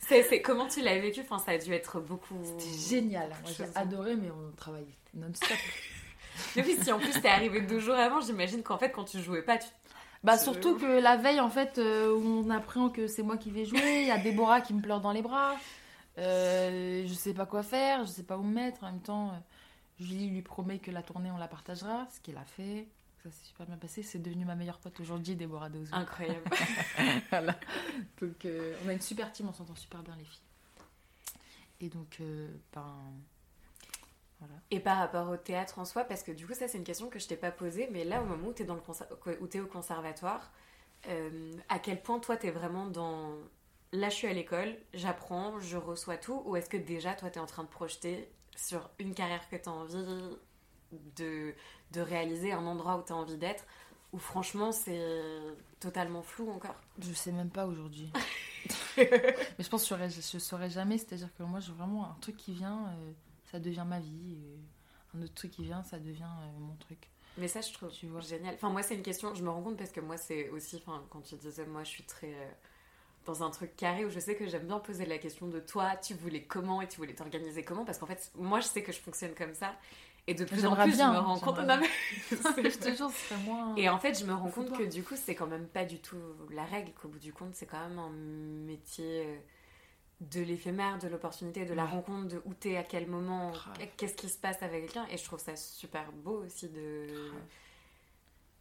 C'est, 0.02 0.24
c'est 0.24 0.42
comment 0.42 0.68
tu 0.68 0.82
l'as 0.82 1.00
vécu? 1.00 1.22
Enfin, 1.22 1.40
ça 1.40 1.52
a 1.52 1.58
dû 1.58 1.74
être 1.74 2.00
beaucoup. 2.00 2.36
C'était 2.44 2.78
génial. 2.98 3.32
J'ai 3.58 3.66
adoré, 3.76 4.16
mais 4.16 4.30
on 4.32 4.52
travaillait 4.56 4.88
non-stop. 5.14 5.58
Oui, 6.56 6.76
si 6.82 6.92
en 6.92 6.98
plus 6.98 7.12
t'es 7.22 7.28
arrivé 7.28 7.62
deux 7.62 7.80
jours 7.80 7.94
avant, 7.94 8.20
j'imagine 8.20 8.64
qu'en 8.64 8.80
fait, 8.80 8.90
quand 8.92 9.04
tu 9.04 9.20
jouais 9.22 9.44
pas, 9.44 9.60
tu 9.60 9.68
Bah, 10.24 10.36
surtout 10.36 10.76
que 10.80 11.00
la 11.00 11.16
veille, 11.16 11.40
en 11.40 11.50
fait, 11.52 11.78
euh, 11.78 12.12
où 12.12 12.44
on 12.44 12.50
apprend 12.50 12.90
que 12.90 13.06
c'est 13.06 13.22
moi 13.22 13.38
qui 13.38 13.52
vais 13.52 13.66
jouer, 13.66 14.02
il 14.02 14.08
y 14.08 14.12
a 14.12 14.18
Déborah 14.18 14.60
qui 14.62 14.74
me 14.74 14.82
pleure 14.82 15.00
dans 15.00 15.12
les 15.12 15.22
bras. 15.22 15.56
Euh, 16.18 17.04
je 17.06 17.14
sais 17.14 17.34
pas 17.36 17.46
quoi 17.46 17.62
faire, 17.64 18.06
je 18.06 18.12
sais 18.12 18.24
pas 18.24 18.38
où 18.38 18.44
me 18.44 18.54
mettre. 18.54 18.84
En 18.84 18.88
même 18.92 19.02
temps, 19.02 19.28
euh, 19.28 19.38
Julie 20.04 20.30
lui 20.30 20.42
promet 20.42 20.80
que 20.80 20.92
la 20.92 21.02
tournée, 21.04 21.32
on 21.32 21.38
la 21.38 21.48
partagera, 21.48 22.08
ce 22.14 22.20
qu'elle 22.20 22.38
a 22.38 22.46
fait. 22.46 22.88
Ça 23.24 23.32
s'est 23.32 23.46
super 23.46 23.66
bien 23.66 23.78
passé. 23.78 24.04
C'est 24.04 24.20
devenu 24.20 24.44
ma 24.46 24.56
meilleure 24.56 24.80
pote 24.80 25.00
aujourd'hui, 25.00 25.36
Déborah 25.36 25.70
Dozou. 25.70 25.94
incroyable. 25.96 26.42
Voilà. 27.30 27.56
Donc, 28.22 28.46
euh, 28.46 28.76
on 28.86 28.90
a 28.90 28.94
une 28.94 29.02
super 29.02 29.32
team, 29.32 29.48
on 29.50 29.54
s'entend 29.54 29.76
super 29.76 30.04
bien, 30.04 30.16
les 30.18 30.26
filles. 30.26 30.42
Et 31.82 31.90
donc, 31.90 32.18
euh, 32.22 32.48
ben. 32.74 32.94
Voilà. 34.40 34.56
Et 34.72 34.80
par 34.82 34.98
rapport 34.98 35.30
au 35.30 35.38
théâtre 35.38 35.80
en 35.80 35.86
soi, 35.86 36.04
parce 36.04 36.22
que 36.22 36.32
du 36.34 36.46
coup, 36.46 36.54
ça, 36.54 36.68
c'est 36.68 36.78
une 36.78 36.84
question 36.84 37.08
que 37.10 37.18
je 37.20 37.28
t'ai 37.28 37.38
pas 37.38 37.52
posée, 37.52 37.88
mais 37.92 38.04
là, 38.04 38.22
au 38.22 38.26
moment 38.26 38.50
où 38.50 38.54
t'es 38.54 38.66
dans 38.66 38.76
le 38.76 38.82
conser- 38.82 39.06
où 39.40 39.48
t'es 39.48 39.62
au 39.62 39.68
conservatoire, 39.68 40.52
euh, 41.08 41.54
à 41.70 41.80
quel 41.80 42.02
point 42.02 42.20
toi, 42.20 42.36
t'es 42.36 42.52
vraiment 42.52 42.86
dans. 42.88 43.36
Là, 43.94 44.10
je 44.10 44.16
suis 44.16 44.28
à 44.28 44.34
l'école, 44.34 44.76
j'apprends, 44.94 45.60
je 45.60 45.78
reçois 45.78 46.18
tout, 46.18 46.42
ou 46.46 46.56
est-ce 46.58 46.70
que 46.70 46.78
déjà, 46.78 47.14
toi, 47.14 47.30
t'es 47.30 47.40
en 47.40 47.46
train 47.46 47.64
de 47.64 47.70
projeter 47.70 48.28
sur 48.56 48.90
une 49.00 49.14
carrière 49.14 49.48
que 49.50 49.56
t'as 49.56 49.72
envie 49.72 50.04
de, 51.16 51.54
de 51.92 52.02
réaliser, 52.02 52.52
un 52.52 52.66
endroit 52.66 52.98
où 52.98 53.02
t'as 53.02 53.14
envie 53.16 53.38
d'être, 53.38 53.66
ou 54.12 54.20
franchement, 54.20 54.72
c'est 54.72 55.02
totalement 55.80 56.22
flou 56.22 56.50
encore 56.52 56.76
Je 57.00 57.14
sais 57.14 57.32
même 57.32 57.50
pas 57.50 57.66
aujourd'hui. 57.66 58.12
Mais 58.98 59.10
je 59.60 59.70
pense 59.70 59.82
que 59.82 59.88
je 59.88 59.90
saurais, 59.90 60.10
je 60.10 60.38
saurais 60.38 60.70
jamais. 60.70 60.98
C'est-à-dire 60.98 61.34
que 61.36 61.44
moi, 61.44 61.60
j'ai 61.60 61.72
vraiment 61.74 62.06
un 62.10 62.16
truc 62.22 62.38
qui 62.38 62.54
vient, 62.54 62.88
euh, 62.88 63.12
ça 63.52 63.60
devient 63.60 63.86
ma 63.88 64.00
vie. 64.00 64.36
et 64.36 65.18
un 65.18 65.22
autre 65.24 65.34
truc 65.34 65.52
qui 65.52 65.64
vient, 65.64 65.84
ça 65.84 66.00
devient 66.00 66.24
euh, 66.24 66.60
mon 66.60 66.76
truc. 66.76 67.10
Mais 67.38 67.48
ça, 67.48 67.62
je 67.62 67.74
trouve 67.74 67.90
Tu 67.92 68.08
vois. 68.08 68.22
génial. 68.22 68.54
Enfin, 68.56 68.70
moi, 68.70 68.84
c'est 68.84 68.96
une 68.96 69.02
question, 69.02 69.34
je 69.34 69.44
me 69.44 69.50
rends 69.50 69.64
compte 69.64 69.78
parce 69.78 69.92
que 69.92 70.00
moi, 70.00 70.18
c'est 70.18 70.50
aussi, 70.50 70.78
enfin, 70.78 71.04
quand 71.10 71.22
tu 71.22 71.36
disais, 71.36 71.66
moi, 71.66 71.84
je 71.84 71.90
suis 71.90 72.04
très 72.04 72.34
euh, 72.34 72.52
dans 73.26 73.44
un 73.44 73.50
truc 73.50 73.76
carré 73.76 74.06
où 74.06 74.10
je 74.10 74.20
sais 74.20 74.36
que 74.36 74.48
j'aime 74.48 74.68
bien 74.68 74.80
poser 74.80 75.06
la 75.06 75.18
question 75.18 75.48
de 75.48 75.60
toi, 75.60 75.96
tu 75.98 76.14
voulais 76.14 76.44
comment 76.44 76.82
et 76.82 76.88
tu 76.88 76.98
voulais 76.98 77.14
t'organiser 77.14 77.64
comment 77.64 77.86
parce 77.86 77.98
qu'en 77.98 78.06
fait, 78.08 78.32
moi, 78.36 78.60
je 78.60 78.68
sais 78.68 78.84
que 78.84 78.92
je 78.92 79.00
fonctionne 79.00 79.34
comme 79.36 79.54
ça. 79.54 79.76
Et 80.26 80.34
de 80.34 80.46
plus 80.46 80.66
en 80.66 80.74
plus, 80.76 80.92
bien, 80.96 81.12
je 81.12 81.18
me 81.18 81.20
rends 81.22 81.38
compte. 81.40 81.58
Non, 81.60 81.78
mais- 81.82 82.70
je 82.70 82.78
te 82.80 82.96
jure, 82.96 83.12
moins. 83.46 83.76
Et 83.76 83.90
en 83.90 84.00
fait, 84.00 84.18
je 84.18 84.24
me 84.26 84.34
rends 84.34 84.50
compte 84.50 84.72
que 84.78 84.84
du 84.84 85.04
coup, 85.04 85.16
c'est 85.18 85.36
quand 85.36 85.48
même 85.48 85.68
pas 85.68 85.84
du 85.84 86.00
tout 86.00 86.16
la 86.52 86.64
règle, 86.64 86.92
qu'au 86.94 87.10
bout 87.10 87.20
du 87.20 87.34
compte, 87.34 87.54
c'est 87.56 87.66
quand 87.66 87.90
même 87.90 88.00
un 88.00 88.10
métier 88.10 89.26
euh, 89.26 89.36
de 90.22 90.40
l'éphémère, 90.42 90.98
de 91.00 91.10
l'opportunité, 91.10 91.66
de 91.66 91.74
la 91.74 91.86
rencontre, 91.86 92.30
de 92.30 92.42
où 92.46 92.54
t'es, 92.54 92.78
à 92.78 92.84
quel 92.84 93.08
moment, 93.08 93.52
qu'est-ce 93.98 94.14
qui 94.16 94.30
se 94.30 94.38
passe 94.38 94.64
avec 94.64 94.84
quelqu'un. 94.86 95.06
Et 95.12 95.18
je 95.18 95.24
trouve 95.26 95.40
ça 95.40 95.58
super 95.58 96.10
beau 96.14 96.44
aussi 96.46 96.70
de, 96.70 97.08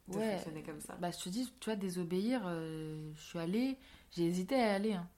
de 0.08 0.18
Ouais. 0.18 0.32
fonctionner 0.32 0.62
comme 0.62 0.80
ça. 0.80 0.96
Bah, 1.00 1.10
je 1.12 1.18
te 1.22 1.28
dis, 1.28 1.48
tu 1.60 1.66
vois, 1.70 1.76
désobéir, 1.76 2.42
euh, 2.46 3.08
je 3.14 3.22
suis 3.22 3.38
allée, 3.38 3.78
j'ai 4.12 4.26
hésité 4.26 4.54
à 4.56 4.58
y 4.72 4.74
aller. 4.74 4.92
hein. 4.94 5.08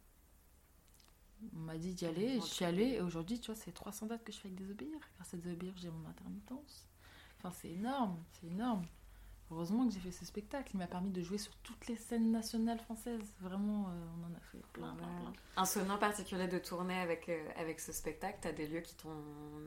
On 1.54 1.59
m'a 1.61 1.76
dit 1.76 1.92
d'y 1.94 2.07
aller, 2.07 2.40
je 2.40 2.46
suis 2.46 2.64
allée, 2.64 2.92
et 2.94 3.00
aujourd'hui, 3.02 3.38
tu 3.38 3.52
vois, 3.52 3.61
c'est 3.62 3.72
300 3.72 4.07
dates 4.07 4.24
que 4.24 4.33
je 4.33 4.38
fais 4.38 4.48
avec 4.48 4.59
désobéir. 4.59 4.98
Grâce 5.16 5.35
à 5.35 5.37
désobéir, 5.37 5.74
j'ai 5.76 5.90
mon 5.90 6.09
intermittence. 6.09 6.87
Enfin, 7.38 7.50
c'est 7.61 7.68
énorme, 7.70 8.16
c'est 8.33 8.46
énorme. 8.46 8.85
Heureusement 9.50 9.87
que 9.87 9.92
j'ai 9.92 10.00
fait 10.00 10.11
ce 10.11 10.24
spectacle, 10.24 10.70
il 10.72 10.78
m'a 10.78 10.87
permis 10.87 11.11
de 11.11 11.20
jouer 11.20 11.37
sur 11.37 11.54
toutes 11.57 11.87
les 11.87 11.96
scènes 11.96 12.30
nationales 12.33 12.78
françaises. 12.80 13.20
Vraiment, 13.40 13.88
euh, 13.88 14.07
on 14.18 14.24
en 14.33 14.35
a 14.35 14.40
fait 14.40 14.59
plein, 14.72 14.94
plein, 14.94 15.07
plein. 15.07 15.33
Un 15.59 15.64
souvenir 15.66 15.98
particulier 15.98 16.48
de 16.48 16.59
tourner 16.59 16.98
avec, 16.98 17.28
euh, 17.28 17.46
avec 17.57 17.78
ce 17.78 17.92
spectacle, 17.92 18.38
t'as 18.40 18.52
des 18.52 18.66
lieux 18.66 18.80
qui 18.80 18.94
t'ont 18.94 19.14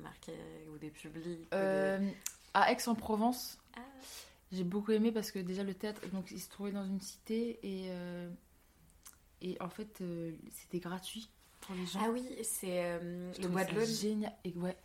marqué 0.02 0.34
ou 0.74 0.80
des 0.80 0.90
publics 0.90 1.42
ou 1.42 1.44
des- 1.44 1.48
Euh, 1.54 2.12
à 2.56 2.72
Aix-en-Provence, 2.72 3.60
Ah. 3.76 3.82
j'ai 4.52 4.64
beaucoup 4.64 4.94
aimé 4.94 5.12
parce 5.12 5.30
que 5.30 5.38
déjà 5.38 5.62
le 5.64 5.76
théâtre, 5.76 6.02
donc 6.12 6.32
il 6.32 6.42
se 6.42 6.50
trouvait 6.50 6.72
dans 6.72 6.86
une 6.86 7.00
cité 7.00 7.60
et, 7.62 7.92
et 9.42 9.58
en 9.62 9.70
fait 9.70 10.02
euh, 10.02 10.32
c'était 10.52 10.80
gratuit 10.80 11.30
pour 11.62 11.76
les 11.76 11.86
gens. 11.86 12.00
Ah 12.04 12.10
oui, 12.10 12.24
c'est 12.44 12.84
euh, 12.86 13.32
le 13.42 13.48
bois 13.48 13.64
de 13.66 13.74
l'Aune. 13.76 13.86
Génial. 13.86 14.34
Et 14.44 14.54
ouais, 14.54 14.78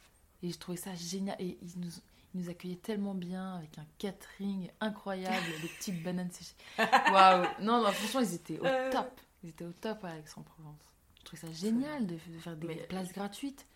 et 0.42 0.50
je 0.50 0.58
trouvais 0.58 0.78
ça 0.78 0.94
génial 0.94 1.36
et 1.38 1.58
ils 1.62 1.78
nous, 1.80 1.90
ils 2.34 2.40
nous 2.40 2.48
accueillaient 2.50 2.76
tellement 2.76 3.14
bien 3.14 3.56
avec 3.56 3.76
un 3.78 3.86
catering 3.98 4.70
incroyable, 4.80 5.46
des 5.62 5.68
petites 5.68 6.02
bananes 6.02 6.30
séchées. 6.30 6.54
Waouh. 6.78 7.46
Non, 7.60 7.82
non, 7.82 7.92
franchement 7.92 8.20
ils 8.20 8.34
étaient 8.34 8.58
au 8.58 8.64
Euh. 8.66 8.90
top. 8.90 9.20
Ils 9.44 9.50
étaient 9.50 9.64
au 9.64 9.72
top 9.72 10.04
à 10.04 10.16
Aix-en-Provence. 10.18 10.78
Je 11.18 11.24
trouvais 11.24 11.42
ça 11.46 11.52
génial 11.52 12.06
de, 12.06 12.14
de 12.14 12.38
faire 12.38 12.56
des 12.56 12.66
Mais- 12.68 12.76
places 12.86 13.12
gratuites. 13.12 13.66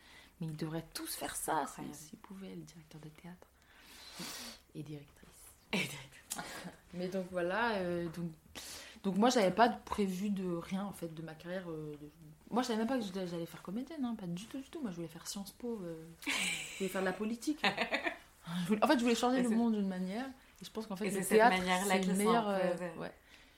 Mais 0.40 0.48
ils 0.48 0.56
devraient 0.56 0.84
tous 0.92 1.14
faire 1.14 1.34
ça 1.34 1.64
s'ils 1.92 2.18
pouvaient, 2.18 2.54
le 2.54 2.60
directeur 2.62 3.00
de 3.00 3.08
théâtre 3.08 3.46
et 4.74 4.82
directrice. 4.82 5.28
Et 5.72 5.80
Mais 6.94 7.08
donc 7.08 7.26
voilà, 7.30 7.76
euh, 7.76 8.06
donc, 8.10 8.30
donc 9.06 9.16
moi 9.16 9.30
j'avais 9.30 9.50
pas 9.52 9.68
de 9.68 9.76
prévu 9.84 10.28
de 10.30 10.56
rien 10.56 10.84
en 10.84 10.92
fait 10.92 11.14
de 11.14 11.22
ma 11.22 11.32
carrière. 11.34 11.64
euh, 11.70 11.92
de- 11.92 12.10
Moi 12.50 12.62
je 12.62 12.66
savais 12.66 12.78
même 12.80 12.88
pas 12.88 12.98
que 12.98 13.04
j'allais 13.26 13.46
faire 13.46 13.62
comédienne, 13.62 14.04
hein, 14.04 14.14
pas 14.18 14.26
du 14.26 14.44
tout, 14.46 14.58
du 14.60 14.68
tout. 14.68 14.80
Moi 14.82 14.90
je 14.90 14.96
voulais 14.96 15.08
faire 15.08 15.26
Sciences 15.26 15.52
Po, 15.52 15.80
euh, 15.84 16.04
je 16.26 16.78
voulais 16.78 16.88
faire 16.90 17.00
de 17.02 17.06
la 17.06 17.12
politique. 17.12 17.62
Je 18.62 18.68
voulais- 18.68 18.84
En 18.84 18.86
fait 18.86 18.94
je 18.98 19.02
voulais 19.02 19.14
changer 19.16 19.42
le 19.42 19.48
monde 19.56 19.74
d'une 19.74 19.88
manière. 19.88 20.26
Et 20.60 20.64
je 20.64 20.70
pense 20.70 20.86
qu'en 20.86 20.94
fait 20.96 21.06
Et 21.06 21.10
le 21.10 21.16
c'est 21.16 21.22
cette 21.22 21.38
théâtre 21.38 21.56
manière-là 21.58 21.94
c'est 21.94 22.00
peu, 22.46 22.48
euh, 22.48 22.74
euh, 22.96 23.00
ouais. 23.00 23.12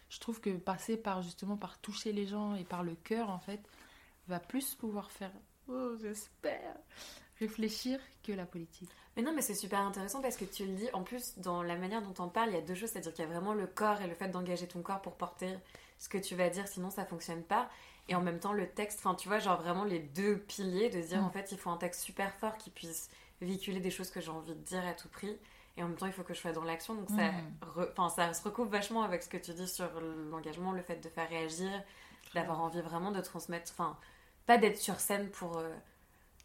Je 0.09 0.19
trouve 0.21 0.41
que 0.41 0.51
passer 0.57 0.97
par 0.97 1.21
justement 1.23 1.57
par 1.59 1.79
toucher 1.79 2.13
les 2.13 2.27
gens 2.27 2.55
et 2.55 2.65
par 2.65 2.83
le 2.83 2.95
cœur 2.95 3.29
en 3.31 3.39
fait 3.39 3.61
va 4.29 4.41
plus 4.41 4.75
pouvoir 4.75 5.11
faire, 5.11 5.31
oh 5.69 5.91
j'espère, 6.01 6.75
réfléchir 7.41 8.01
que 8.23 8.33
la 8.33 8.45
politique. 8.47 8.91
Mais 9.17 9.23
non, 9.23 9.33
mais 9.35 9.43
c'est 9.43 9.55
super 9.55 9.81
intéressant 9.81 10.21
parce 10.23 10.37
que 10.37 10.45
tu 10.45 10.65
le 10.65 10.73
dis, 10.75 10.89
en 10.93 11.03
plus, 11.03 11.39
dans 11.39 11.63
la 11.63 11.77
manière 11.77 12.03
dont 12.03 12.15
on 12.23 12.29
parle, 12.29 12.51
il 12.51 12.55
y 12.55 12.59
a 12.59 12.61
deux 12.63 12.75
choses, 12.75 12.91
c'est-à-dire 12.91 13.13
qu'il 13.13 13.25
y 13.25 13.29
a 13.29 13.31
vraiment 13.31 13.55
le 13.55 13.67
corps 13.67 14.01
et 14.01 14.07
le 14.07 14.15
fait 14.15 14.29
d'engager 14.29 14.69
ton 14.69 14.81
corps 14.83 15.03
pour 15.03 15.17
porter 15.17 15.55
ce 15.99 16.09
que 16.09 16.19
tu 16.19 16.37
vas 16.37 16.49
dire, 16.51 16.69
sinon 16.69 16.91
ça 16.91 17.05
fonctionne 17.05 17.43
pas. 17.43 17.69
Et 18.09 18.15
en 18.15 18.21
même 18.23 18.39
temps, 18.39 18.53
le 18.53 18.69
texte, 18.69 19.01
enfin, 19.01 19.15
tu 19.15 19.29
vois, 19.29 19.39
genre 19.41 19.61
vraiment 19.61 19.85
les 19.85 19.99
deux 19.99 20.39
piliers 20.39 20.89
de 20.89 21.03
se 21.03 21.09
dire, 21.09 21.21
Mm. 21.23 21.25
en 21.27 21.31
fait, 21.31 21.51
il 21.53 21.59
faut 21.59 21.71
un 21.71 21.77
texte 21.77 22.03
super 22.03 22.33
fort 22.37 22.57
qui 22.57 22.71
puisse 22.71 23.11
véhiculer 23.41 23.81
des 23.81 23.91
choses 23.91 24.11
que 24.11 24.21
j'ai 24.21 24.31
envie 24.31 24.55
de 24.55 24.61
dire 24.63 24.87
à 24.87 24.93
tout 24.95 25.09
prix. 25.09 25.37
Et 25.77 25.83
en 25.83 25.89
même 25.89 25.97
temps, 25.97 26.07
il 26.07 26.13
faut 26.13 26.23
que 26.25 26.35
je 26.35 26.41
sois 26.41 26.53
dans 26.53 26.65
l'action. 26.65 26.95
Donc, 26.95 27.09
ça, 27.11 27.31
Mm. 27.33 27.55
re- 27.77 28.15
ça 28.15 28.33
se 28.33 28.43
recoupe 28.43 28.71
vachement 28.71 29.03
avec 29.03 29.23
ce 29.23 29.29
que 29.29 29.37
tu 29.37 29.53
dis 29.53 29.69
sur 29.69 29.89
l'engagement, 30.31 30.73
le 30.73 30.83
fait 30.83 30.97
de 30.97 31.09
faire 31.09 31.29
réagir, 31.29 31.71
d'avoir 32.35 32.61
envie 32.61 32.81
vraiment 32.81 33.11
de 33.11 33.21
transmettre, 33.21 33.71
enfin, 33.73 33.97
pas 34.47 34.59
d'être 34.59 34.79
sur 34.79 34.99
scène 35.01 35.29
pour. 35.31 35.59
euh, 35.59 35.69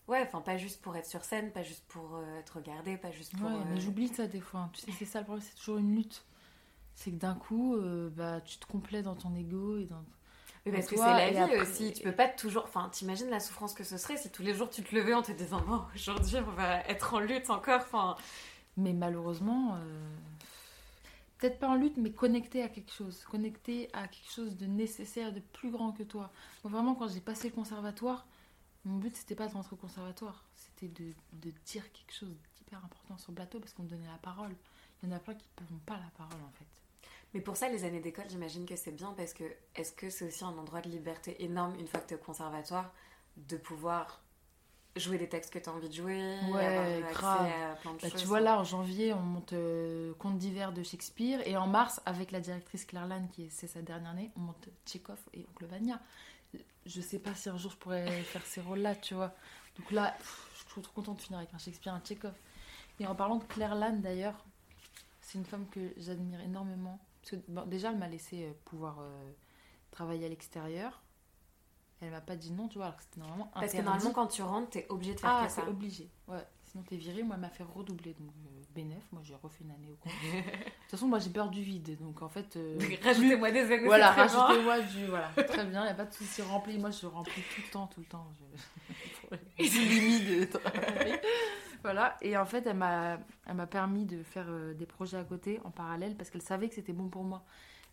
Ouais, 0.07 0.21
enfin, 0.21 0.41
pas 0.41 0.57
juste 0.57 0.81
pour 0.81 0.95
être 0.97 1.05
sur 1.05 1.23
scène, 1.23 1.51
pas 1.51 1.63
juste 1.63 1.83
pour 1.87 2.15
euh, 2.15 2.39
être 2.39 2.57
regardé, 2.57 2.97
pas 2.97 3.11
juste 3.11 3.37
pour. 3.37 3.47
Ouais, 3.47 3.55
euh, 3.55 3.63
mais 3.73 3.79
j'oublie 3.79 4.09
ça 4.09 4.27
des 4.27 4.41
fois. 4.41 4.61
hein. 4.61 4.69
Tu 4.73 4.81
sais, 4.81 4.91
c'est 4.91 5.05
ça 5.05 5.19
le 5.19 5.25
problème, 5.25 5.45
c'est 5.49 5.55
toujours 5.57 5.77
une 5.77 5.95
lutte. 5.95 6.23
C'est 6.95 7.11
que 7.11 7.15
d'un 7.15 7.35
coup, 7.35 7.75
euh, 7.75 8.09
bah, 8.11 8.41
tu 8.41 8.57
te 8.57 8.65
complais 8.65 9.01
dans 9.01 9.15
ton 9.15 9.33
ego 9.35 9.77
et 9.77 9.85
dans. 9.85 10.03
Oui, 10.65 10.71
parce 10.71 10.87
que 10.87 10.95
c'est 10.95 11.01
la 11.01 11.29
vie 11.31 11.37
après- 11.37 11.59
aussi. 11.61 11.93
Tu 11.93 12.03
peux 12.03 12.11
pas 12.11 12.27
toujours. 12.27 12.63
Enfin, 12.65 12.89
t'imagines 12.89 13.29
la 13.29 13.39
souffrance 13.39 13.73
que 13.73 13.83
ce 13.83 13.97
serait 13.97 14.17
si 14.17 14.29
tous 14.29 14.43
les 14.43 14.53
jours 14.53 14.69
tu 14.69 14.83
te 14.83 14.93
levais 14.95 15.13
en 15.13 15.21
te 15.21 15.31
disant 15.31 15.61
Bon, 15.61 15.81
aujourd'hui 15.95 16.37
on 16.37 16.51
va 16.51 16.79
être 16.87 17.13
en 17.13 17.19
lutte 17.19 17.49
encore. 17.49 17.81
Enfin, 17.81 18.15
Mais 18.77 18.93
malheureusement, 18.93 19.75
euh, 19.75 19.79
peut-être 21.37 21.59
pas 21.59 21.67
en 21.69 21.75
lutte, 21.75 21.97
mais 21.97 22.11
connecté 22.11 22.63
à 22.63 22.69
quelque 22.69 22.91
chose. 22.91 23.23
Connecté 23.29 23.89
à 23.93 24.07
quelque 24.07 24.31
chose 24.31 24.55
de 24.57 24.65
nécessaire, 24.65 25.33
de 25.33 25.39
plus 25.39 25.71
grand 25.71 25.91
que 25.91 26.03
toi. 26.03 26.31
Vraiment, 26.63 26.95
quand 26.95 27.07
j'ai 27.07 27.19
passé 27.21 27.49
le 27.49 27.55
conservatoire, 27.55 28.25
mon 28.85 28.97
but, 28.97 29.15
c'était 29.15 29.35
pas 29.35 29.47
de 29.47 29.53
rentrer 29.53 29.73
au 29.73 29.77
conservatoire. 29.77 30.43
C'était 30.55 30.87
de, 30.87 31.11
de 31.33 31.51
dire 31.65 31.89
quelque 31.91 32.13
chose 32.13 32.35
d'hyper 32.57 32.83
important 32.83 33.17
sur 33.17 33.31
le 33.31 33.35
plateau 33.35 33.59
parce 33.59 33.73
qu'on 33.73 33.83
me 33.83 33.89
donnait 33.89 34.07
la 34.07 34.17
parole. 34.17 34.55
Il 35.01 35.09
y 35.09 35.13
en 35.13 35.15
a 35.15 35.19
plein 35.19 35.33
qui 35.35 35.47
ne 35.47 35.65
pourront 35.65 35.79
pas 35.85 35.97
la 35.97 36.11
parole, 36.17 36.41
en 36.45 36.51
fait. 36.57 36.65
Mais 37.33 37.41
pour 37.41 37.57
ça, 37.57 37.67
les 37.69 37.83
années 37.83 37.99
d'école, 37.99 38.25
j'imagine 38.29 38.65
que 38.65 38.75
c'est 38.75 38.91
bien 38.91 39.13
parce 39.17 39.33
que 39.33 39.43
est-ce 39.75 39.91
que 39.93 40.09
c'est 40.09 40.27
aussi 40.27 40.43
un 40.43 40.49
endroit 40.57 40.81
de 40.81 40.89
liberté 40.89 41.43
énorme 41.43 41.75
une 41.79 41.87
fois 41.87 41.99
que 41.99 42.07
tu 42.09 42.13
es 42.13 42.17
au 42.17 42.23
conservatoire 42.23 42.91
de 43.37 43.57
pouvoir 43.57 44.21
jouer 44.95 45.17
des 45.17 45.27
textes 45.27 45.51
que 45.51 45.57
tu 45.57 45.67
as 45.67 45.73
envie 45.73 45.89
de 45.89 45.93
jouer, 45.95 46.37
Ouais, 46.51 46.63
avoir 46.65 46.85
accès 47.09 47.13
grave. 47.13 47.47
à 47.71 47.75
plein 47.77 47.93
de 47.93 47.97
Bah, 48.01 48.09
choses. 48.09 48.21
tu 48.21 48.27
vois, 48.27 48.39
là, 48.39 48.59
en 48.59 48.63
janvier, 48.63 49.11
on 49.13 49.21
monte 49.21 49.53
euh, 49.53 50.13
Contes 50.19 50.37
d'hiver 50.37 50.71
de 50.73 50.83
Shakespeare. 50.83 51.41
Et 51.47 51.57
en 51.57 51.65
mars, 51.65 51.99
avec 52.05 52.29
la 52.31 52.39
directrice 52.39 52.85
Claire 52.85 53.07
Lannes, 53.07 53.27
qui 53.29 53.45
est, 53.45 53.49
c'est 53.49 53.65
sa 53.67 53.81
dernière 53.81 54.11
année, 54.11 54.29
on 54.35 54.41
monte 54.41 54.69
Tchekhov 54.85 55.19
et 55.33 55.45
Oncle 55.49 55.65
Vania. 55.65 55.99
Je 56.85 57.01
sais 57.01 57.19
pas 57.19 57.33
si 57.33 57.49
un 57.49 57.57
jour 57.57 57.71
je 57.71 57.77
pourrais 57.77 58.21
faire 58.23 58.45
ces 58.45 58.61
rôles-là, 58.61 58.95
tu 58.95 59.13
vois. 59.13 59.33
Donc 59.77 59.91
là, 59.91 60.15
je 60.53 60.57
suis 60.59 60.81
trop 60.81 60.91
contente 60.93 61.17
de 61.17 61.21
finir 61.21 61.39
avec 61.39 61.53
un 61.53 61.57
Shakespeare, 61.57 61.93
un 61.93 62.01
Tchekhov. 62.01 62.33
Et 62.99 63.07
en 63.07 63.15
parlant 63.15 63.37
de 63.37 63.43
Claire 63.45 63.75
Lannes, 63.75 64.01
d'ailleurs, 64.01 64.45
c'est 65.21 65.37
une 65.37 65.45
femme 65.45 65.65
que 65.69 65.93
j'admire 65.97 66.41
énormément. 66.41 66.99
Parce 67.21 67.31
que 67.31 67.51
bon, 67.51 67.65
déjà, 67.65 67.89
elle 67.91 67.97
m'a 67.97 68.07
laissé 68.09 68.45
euh, 68.45 68.51
pouvoir 68.65 68.99
euh, 68.99 69.31
travailler 69.91 70.25
à 70.25 70.29
l'extérieur. 70.29 71.01
Elle 72.01 72.11
m'a 72.11 72.21
pas 72.21 72.35
dit 72.35 72.51
non, 72.51 72.67
tu 72.67 72.77
vois, 72.77 72.87
alors 72.87 72.97
que 72.97 73.03
c'était 73.03 73.21
normalement 73.21 73.49
Parce 73.53 73.71
que 73.71 73.81
normalement, 73.81 74.11
quand 74.11 74.27
tu 74.27 74.41
rentres, 74.41 74.71
tu 74.71 74.79
es 74.79 74.87
obligé 74.89 75.15
de 75.15 75.21
faire 75.21 75.29
Ah, 75.29 75.45
que 75.45 75.51
ça. 75.51 75.61
c'est 75.61 75.67
obligé. 75.69 76.09
Ouais. 76.27 76.45
Sinon, 76.65 76.83
t'es 76.83 76.97
viré. 76.97 77.23
Moi, 77.23 77.35
elle 77.35 77.41
m'a 77.41 77.49
fait 77.49 77.63
redoubler. 77.63 78.13
Donc, 78.15 78.29
euh, 78.45 78.62
bénéf. 78.73 79.03
Moi, 79.11 79.21
j'ai 79.23 79.35
refait 79.35 79.63
une 79.63 79.71
année 79.71 79.89
au 79.91 79.95
compte. 79.95 80.13
de 80.33 80.41
toute 80.41 80.91
façon, 80.91 81.07
moi, 81.07 81.19
j'ai 81.19 81.29
peur 81.29 81.49
du 81.49 81.61
vide. 81.61 81.97
Donc, 81.99 82.21
en 82.21 82.29
fait. 82.29 82.55
euh, 82.55 82.77
Rajoutez-moi 83.03 83.51
des 83.51 83.61
années, 83.61 83.85
voilà, 83.85 84.13
c'est 84.15 84.21
rajoutez-moi 84.21 84.79
du. 84.81 85.05
Voilà, 85.07 85.29
très 85.47 85.65
bien. 85.65 85.81
Il 85.81 85.85
n'y 85.85 85.91
a 85.91 85.95
pas 85.95 86.05
de 86.05 86.13
souci. 86.13 86.41
Rempli. 86.41 86.77
Moi, 86.77 86.91
je 86.91 87.05
remplis 87.05 87.41
tout 87.55 87.61
le 87.65 87.71
temps, 87.71 87.87
tout 87.87 87.99
le 88.01 88.05
temps. 88.07 88.27
Je... 89.31 89.37
J'ai 89.59 89.79
limite 89.85 90.27
de 90.39 90.45
travail. 90.57 91.19
Voilà. 91.83 92.17
Et 92.21 92.37
en 92.37 92.45
fait, 92.45 92.65
elle 92.65 92.77
m'a, 92.77 93.17
elle 93.45 93.55
m'a 93.55 93.67
permis 93.67 94.05
de 94.05 94.23
faire 94.23 94.45
euh, 94.49 94.73
des 94.73 94.85
projets 94.85 95.17
à 95.17 95.23
côté, 95.23 95.59
en 95.65 95.71
parallèle, 95.71 96.15
parce 96.15 96.29
qu'elle 96.29 96.41
savait 96.41 96.69
que 96.69 96.75
c'était 96.75 96.93
bon 96.93 97.09
pour 97.09 97.23
moi. 97.23 97.43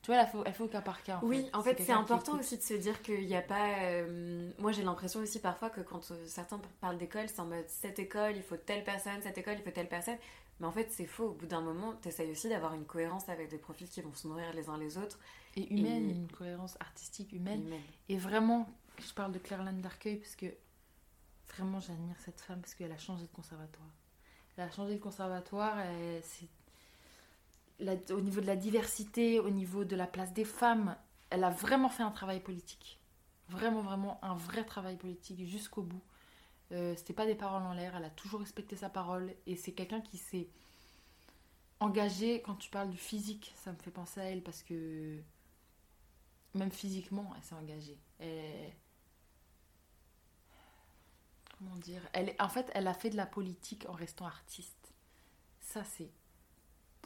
Tu 0.02 0.10
vois, 0.12 0.22
elle 0.46 0.54
fait, 0.54 0.62
au 0.62 0.68
cas 0.68 0.80
par 0.80 1.02
cas. 1.02 1.18
en 1.22 1.26
Oui, 1.26 1.42
fait. 1.44 1.56
en 1.56 1.62
fait, 1.62 1.76
c'est 1.82 1.92
important 1.92 2.38
aussi 2.38 2.56
de 2.56 2.62
se 2.62 2.72
dire 2.74 3.02
qu'il 3.02 3.26
n'y 3.26 3.36
a 3.36 3.42
pas. 3.42 3.68
euh, 3.82 4.50
moi, 4.58 4.72
j'ai 4.72 4.82
l'impression 4.82 5.20
aussi 5.20 5.40
parfois 5.40 5.68
que 5.68 5.80
quand 5.82 6.10
euh, 6.10 6.14
certains 6.26 6.58
parlent 6.80 6.96
d'école, 6.96 7.28
c'est 7.28 7.40
en 7.40 7.44
mode 7.46 7.64
cette 7.68 7.98
école, 7.98 8.34
il 8.36 8.42
faut 8.42 8.56
telle 8.56 8.82
personne, 8.82 9.20
cette 9.22 9.36
école, 9.36 9.56
il 9.58 9.62
faut 9.62 9.70
telle 9.70 9.88
personne. 9.88 10.16
Mais 10.60 10.66
en 10.66 10.72
fait, 10.72 10.90
c'est 10.92 11.06
faux. 11.06 11.30
Au 11.30 11.32
bout 11.32 11.46
d'un 11.46 11.62
moment, 11.62 11.94
tu 12.02 12.08
essayes 12.08 12.30
aussi 12.30 12.48
d'avoir 12.48 12.74
une 12.74 12.84
cohérence 12.84 13.28
avec 13.28 13.48
des 13.48 13.58
profils 13.58 13.88
qui 13.88 14.00
vont 14.02 14.12
se 14.14 14.28
nourrir 14.28 14.52
les 14.52 14.68
uns 14.68 14.76
les 14.78 14.98
autres. 14.98 15.18
Et 15.56 15.72
humaine, 15.72 16.10
Et- 16.10 16.14
une 16.14 16.30
cohérence 16.30 16.76
artistique 16.80 17.32
humaine. 17.32 17.66
Humaine. 17.66 17.80
Et 18.10 18.18
vraiment, 18.18 18.68
je 18.98 19.12
parle 19.14 19.32
de 19.32 19.38
Claire 19.38 19.62
Lane 19.64 19.80
d'Arcueil 19.80 20.16
parce 20.18 20.36
que 20.36 20.46
vraiment 21.56 21.80
j'admire 21.80 22.16
cette 22.20 22.40
femme 22.40 22.60
parce 22.60 22.74
qu'elle 22.74 22.92
a 22.92 22.98
changé 22.98 23.22
de 23.24 23.32
conservatoire. 23.32 23.88
Elle 24.56 24.64
a 24.64 24.70
changé 24.70 24.94
de 24.94 25.00
conservatoire, 25.00 25.78
c'est 26.22 26.46
au 28.12 28.20
niveau 28.20 28.40
de 28.42 28.46
la 28.46 28.56
diversité, 28.56 29.40
au 29.40 29.48
niveau 29.50 29.84
de 29.84 29.96
la 29.96 30.06
place 30.06 30.32
des 30.34 30.44
femmes, 30.44 30.96
elle 31.30 31.44
a 31.44 31.50
vraiment 31.50 31.88
fait 31.88 32.02
un 32.02 32.10
travail 32.10 32.40
politique. 32.40 32.98
Vraiment, 33.48 33.80
vraiment 33.80 34.22
un 34.22 34.34
vrai 34.34 34.64
travail 34.64 34.96
politique 34.96 35.44
jusqu'au 35.46 35.82
bout. 35.82 36.02
Euh, 36.72 36.94
C'était 36.96 37.12
pas 37.12 37.26
des 37.26 37.34
paroles 37.34 37.62
en 37.62 37.72
l'air, 37.72 37.96
elle 37.96 38.04
a 38.04 38.10
toujours 38.10 38.40
respecté 38.40 38.76
sa 38.76 38.88
parole 38.88 39.34
et 39.46 39.56
c'est 39.56 39.72
quelqu'un 39.72 40.00
qui 40.00 40.18
s'est 40.18 40.48
engagé. 41.80 42.42
Quand 42.42 42.54
tu 42.56 42.70
parles 42.70 42.90
du 42.90 42.96
physique, 42.98 43.52
ça 43.56 43.72
me 43.72 43.76
fait 43.78 43.90
penser 43.90 44.20
à 44.20 44.24
elle 44.24 44.42
parce 44.42 44.62
que 44.62 45.20
même 46.54 46.70
physiquement, 46.70 47.32
elle 47.36 47.42
s'est 47.42 47.54
engagée. 47.54 47.98
Comment 51.58 51.76
dire? 51.76 52.02
Elle, 52.12 52.34
En 52.38 52.48
fait, 52.48 52.70
elle 52.74 52.86
a 52.86 52.94
fait 52.94 53.10
de 53.10 53.16
la 53.16 53.26
politique 53.26 53.86
en 53.88 53.92
restant 53.92 54.26
artiste. 54.26 54.92
Ça, 55.60 55.84
c'est. 55.84 56.10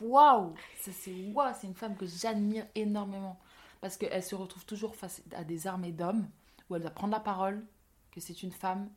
Waouh 0.00 0.54
Ça, 0.80 0.92
c'est 0.92 1.12
waouh 1.32 1.54
C'est 1.60 1.66
une 1.66 1.74
femme 1.74 1.96
que 1.96 2.06
j'admire 2.06 2.66
énormément. 2.74 3.38
Parce 3.80 3.96
qu'elle 3.96 4.22
se 4.22 4.34
retrouve 4.34 4.64
toujours 4.66 4.96
face 4.96 5.22
à 5.34 5.44
des 5.44 5.66
armées 5.66 5.92
d'hommes, 5.92 6.28
où 6.68 6.76
elle 6.76 6.82
doit 6.82 6.90
prendre 6.90 7.12
la 7.12 7.20
parole, 7.20 7.66
que 8.12 8.20
c'est 8.20 8.42
une 8.42 8.52
femme, 8.52 8.90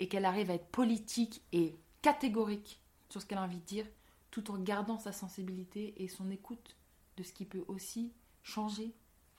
et 0.00 0.08
qu'elle 0.08 0.24
arrive 0.24 0.50
à 0.50 0.54
être 0.54 0.68
politique 0.68 1.42
et 1.52 1.76
catégorique 2.02 2.80
sur 3.08 3.20
ce 3.22 3.26
qu'elle 3.26 3.38
a 3.38 3.42
envie 3.42 3.58
de 3.60 3.64
dire, 3.64 3.86
tout 4.30 4.50
en 4.50 4.58
gardant 4.58 4.98
sa 4.98 5.12
sensibilité 5.12 6.02
et 6.02 6.08
son 6.08 6.30
écoute 6.30 6.76
de 7.16 7.22
ce 7.22 7.32
qui 7.32 7.44
peut 7.44 7.64
aussi 7.68 8.12
changer 8.42 8.92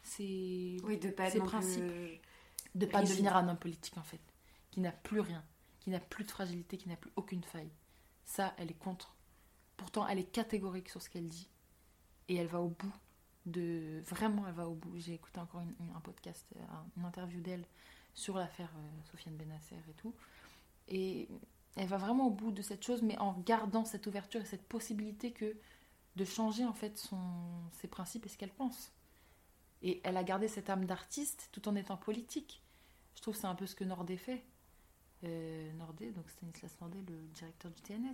ses, 0.04 0.78
Oui, 0.84 0.98
de 0.98 1.10
pas 1.10 1.30
Ses 1.30 1.40
principes. 1.40 1.84
de 2.76 2.86
pas 2.86 3.00
Rigide. 3.00 3.16
devenir 3.16 3.36
un 3.36 3.48
homme 3.50 3.58
politique 3.58 3.98
en 3.98 4.04
fait, 4.04 4.22
qui 4.72 4.80
n'a 4.80 4.92
plus 4.92 5.20
rien, 5.20 5.44
qui 5.80 5.90
n'a 5.90 6.00
plus 6.00 6.24
de 6.24 6.32
fragilité, 6.32 6.78
qui 6.78 6.90
n'a 6.90 6.96
plus 6.96 7.12
aucune 7.16 7.44
faille. 7.44 7.72
Ça, 8.26 8.54
elle 8.58 8.72
est 8.72 8.80
contre. 8.80 9.16
Pourtant, 9.78 10.08
elle 10.08 10.20
est 10.20 10.32
catégorique 10.32 10.90
sur 10.90 11.02
ce 11.02 11.10
qu'elle 11.10 11.28
dit 11.28 11.50
et 12.30 12.36
elle 12.36 12.48
va 12.48 12.62
au 12.62 12.70
bout 12.70 12.94
de 13.46 14.02
vraiment, 14.08 14.48
elle 14.48 14.54
va 14.54 14.68
au 14.68 14.74
bout. 14.74 14.98
J'ai 14.98 15.14
écouté 15.14 15.40
encore 15.40 15.62
une- 15.62 15.76
une- 15.80 15.96
un 15.96 16.00
podcast, 16.00 16.46
euh, 16.56 16.60
un- 16.72 16.86
une 16.98 17.06
interview 17.06 17.42
d'elle 17.42 17.66
sur 18.14 18.38
l'affaire 18.38 18.72
euh, 18.78 19.04
Sofiane 19.12 19.36
Benasser 19.36 19.76
et 19.90 19.94
tout, 19.94 20.14
et 20.88 21.28
elle 21.76 21.88
va 21.88 21.98
vraiment 21.98 22.28
au 22.28 22.32
bout 22.32 22.52
de 22.52 22.62
cette 22.62 22.84
chose, 22.84 23.02
mais 23.02 23.18
en 23.18 23.34
gardant 23.46 23.86
cette 23.86 24.08
ouverture 24.08 24.42
et 24.42 24.46
cette 24.46 24.66
possibilité 24.68 25.32
que 25.32 25.56
de 26.16 26.26
changer 26.26 26.64
en 26.66 26.74
fait 26.74 26.98
son, 26.98 27.20
ses 27.74 27.88
principes 27.88 28.26
et 28.26 28.30
ce 28.30 28.38
qu'elle 28.38 28.54
pense. 28.54 28.92
Et 29.82 30.00
elle 30.04 30.16
a 30.18 30.24
gardé 30.24 30.48
cette 30.48 30.70
âme 30.70 30.86
d'artiste 30.86 31.50
tout 31.52 31.68
en 31.68 31.76
étant 31.76 31.98
politique. 31.98 32.62
Je 33.16 33.22
trouve 33.22 33.34
que 33.36 33.42
c'est 33.42 33.48
un 33.48 33.56
peu 33.56 33.66
ce 33.68 33.76
que 33.76 33.84
Nordé 33.84 34.16
fait. 34.18 34.44
Euh, 35.24 35.72
Nordé, 35.74 36.12
donc 36.12 36.30
Stanislas 36.30 36.72
Nordé, 36.82 37.02
le 37.08 37.18
directeur 37.34 37.72
du 37.72 37.82
TNS. 37.82 38.14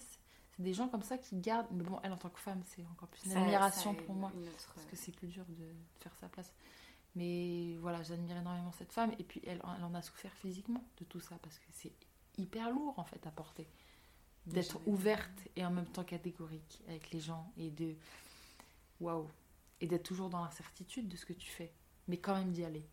C'est 0.56 0.64
des 0.64 0.74
gens 0.74 0.88
comme 0.90 1.04
ça 1.04 1.18
qui 1.18 1.38
gardent. 1.38 1.68
Mais 1.72 1.84
bon, 1.84 2.00
elle 2.04 2.12
en 2.14 2.18
tant 2.18 2.30
que 2.30 2.40
femme, 2.40 2.62
c'est 2.66 2.86
encore 2.88 3.08
plus 3.10 3.24
une 3.26 3.32
Ça- 3.32 3.42
admiration 3.42 3.94
ça 3.96 4.02
pour 4.02 4.16
une- 4.16 4.22
moi. 4.22 4.32
une 4.36 4.48
autre- 4.48 4.72
Parce 4.74 4.86
que 4.88 4.96
c'est 4.96 5.12
plus 5.12 5.28
dur 5.28 5.46
de 5.48 5.72
faire 6.00 6.16
sa 6.18 6.28
place. 6.28 6.52
Mais 7.16 7.78
voilà, 7.80 8.02
j'admire 8.04 8.38
énormément 8.38 8.72
cette 8.72 8.92
femme. 8.92 9.12
Et 9.20 9.24
puis, 9.24 9.42
elle, 9.46 9.62
elle 9.78 9.84
en 9.84 9.94
a 9.94 10.02
souffert 10.02 10.34
physiquement 10.34 10.84
de 10.98 11.06
tout 11.06 11.20
ça. 11.20 11.38
Parce 11.42 11.58
que 11.60 11.66
c'est 11.72 11.92
hyper 12.38 12.70
lourd, 12.72 12.98
en 12.98 13.04
fait, 13.04 13.26
à 13.28 13.32
porter. 13.32 13.68
D'être 14.48 14.80
ouverte 14.88 15.48
et 15.56 15.64
en 15.66 15.70
même 15.72 15.86
temps 15.86 16.04
catégorique 16.04 16.82
avec 16.88 17.12
les 17.12 17.20
gens. 17.20 17.52
Et 17.58 17.70
de. 17.70 17.96
Waouh! 19.00 19.28
Et 19.82 19.88
d'être 19.88 20.04
toujours 20.04 20.30
dans 20.30 20.44
l'incertitude 20.44 21.08
de 21.08 21.16
ce 21.16 21.26
que 21.26 21.34
tu 21.34 21.50
fais. 21.50 21.72
Mais 22.08 22.18
quand 22.18 22.36
même 22.36 22.52
d'y 22.52 22.64
aller. 22.66 22.88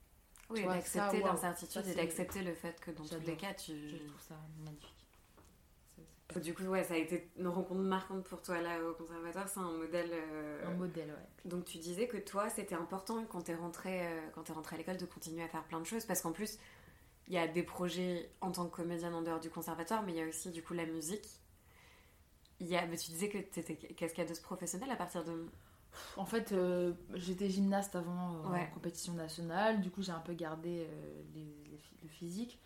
Oui, 0.51 0.65
d'accepter 0.65 1.21
l'incertitude 1.21 1.85
Ça, 1.85 1.91
et 1.91 1.95
d'accepter 1.95 2.43
le 2.43 2.55
fait 2.55 2.79
que 2.81 2.91
dans 2.91 3.05
tous 3.05 3.21
les 3.27 3.37
cas, 3.37 3.55
tu. 3.55 3.73
Je 3.89 3.97
trouve 3.97 4.21
ça 4.21 4.35
magnifique. 4.59 4.95
Du 6.43 6.53
coup, 6.55 6.65
ouais, 6.65 6.85
ça 6.85 6.93
a 6.95 6.99
été 6.99 7.31
une 7.39 7.49
rencontre 7.49 7.81
marquante 7.81 8.25
pour 8.25 8.43
toi 8.43 8.61
là 8.61 8.79
au 8.85 8.93
conservatoire. 8.93 9.49
C'est 9.49 9.61
un 9.61 9.73
modèle. 9.73 10.11
euh, 10.13 10.67
Un 10.67 10.75
modèle, 10.75 11.09
ouais. 11.09 11.51
Donc 11.51 11.65
tu 11.65 11.79
disais 11.79 12.07
que 12.07 12.19
toi, 12.19 12.51
c'était 12.51 12.75
important 12.75 13.25
quand 13.25 13.41
t'es 13.41 13.55
rentré, 13.55 14.07
euh, 14.07 14.29
quand 14.35 14.43
t'es 14.43 14.53
rentré 14.53 14.77
à 14.77 14.79
l'école 14.79 14.99
de 14.99 15.07
continuer 15.07 15.43
à 15.43 15.49
faire 15.49 15.65
plein 15.65 15.81
de 15.81 15.87
choses 15.87 16.05
parce 16.05 16.21
qu'en 16.21 16.33
plus, 16.33 16.59
il 17.29 17.35
y 17.35 17.39
a 17.39 17.47
des 17.47 17.63
projets 17.63 18.31
en 18.41 18.51
tant 18.51 18.67
que 18.67 18.75
comédienne 18.77 19.15
en 19.15 19.23
dehors 19.23 19.39
du 19.41 19.51
conservatoire, 19.51 20.03
mais 20.03 20.13
il 20.13 20.19
y 20.19 20.23
a 20.23 20.27
aussi 20.27 20.51
du 20.51 20.63
coup 20.63 20.75
la 20.75 20.87
musique. 20.87 21.27
Il 22.61 22.67
y 22.67 22.77
a, 22.77 22.85
mais 22.87 22.97
tu 22.97 23.11
disais 23.13 23.29
que 23.29 23.39
t'étais 23.39 23.77
cascadeuse 23.77 24.41
professionnelle 24.41 24.91
à 24.91 24.97
partir 24.97 25.23
de. 25.25 25.47
En 26.17 26.25
fait, 26.27 26.53
euh, 26.53 26.93
j'étais 27.15 27.49
gymnaste 27.49 27.95
avant 27.97 28.37
euh, 28.45 28.49
Ouais. 28.51 28.69
en 28.71 28.75
compétition 28.75 29.13
nationale. 29.15 29.81
Du 29.81 29.91
coup, 29.91 30.03
j'ai 30.03 30.13
un 30.13 30.21
peu 30.21 30.35
gardé 30.35 30.87
euh, 30.89 31.23
les- 31.35 31.71
les 31.71 31.77
phy- 31.79 31.97
le 32.03 32.09
physique. 32.09 32.59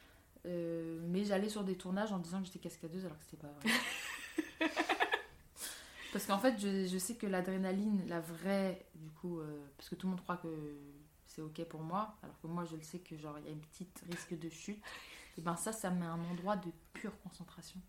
Euh, 0.47 1.01
mais 1.05 1.25
j'allais 1.25 1.49
sur 1.49 1.63
des 1.63 1.77
tournages 1.77 2.11
en 2.13 2.19
disant 2.19 2.41
que 2.41 2.47
j'étais 2.47 2.59
cascadeuse 2.59 3.05
alors 3.05 3.17
que 3.19 3.25
c'était 3.25 3.37
pas 3.37 3.53
vrai. 3.61 4.71
parce 6.13 6.27
qu'en 6.27 6.39
fait, 6.39 6.59
je, 6.59 6.87
je 6.87 6.99
sais 6.99 7.15
que 7.15 7.27
l'adrénaline, 7.27 8.03
la 8.09 8.21
vraie, 8.21 8.85
du 8.95 9.09
coup, 9.11 9.41
parce 9.77 9.89
que 9.89 9.95
tout 9.95 10.07
le 10.07 10.13
monde 10.13 10.21
croit 10.23 10.37
que 10.37 10.49
c'est 11.35 11.43
ok 11.43 11.65
pour 11.65 11.81
moi, 11.83 12.15
alors 12.23 12.39
que 12.41 12.47
moi 12.47 12.65
je 12.65 12.77
le 12.77 12.83
sais 12.83 12.99
que 12.99 13.17
genre 13.17 13.39
il 13.39 13.47
y 13.47 13.49
a 13.49 13.53
une 13.53 13.61
petite 13.61 14.03
risque 14.11 14.39
de 14.39 14.49
chute. 14.49 14.83
Et 15.39 15.41
ben 15.41 15.57
ça, 15.57 15.73
ça 15.73 15.91
me 15.91 16.01
met 16.01 16.07
un 16.07 16.23
endroit 16.31 16.57
de 16.57 16.71
pure 16.93 17.19
concentration. 17.23 17.81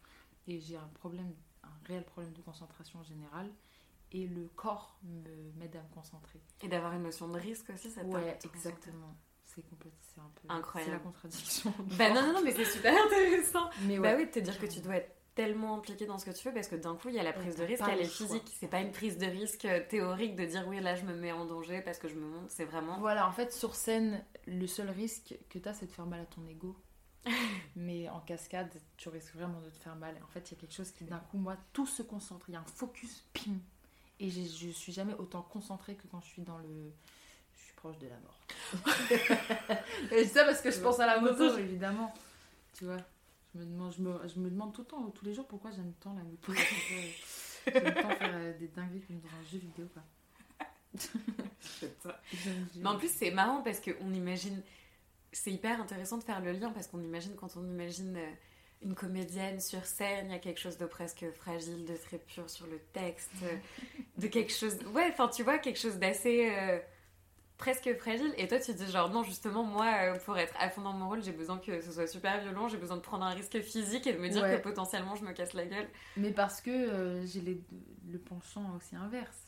Et 0.48 0.60
j'ai 0.62 0.78
un 0.78 0.88
problème, 0.94 1.34
un 1.64 1.88
réel 1.88 2.06
problème 2.06 2.32
de 2.34 2.42
concentration 2.42 3.00
en 3.00 3.04
général. 3.04 3.50
Et 4.14 4.28
le 4.28 4.48
corps 4.56 4.98
m'aide 5.58 5.76
à 5.76 5.82
me 5.82 5.94
concentrer. 5.94 6.40
Et 6.62 6.68
d'avoir 6.70 6.94
une 6.94 7.04
notion 7.04 7.28
de 7.28 7.38
risque 7.40 7.70
aussi, 7.72 7.90
ça 7.90 8.04
Ouais, 8.04 8.38
exactement. 8.46 9.16
C'est 9.46 9.68
complètement, 9.70 10.00
c'est 10.02 10.22
un 10.22 10.32
peu 10.36 10.48
Incroyable. 10.50 10.92
C'est 10.92 10.98
la 10.98 11.04
contradiction. 11.04 11.74
Bah 11.98 12.10
non, 12.14 12.22
non, 12.22 12.34
non, 12.34 12.42
mais 12.44 12.52
c'est 12.54 12.66
super 12.66 12.94
intéressant. 13.06 13.70
Mais 13.82 13.98
Bah 14.00 14.10
ouais. 14.14 14.18
oui, 14.18 14.26
de 14.28 14.32
te 14.32 14.40
dire 14.40 14.58
que 14.58 14.66
tu 14.68 14.80
dois 14.80 14.96
être 14.98 15.14
tellement 15.36 15.76
impliqué 15.78 16.06
dans 16.06 16.18
ce 16.18 16.26
que 16.26 16.32
tu 16.32 16.42
fais 16.44 16.52
parce 16.52 16.68
que 16.68 16.76
d'un 16.76 16.96
coup, 16.96 17.10
il 17.10 17.16
y 17.16 17.20
a 17.20 17.24
la 17.24 17.34
prise 17.34 17.56
de 17.56 17.62
t'as 17.62 17.66
risque, 17.68 17.84
elle 17.90 17.98
le 18.00 18.04
est 18.06 18.08
physique. 18.08 18.52
C'est 18.60 18.68
pas 18.68 18.82
une 18.82 18.92
prise 18.92 19.18
de 19.18 19.26
risque 19.26 19.68
théorique 19.90 20.36
de 20.36 20.46
dire 20.46 20.66
oui, 20.68 20.80
là 20.80 20.96
je 20.96 21.04
me 21.04 21.14
mets 21.14 21.32
en 21.32 21.46
danger 21.46 21.82
parce 21.82 21.98
que 22.00 22.08
je 22.08 22.16
me 22.16 22.26
monte. 22.28 22.50
C'est 22.50 22.66
vraiment. 22.66 23.00
Voilà, 23.00 23.28
en 23.28 23.32
fait, 23.32 23.52
sur 23.54 23.76
scène, 23.76 24.24
le 24.48 24.68
seul 24.68 24.90
risque 24.90 25.36
que 25.50 25.60
tu 25.60 25.68
as, 25.68 25.74
c'est 25.74 25.88
de 25.88 25.92
faire 25.92 26.06
mal 26.06 26.22
à 26.22 26.26
ton 26.26 26.46
ego. 26.48 26.76
Mais 27.76 28.10
en 28.10 28.20
cascade, 28.20 28.70
tu 28.98 29.10
risques 29.10 29.34
vraiment 29.36 29.62
de 29.62 29.70
te 29.70 29.78
faire 29.78 29.96
mal. 29.96 30.16
En 30.24 30.28
fait, 30.28 30.52
il 30.52 30.56
y 30.56 30.58
a 30.58 30.62
quelque 30.62 30.74
chose 30.76 30.92
qui, 30.92 31.04
d'un 31.06 31.20
coup, 31.20 31.38
moi, 31.38 31.56
tout 31.72 31.86
se 31.88 32.04
concentre. 32.04 32.46
Il 32.50 32.54
y 32.54 32.56
a 32.56 32.60
un 32.60 32.66
focus, 32.66 33.24
pim. 33.34 33.54
Et 34.20 34.30
j'ai- 34.30 34.46
je 34.46 34.70
suis 34.70 34.92
jamais 34.94 35.14
autant 35.16 35.42
concentrée 35.42 35.96
que 35.96 36.06
quand 36.08 36.22
je 36.22 36.28
suis 36.28 36.42
dans 36.44 36.58
le. 36.58 36.92
Je 37.56 37.62
suis 37.64 37.74
proche 37.74 37.98
de 37.98 38.08
la 38.08 38.18
mort. 38.20 38.40
Et 40.12 40.24
je 40.24 40.30
ça 40.30 40.44
parce 40.46 40.62
que 40.62 40.72
je 40.72 40.80
pense 40.80 41.00
à 41.00 41.06
la 41.08 41.20
moto, 41.20 41.58
évidemment. 41.58 42.14
Tu 42.78 42.86
vois? 42.86 42.98
Je 43.54 43.60
me, 43.60 43.66
demande, 43.66 43.94
je, 43.96 44.02
me, 44.02 44.28
je 44.28 44.40
me 44.40 44.50
demande 44.50 44.74
tout 44.74 44.82
le 44.82 44.88
temps, 44.88 45.10
tous 45.12 45.26
les 45.26 45.34
jours, 45.34 45.48
pourquoi 45.48 45.72
j'aime 45.72 45.94
tant 46.00 46.14
la 46.14 46.24
moto. 46.24 46.54
J'aime 47.66 47.94
tant 47.94 48.10
faire 48.10 48.32
euh, 48.34 48.58
des 48.58 48.68
dingueries 48.68 49.02
comme 49.02 49.20
dans 49.20 49.30
un 49.30 49.44
jeu 49.52 49.58
vidéo, 49.60 49.88
quoi. 49.94 50.04
Mais 52.76 52.86
en 52.90 52.98
plus, 52.98 53.10
c'est 53.10 53.32
marrant 53.32 53.62
parce 53.62 53.80
qu'on 53.80 54.14
imagine. 54.14 54.62
C'est 55.32 55.52
hyper 55.52 55.82
intéressant 55.82 56.18
de 56.20 56.24
faire 56.24 56.42
le 56.42 56.52
lien 56.52 56.70
parce 56.72 56.88
qu'on 56.88 57.02
imagine, 57.02 57.36
quand 57.36 57.58
on 57.58 57.66
imagine 57.66 58.16
euh, 58.18 58.32
une 58.84 58.94
comédienne 58.94 59.60
sur 59.60 59.84
scène, 59.86 60.28
il 60.28 60.32
y 60.32 60.36
a 60.36 60.40
quelque 60.40 60.60
chose 60.60 60.78
de 60.78 60.86
presque 60.86 61.26
fragile, 61.32 61.86
de 61.86 61.96
très 61.96 62.20
pur 62.20 62.48
sur 62.50 62.68
le 62.68 62.80
texte, 62.94 63.32
euh, 63.44 63.56
de 64.18 64.28
quelque 64.28 64.54
chose. 64.54 64.78
Ouais, 64.94 65.08
enfin, 65.12 65.28
tu 65.30 65.42
vois, 65.44 65.58
quelque 65.58 65.80
chose 65.80 65.98
d'assez. 65.98 66.52
euh, 66.52 66.80
presque 67.58 67.94
fragile. 67.98 68.34
Et 68.38 68.48
toi, 68.48 68.60
tu 68.60 68.74
dis 68.74 68.92
genre, 68.92 69.10
non, 69.10 69.24
justement, 69.24 69.64
moi, 69.64 69.86
euh, 70.04 70.20
pour 70.20 70.38
être 70.38 70.54
à 70.60 70.70
fond 70.70 70.82
dans 70.82 70.94
mon 70.94 71.08
rôle, 71.08 71.24
j'ai 71.24 71.32
besoin 71.32 71.58
que 71.60 71.82
ce 71.82 71.92
soit 71.92 72.08
super 72.08 72.42
violent, 72.42 72.68
j'ai 72.68 72.78
besoin 72.78 72.98
de 72.98 73.02
prendre 73.02 73.24
un 73.24 73.34
risque 73.34 73.60
physique 73.62 74.06
et 74.08 74.14
de 74.14 74.20
me 74.20 74.30
dire 74.30 74.44
Ouais. 74.44 74.58
que 74.58 74.62
potentiellement 74.64 75.16
je 75.16 75.24
me 75.24 75.32
casse 75.34 75.54
la 75.54 75.66
gueule. 75.66 75.88
Mais 76.18 76.32
parce 76.32 76.62
que 76.62 76.70
euh, 76.72 77.26
j'ai 77.26 77.42
les- 77.42 77.62
le 78.10 78.20
penchant 78.20 78.76
aussi 78.76 78.96
inverse. 78.96 79.40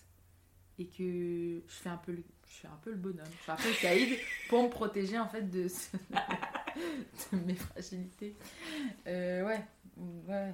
Et 0.77 0.87
que 0.87 1.61
je 1.65 1.73
fais 1.73 1.87
un 1.87 1.95
peu 1.95 2.11
le, 2.11 2.23
je 2.47 2.53
fais 2.53 2.67
un 2.67 2.77
peu 2.83 2.89
le 2.91 2.97
bonhomme. 2.97 3.25
Je 3.31 3.43
fais 3.45 3.51
un 3.53 3.55
peu 3.55 3.69
le 3.69 3.81
caïd 3.81 4.19
pour 4.49 4.61
me 4.63 4.67
protéger 4.69 5.17
en 5.17 5.27
fait 5.29 5.49
de, 5.49 5.69
ce- 5.69 5.95
de 7.31 7.37
mes 7.45 7.55
fragilités. 7.55 8.35
Euh, 9.07 9.45
ouais, 9.45 9.61
ouais. 10.27 10.53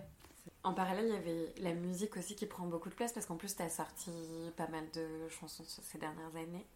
En 0.63 0.73
parallèle, 0.73 1.05
il 1.07 1.13
y 1.13 1.17
avait 1.17 1.53
la 1.57 1.73
musique 1.73 2.15
aussi 2.17 2.35
qui 2.35 2.45
prend 2.45 2.67
beaucoup 2.67 2.89
de 2.89 2.93
place 2.93 3.13
parce 3.13 3.25
qu'en 3.25 3.35
plus, 3.35 3.55
t'as 3.55 3.69
sorti 3.69 4.11
pas 4.55 4.67
mal 4.67 4.83
de 4.93 5.27
chansons 5.29 5.63
ces 5.65 5.97
dernières 5.97 6.35
années. 6.35 6.67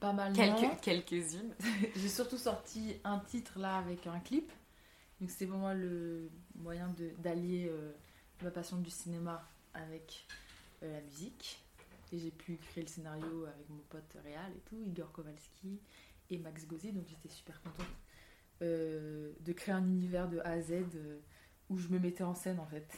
Pas 0.00 0.12
mal. 0.12 0.32
Quelques, 0.32 0.80
quelques-unes. 0.80 1.54
J'ai 1.96 2.08
surtout 2.08 2.38
sorti 2.38 2.96
un 3.04 3.18
titre 3.18 3.58
là 3.58 3.76
avec 3.76 4.06
un 4.06 4.18
clip. 4.20 4.50
Donc 5.20 5.30
c'était 5.30 5.46
pour 5.46 5.58
moi 5.58 5.74
le 5.74 6.30
moyen 6.54 6.88
de- 6.88 7.10
d'allier 7.18 7.68
euh, 7.70 7.92
ma 8.42 8.50
passion 8.50 8.78
du 8.78 8.88
cinéma 8.90 9.46
avec 9.74 10.26
euh, 10.82 10.92
la 10.92 11.00
musique. 11.02 11.62
Et 12.12 12.18
j'ai 12.18 12.30
pu 12.30 12.56
créer 12.56 12.82
le 12.82 12.88
scénario 12.88 13.44
avec 13.44 13.68
mon 13.68 13.78
pote 13.88 14.16
Réal 14.24 14.50
et 14.56 14.60
tout, 14.60 14.80
Igor 14.84 15.12
Kowalski 15.12 15.78
et 16.30 16.38
Max 16.38 16.66
Gozzi. 16.66 16.92
Donc 16.92 17.06
j'étais 17.06 17.28
super 17.28 17.60
contente 17.62 17.86
euh, 18.62 19.32
de 19.40 19.52
créer 19.52 19.74
un 19.74 19.84
univers 19.84 20.28
de 20.28 20.38
A 20.40 20.52
à 20.52 20.60
Z 20.60 20.72
où 21.68 21.76
je 21.78 21.88
me 21.88 21.98
mettais 21.98 22.24
en 22.24 22.34
scène 22.34 22.58
en 22.58 22.66
fait. 22.66 22.88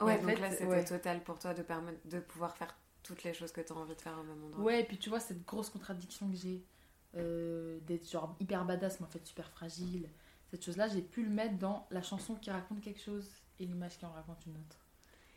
Ouais, 0.00 0.18
en 0.18 0.22
donc 0.22 0.26
fait, 0.26 0.36
là, 0.40 0.50
c'était 0.50 0.66
ouais. 0.66 0.84
total 0.84 1.24
pour 1.24 1.38
toi 1.38 1.54
de, 1.54 1.62
permettre, 1.62 2.06
de 2.06 2.20
pouvoir 2.20 2.54
faire 2.56 2.76
toutes 3.06 3.22
les 3.24 3.34
choses 3.34 3.52
que 3.52 3.60
tu 3.60 3.72
as 3.72 3.76
envie 3.76 3.94
de 3.94 4.00
faire 4.00 4.18
au 4.18 4.22
même 4.22 4.42
endroit. 4.44 4.64
Ouais, 4.64 4.80
et 4.80 4.84
puis 4.84 4.98
tu 4.98 5.08
vois 5.08 5.20
cette 5.20 5.44
grosse 5.44 5.70
contradiction 5.70 6.28
que 6.30 6.36
j'ai 6.36 6.64
euh, 7.16 7.78
d'être 7.86 8.10
genre 8.10 8.36
hyper 8.40 8.64
badass 8.64 9.00
mais 9.00 9.06
en 9.06 9.10
fait 9.10 9.24
super 9.26 9.48
fragile. 9.50 10.08
Cette 10.50 10.64
chose-là, 10.64 10.88
j'ai 10.88 11.02
pu 11.02 11.24
le 11.24 11.30
mettre 11.30 11.56
dans 11.58 11.86
la 11.90 12.02
chanson 12.02 12.34
qui 12.36 12.50
raconte 12.50 12.80
quelque 12.80 13.00
chose 13.00 13.28
et 13.58 13.64
l'image 13.66 13.98
qui 13.98 14.04
en 14.06 14.12
raconte 14.12 14.44
une 14.46 14.52
autre. 14.56 14.76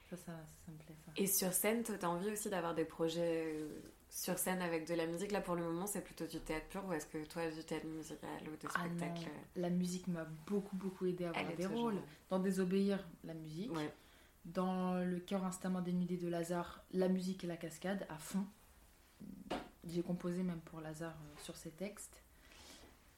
Ça, 0.09 0.17
ça, 0.17 0.31
ça 0.65 0.71
me 0.71 0.77
plaît 0.77 0.95
ça. 1.05 1.11
Et 1.17 1.27
sur 1.27 1.53
scène, 1.53 1.83
toi, 1.83 1.95
t'as 1.99 2.07
envie 2.07 2.29
aussi 2.31 2.49
d'avoir 2.49 2.73
des 2.75 2.85
projets 2.85 3.53
euh, 3.55 3.67
sur 4.09 4.37
scène 4.39 4.61
avec 4.61 4.87
de 4.87 4.93
la 4.95 5.05
musique? 5.05 5.31
Là, 5.31 5.39
pour 5.41 5.55
le 5.55 5.63
moment, 5.63 5.85
c'est 5.87 6.01
plutôt 6.01 6.25
du 6.25 6.39
théâtre 6.39 6.65
pur 6.67 6.83
ou 6.85 6.93
est-ce 6.93 7.05
que 7.05 7.23
toi, 7.25 7.49
du 7.49 7.63
théâtre 7.63 7.85
musical 7.85 8.29
ou 8.47 8.51
de 8.51 8.67
Ah 8.75 8.87
non, 8.87 8.97
spectacle 8.97 9.29
la 9.55 9.69
musique 9.69 10.07
m'a 10.07 10.25
beaucoup 10.47 10.75
beaucoup 10.75 11.05
aidé 11.05 11.25
à 11.25 11.29
avoir 11.29 11.45
des 11.55 11.63
toujours- 11.63 11.79
rôles. 11.81 12.01
Dans 12.29 12.39
Désobéir, 12.39 13.07
la 13.23 13.33
musique. 13.35 13.71
Ouais. 13.75 13.91
Dans 14.53 14.95
Le 15.03 15.19
cœur 15.19 15.43
instamment 15.45 15.81
dénudé 15.81 16.17
de 16.17 16.27
Lazare, 16.27 16.83
la 16.91 17.07
musique 17.07 17.43
et 17.43 17.47
la 17.47 17.57
cascade 17.57 18.05
à 18.09 18.17
fond. 18.17 18.45
J'ai 19.85 20.01
composé 20.01 20.43
même 20.43 20.61
pour 20.61 20.81
Lazare 20.81 21.17
euh, 21.23 21.39
sur 21.41 21.55
ses 21.55 21.71
textes. 21.71 22.21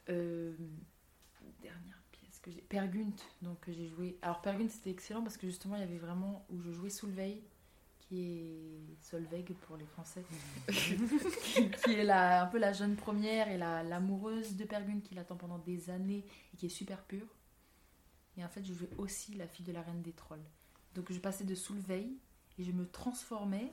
Euh, 0.10 0.54
dernière 1.62 2.02
pièce 2.12 2.40
que 2.40 2.52
j'ai. 2.52 2.62
Pergunt, 2.62 3.16
donc 3.42 3.60
que 3.62 3.72
j'ai 3.72 3.88
joué. 3.88 4.18
Alors 4.22 4.42
Pergunt 4.42 4.70
c'était 4.70 4.90
excellent 4.92 5.22
parce 5.24 5.38
que 5.38 5.48
justement 5.48 5.76
il 5.76 5.80
y 5.82 5.84
avait 5.84 5.98
vraiment 5.98 6.46
où 6.50 6.60
je 6.62 6.72
jouais 6.72 6.90
Soulveil, 6.90 7.42
qui 8.00 8.22
est 8.24 8.96
Solveig 9.02 9.54
pour 9.62 9.78
les 9.78 9.86
Français, 9.86 10.24
qui, 10.70 10.98
qui 11.86 11.94
est 11.94 12.04
la, 12.04 12.44
un 12.44 12.48
peu 12.48 12.58
la 12.58 12.74
jeune 12.74 12.96
première 12.96 13.48
et 13.50 13.58
la- 13.58 13.84
l'amoureuse 13.84 14.56
de 14.58 14.66
Pergunt 14.66 15.00
qui 15.02 15.16
l'attend 15.16 15.38
pendant 15.38 15.60
des 15.60 15.90
années 15.90 16.26
et 16.54 16.58
qui 16.58 16.66
est 16.66 16.70
super 16.70 17.04
pure. 17.06 17.28
Et 18.38 18.44
en 18.44 18.50
fait 18.50 18.64
je 18.64 18.74
jouais 18.74 18.90
aussi 18.98 19.34
la 19.36 19.48
fille 19.48 19.66
de 19.66 19.72
la 19.72 19.82
reine 19.82 20.02
des 20.02 20.14
trolls. 20.14 20.44
Donc 20.96 21.12
je 21.12 21.20
passais 21.20 21.44
de 21.44 21.56
Soulveil 21.56 22.18
et 22.58 22.64
je 22.64 22.72
me 22.72 22.88
transformais. 22.88 23.72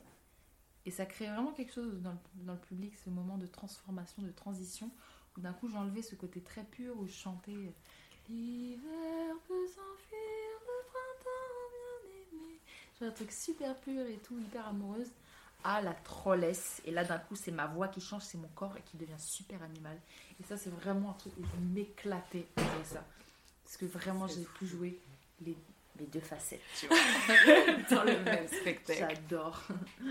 Et 0.87 0.91
ça 0.91 1.05
créait 1.05 1.29
vraiment 1.29 1.53
quelque 1.53 1.73
chose 1.73 2.01
dans 2.01 2.13
le, 2.13 2.19
dans 2.47 2.55
le 2.55 2.59
public, 2.59 2.95
ce 3.05 3.11
moment 3.11 3.37
de 3.37 3.47
transformation, 3.47 4.23
de 4.23 4.31
transition, 4.31 4.91
où 5.37 5.41
d'un 5.41 5.53
coup, 5.53 5.69
enlevé 5.75 6.03
ce 6.03 6.15
côté 6.15 6.41
très 6.41 6.65
pur 6.65 6.99
où 6.99 7.07
je 7.07 7.13
chantais 7.13 7.53
euh, 7.53 7.71
L'hiver 8.29 9.35
peut 9.47 9.67
s'enfuir, 9.67 10.59
le 10.61 10.85
printemps 10.91 11.69
bien 11.73 12.41
aimé. 12.41 12.59
J'ai 12.99 13.07
un 13.07 13.11
truc 13.11 13.33
super 13.33 13.75
pur 13.81 14.07
et 14.07 14.19
tout, 14.19 14.39
hyper 14.39 14.69
amoureuse. 14.69 15.11
À 15.65 15.81
la 15.81 15.93
trollesse. 15.93 16.81
Et 16.85 16.91
là, 16.91 17.05
d'un 17.05 17.19
coup, 17.19 17.35
c'est 17.35 17.51
ma 17.51 17.67
voix 17.67 17.89
qui 17.89 18.01
change, 18.01 18.23
c'est 18.23 18.39
mon 18.39 18.49
corps 18.49 18.77
et 18.77 18.83
qui 18.83 18.97
devient 18.97 19.19
super 19.19 19.63
animal. 19.63 19.99
Et 20.41 20.45
ça, 20.45 20.57
c'est 20.57 20.71
vraiment 20.71 21.11
un 21.11 21.15
truc 21.15 21.33
où 21.39 21.45
je 21.45 21.75
m'éclatais 21.75 22.47
avec 22.57 22.87
ça. 22.87 23.05
Parce 23.65 23.77
que 23.77 23.87
vraiment, 23.87 24.27
j'ai 24.27 24.45
pu 24.45 24.67
jouer 24.67 25.01
les, 25.41 25.57
les 25.99 26.07
deux 26.07 26.21
facettes, 26.21 26.61
tu 26.79 26.87
vois. 26.87 26.97
Dans 27.91 28.05
le 28.05 28.19
même 28.21 28.47
spectacle. 28.61 28.99
J'adore. 29.31 29.63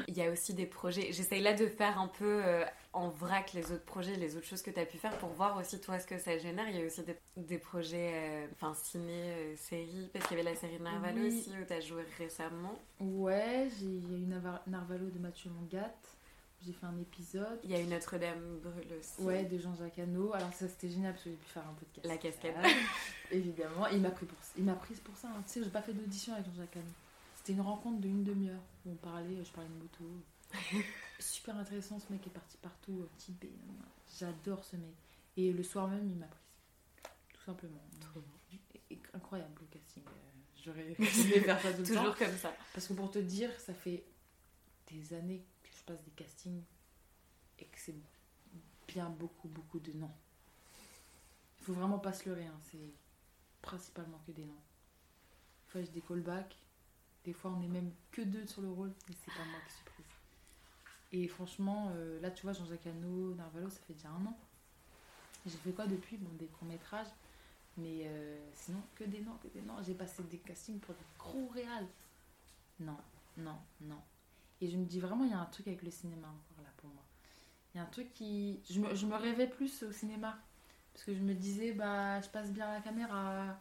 Il 0.08 0.18
y 0.18 0.22
a 0.22 0.32
aussi 0.32 0.54
des 0.54 0.66
projets. 0.66 1.12
J'essaye 1.12 1.42
là 1.42 1.54
de 1.54 1.68
faire 1.68 2.00
un 2.00 2.08
peu 2.08 2.42
euh, 2.46 2.66
en 2.94 3.10
vrac 3.10 3.54
les 3.54 3.72
autres 3.72 3.86
projets, 3.86 4.16
les 4.16 4.36
autres 4.38 4.46
choses 4.48 4.62
que 4.62 4.72
tu 4.72 4.80
as 4.80 4.86
pu 4.86 4.98
faire 4.98 5.18
pour 5.18 5.30
voir 5.30 5.58
aussi 5.58 5.80
toi 5.80 6.00
ce 6.00 6.08
que 6.08 6.18
ça 6.18 6.38
génère. 6.38 6.68
Il 6.70 6.78
y 6.78 6.82
a 6.82 6.86
aussi 6.86 7.04
des, 7.04 7.16
des 7.38 7.58
projets, 7.58 8.12
euh, 8.14 8.48
enfin 8.54 8.74
ciné, 8.74 9.14
euh, 9.14 9.56
séries, 9.56 10.10
parce 10.14 10.28
qu'il 10.28 10.38
y 10.38 10.42
avait 10.42 10.50
la 10.52 10.56
série 10.58 10.80
Narvalo 10.80 11.20
Oui. 11.22 11.28
aussi 11.40 11.50
où 11.52 11.66
tu 11.66 11.74
as 11.74 11.80
joué 11.82 12.04
récemment. 12.18 12.78
Ouais, 13.00 13.68
j'ai- 13.80 13.86
il 13.86 14.12
y 14.12 14.16
a 14.16 14.18
eu 14.18 14.26
Narvalo 14.68 15.10
de 15.10 15.20
Mathieu 15.20 15.50
Longat. 15.50 15.94
J'ai 16.66 16.74
fait 16.74 16.86
un 16.86 16.98
épisode. 16.98 17.60
Il 17.64 17.70
y 17.72 17.76
a 17.76 17.80
eu 17.82 17.86
Notre-Dame 17.86 18.60
brûle 18.60 18.94
aussi. 19.00 19.22
Ouais, 19.22 19.46
de 19.46 19.58
Jean-Jacques 19.58 20.00
Hano. 20.00 20.34
Alors 20.34 20.52
ça 20.54 20.68
c'était 20.68 20.90
génial 20.90 21.14
parce 21.14 21.24
que 21.24 21.30
j'ai 21.30 21.36
pu 21.38 21.46
faire 21.50 21.64
un 21.68 21.74
peu 21.74 21.86
de 21.86 22.02
cascade. 22.02 22.12
La 22.12 22.18
cascade. 22.18 22.78
Évidemment. 23.32 23.88
Il 23.88 24.02
m'a 24.02 24.10
pris 24.12 24.26
pour 24.26 24.38
il 24.58 24.64
m'a 24.64 24.74
prise 24.74 25.00
pour 25.00 25.16
ça. 25.16 25.30
hein. 25.30 25.44
Tu 25.46 25.54
sais, 25.54 25.64
j'ai 25.64 25.70
pas 25.70 25.82
fait 25.82 25.94
d'audition 25.94 26.34
avec 26.34 26.46
Jean-Jacques 26.48 26.76
Hano. 26.78 26.86
C'était 27.38 27.54
une 27.54 27.62
rencontre 27.62 28.00
d'une 28.02 28.24
demi-heure 28.24 28.62
où 28.86 28.92
on 28.92 28.96
parlait, 28.96 29.44
je 29.44 29.52
parlais 29.52 29.70
de 29.70 29.76
moto. 29.76 30.04
Super 31.20 31.56
intéressant, 31.58 32.00
ce 32.00 32.12
mec 32.12 32.26
est 32.26 32.32
parti 32.32 32.58
partout, 32.58 33.00
euh, 33.02 33.10
Tibet. 33.18 33.50
J'adore 34.20 34.64
ce 34.66 34.76
mec. 34.76 34.94
Et 35.38 35.54
le 35.54 35.64
soir 35.64 35.88
même, 35.88 36.10
il 36.10 36.16
m'a 36.18 36.26
prise. 36.28 37.12
Tout 37.34 37.44
simplement. 37.46 37.80
Et- 38.54 38.94
et- 38.94 39.00
incroyable 39.14 39.52
le 39.62 39.68
casting. 39.80 40.04
Euh, 40.08 40.12
J'aurais 40.66 40.94
faire 41.44 41.62
ça 41.62 41.72
tout 41.72 41.80
le 41.82 41.88
temps. 41.88 41.94
Toujours 42.02 42.16
comme 42.18 42.36
ça. 42.38 42.54
Parce 42.74 42.88
que 42.88 42.94
pour 42.94 43.12
te 43.12 43.20
dire, 43.20 43.50
ça 43.60 43.74
fait 43.74 44.04
des 44.92 45.14
années 45.14 45.44
passe 45.88 46.04
des 46.04 46.12
castings 46.12 46.62
et 47.60 47.66
que 47.66 47.80
c'est 47.80 47.96
bien 48.88 49.10
beaucoup, 49.10 49.48
beaucoup 49.48 49.80
de 49.80 49.92
non. 49.94 50.12
Il 51.60 51.66
faut 51.66 51.74
vraiment 51.74 52.00
pas 52.00 52.14
se 52.14 52.30
leurrer, 52.30 52.46
hein, 52.46 52.60
c'est 52.72 52.92
principalement 53.62 54.22
que 54.28 54.32
des 54.32 54.46
noms. 54.46 54.54
Des 54.54 55.72
fois, 55.72 55.82
j'ai 55.82 55.92
des 55.92 56.02
callbacks, 56.02 56.56
des 57.26 57.34
fois, 57.34 57.52
on 57.52 57.62
est 57.62 57.68
même 57.68 57.92
que 58.12 58.22
deux 58.22 58.46
sur 58.46 58.62
le 58.62 58.70
rôle, 58.70 58.94
mais 59.10 59.16
c'est 59.24 59.34
pas 59.34 59.44
moi 59.46 59.60
qui 59.68 59.74
suis 59.74 59.86
prise. 59.86 60.06
Et 61.14 61.28
franchement, 61.28 61.92
euh, 61.96 62.20
là, 62.22 62.32
tu 62.32 62.44
vois, 62.44 62.54
Jean-Jacques 62.54 62.88
Hano, 62.88 63.34
Narvalo, 63.36 63.70
ça 63.70 63.80
fait 63.88 63.94
déjà 63.94 64.10
un 64.10 64.26
an. 64.26 64.38
J'ai 65.46 65.58
fait 65.58 65.72
quoi 65.72 65.88
depuis? 65.88 66.18
Bon, 66.18 66.30
des 66.38 66.48
courts-métrages, 66.48 67.08
mais 67.78 68.02
euh, 68.06 68.38
sinon, 68.54 68.82
que 68.96 69.06
des 69.06 69.22
noms, 69.22 69.38
que 69.42 69.48
des 69.48 69.62
noms. 69.62 69.82
J'ai 69.84 69.94
passé 69.94 70.24
des 70.24 70.38
castings 70.38 70.80
pour 70.80 70.94
des 70.96 71.06
gros 71.18 71.48
réals. 71.48 71.88
Non, 72.80 72.98
non, 73.38 73.58
non. 73.82 74.02
Et 74.62 74.70
je 74.70 74.78
me 74.78 74.86
dis 74.86 75.00
vraiment, 75.00 75.24
il 75.24 75.32
y 75.32 75.34
a 75.34 75.40
un 75.40 75.46
truc 75.46 75.68
avec 75.68 75.84
le 75.84 75.92
cinéma 75.92 76.28
encore 76.28 76.64
là 76.64 76.70
pour 76.78 76.90
moi. 76.90 77.04
Il 77.74 77.78
y 77.78 77.80
a 77.80 77.84
un 77.84 77.88
truc 77.90 78.12
qui. 78.14 78.60
Je 78.70 78.80
me, 78.80 78.96
je 78.96 79.06
me 79.06 79.16
rêvais 79.16 79.48
plus 79.48 79.84
au 79.84 79.92
cinéma. 79.92 80.38
Parce 80.94 81.06
que 81.06 81.14
je 81.14 81.20
me 81.20 81.34
disais, 81.36 81.74
bah, 81.74 82.20
je 82.22 82.30
passe 82.30 82.50
bien 82.52 82.68
à 82.68 82.74
la 82.76 82.82
caméra. 82.82 83.56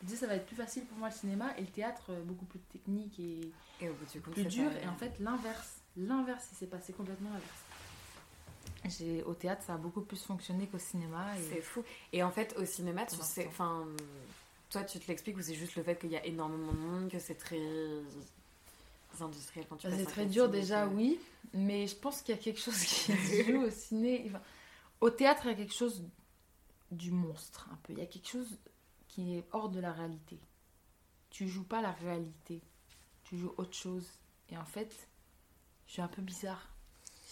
Je 0.00 0.04
me 0.04 0.08
disais, 0.10 0.20
ça 0.20 0.26
va 0.26 0.34
être 0.34 0.44
plus 0.46 0.56
facile 0.56 0.84
pour 0.84 0.98
moi 0.98 1.08
le 1.08 1.14
cinéma 1.14 1.56
et 1.56 1.62
le 1.62 1.68
théâtre, 1.68 2.02
euh, 2.10 2.22
beaucoup 2.22 2.44
plus 2.44 2.58
technique 2.58 3.18
et 3.18 3.50
Et 3.80 3.88
au 3.88 3.94
bout 3.94 4.04
du 4.12 4.20
compte, 4.20 4.34
plus 4.34 4.44
dur. 4.44 4.70
pas- 4.70 4.80
Et 4.80 4.86
en 4.88 4.96
fait, 4.96 5.18
l'inverse. 5.20 5.80
L'inverse, 5.96 6.48
il 6.52 6.56
s'est 6.56 6.66
passé 6.66 6.92
complètement 6.92 7.30
l'inverse. 7.30 7.62
J'ai- 8.98 9.22
Au 9.22 9.32
théâtre, 9.34 9.62
ça 9.62 9.74
a 9.74 9.76
beaucoup 9.78 10.00
plus 10.02 10.22
fonctionné 10.22 10.66
qu'au 10.66 10.78
cinéma. 10.78 11.38
Et... 11.38 11.42
C'est 11.42 11.60
fou. 11.62 11.82
Et 12.12 12.22
en 12.22 12.30
fait, 12.30 12.54
au 12.58 12.64
cinéma, 12.64 13.06
tu 13.06 13.16
sais, 13.16 13.46
enfin, 13.46 13.86
toi, 14.70 14.82
tu 14.84 14.98
te 14.98 15.06
l'expliques 15.08 15.36
ou 15.38 15.42
c'est 15.42 15.54
juste 15.54 15.76
le 15.76 15.82
fait 15.82 15.96
qu'il 15.96 16.10
y 16.10 16.16
a 16.16 16.24
énormément 16.26 16.72
de 16.72 16.78
monde, 16.78 17.10
que 17.10 17.18
c'est 17.20 17.36
très 17.36 17.60
quand 19.18 19.76
tu 19.76 19.86
Bah, 19.88 19.94
C'est 19.96 20.04
très 20.04 20.26
dur 20.26 20.48
déjà, 20.48 20.86
que- 20.86 20.92
oui, 20.94 21.18
mais 21.52 21.86
je 21.86 21.96
pense 21.96 22.22
qu'il 22.22 22.34
y 22.34 22.38
a 22.38 22.40
quelque 22.40 22.60
chose 22.60 22.78
qui 22.82 23.12
se 23.12 23.42
joue 23.44 23.62
au 23.62 23.70
ciné. 23.70 24.24
Enfin, 24.28 24.40
au 25.00 25.10
théâtre, 25.10 25.42
il 25.46 25.50
y 25.50 25.52
a 25.52 25.56
quelque 25.56 25.74
chose 25.74 26.02
du 26.90 27.10
monstre, 27.10 27.68
un 27.72 27.76
peu. 27.82 27.92
Il 27.92 27.98
y 27.98 28.02
a 28.02 28.06
quelque 28.06 28.28
chose 28.28 28.58
qui 29.08 29.36
est 29.36 29.44
hors 29.52 29.68
de 29.68 29.80
la 29.80 29.92
réalité. 29.92 30.38
Tu 31.30 31.48
joues 31.48 31.64
pas 31.64 31.80
la 31.80 31.92
réalité, 31.92 32.60
tu 33.24 33.38
joues 33.38 33.54
autre 33.56 33.74
chose. 33.74 34.06
Et 34.50 34.56
en 34.58 34.64
fait, 34.64 35.08
je 35.86 35.92
suis 35.92 36.02
un 36.02 36.08
peu 36.08 36.22
bizarre. 36.22 36.68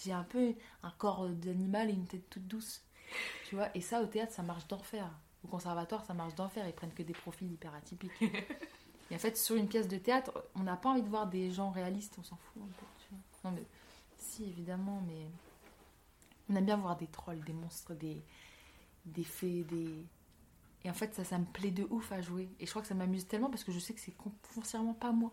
J'ai 0.03 0.13
un 0.13 0.25
peu 0.25 0.55
un 0.83 0.91
corps 0.93 1.29
d'animal 1.29 1.91
et 1.91 1.93
une 1.93 2.07
tête 2.07 2.29
toute 2.31 2.47
douce. 2.47 2.83
Tu 3.49 3.55
vois, 3.57 3.69
et 3.77 3.81
ça, 3.83 4.01
au 4.03 4.07
théâtre, 4.07 4.33
ça 4.33 4.43
marche 4.43 4.67
d'enfer. 4.69 5.11
Au 5.45 5.49
conservatoire, 5.49 6.05
ça 6.07 6.15
marche 6.15 6.35
d'enfer. 6.35 6.67
Ils 6.67 6.73
prennent 6.73 6.95
que 6.95 7.03
des 7.03 7.13
profils 7.13 7.51
hyper 7.53 7.75
atypiques. 7.75 8.11
Et 9.11 9.15
en 9.17 9.19
fait, 9.19 9.37
sur 9.37 9.57
une 9.57 9.69
pièce 9.69 9.89
de 9.89 9.99
théâtre, 9.99 10.45
on 10.55 10.63
n'a 10.63 10.77
pas 10.77 10.91
envie 10.91 11.03
de 11.03 11.09
voir 11.09 11.27
des 11.27 11.51
gens 11.51 11.71
réalistes, 11.71 12.17
on 12.19 12.23
s'en 12.23 12.37
fout. 12.37 12.63
Non, 13.45 13.51
mais 13.53 13.65
si, 14.19 14.45
évidemment, 14.45 15.03
mais 15.07 15.27
on 16.49 16.57
aime 16.57 16.67
bien 16.67 16.77
voir 16.77 16.97
des 16.97 17.07
trolls, 17.07 17.41
des 17.41 17.53
monstres, 17.53 17.95
des, 17.95 18.23
des 19.07 19.25
fées, 19.25 19.65
des. 19.65 20.05
Et 20.85 20.91
en 20.91 20.95
fait, 20.95 21.15
ça, 21.15 21.25
ça 21.25 21.39
me 21.39 21.45
plaît 21.45 21.71
de 21.71 21.87
ouf 21.91 22.13
à 22.13 22.21
jouer. 22.21 22.49
Et 22.61 22.67
je 22.67 22.71
crois 22.71 22.83
que 22.83 22.89
ça 22.89 22.95
m'amuse 22.95 23.27
tellement 23.27 23.51
parce 23.51 23.65
que 23.65 23.73
je 23.73 23.79
sais 23.79 23.95
que 23.95 24.01
c'est 24.01 24.15
foncièrement 24.43 24.95
pas 24.95 25.13
moi. 25.13 25.33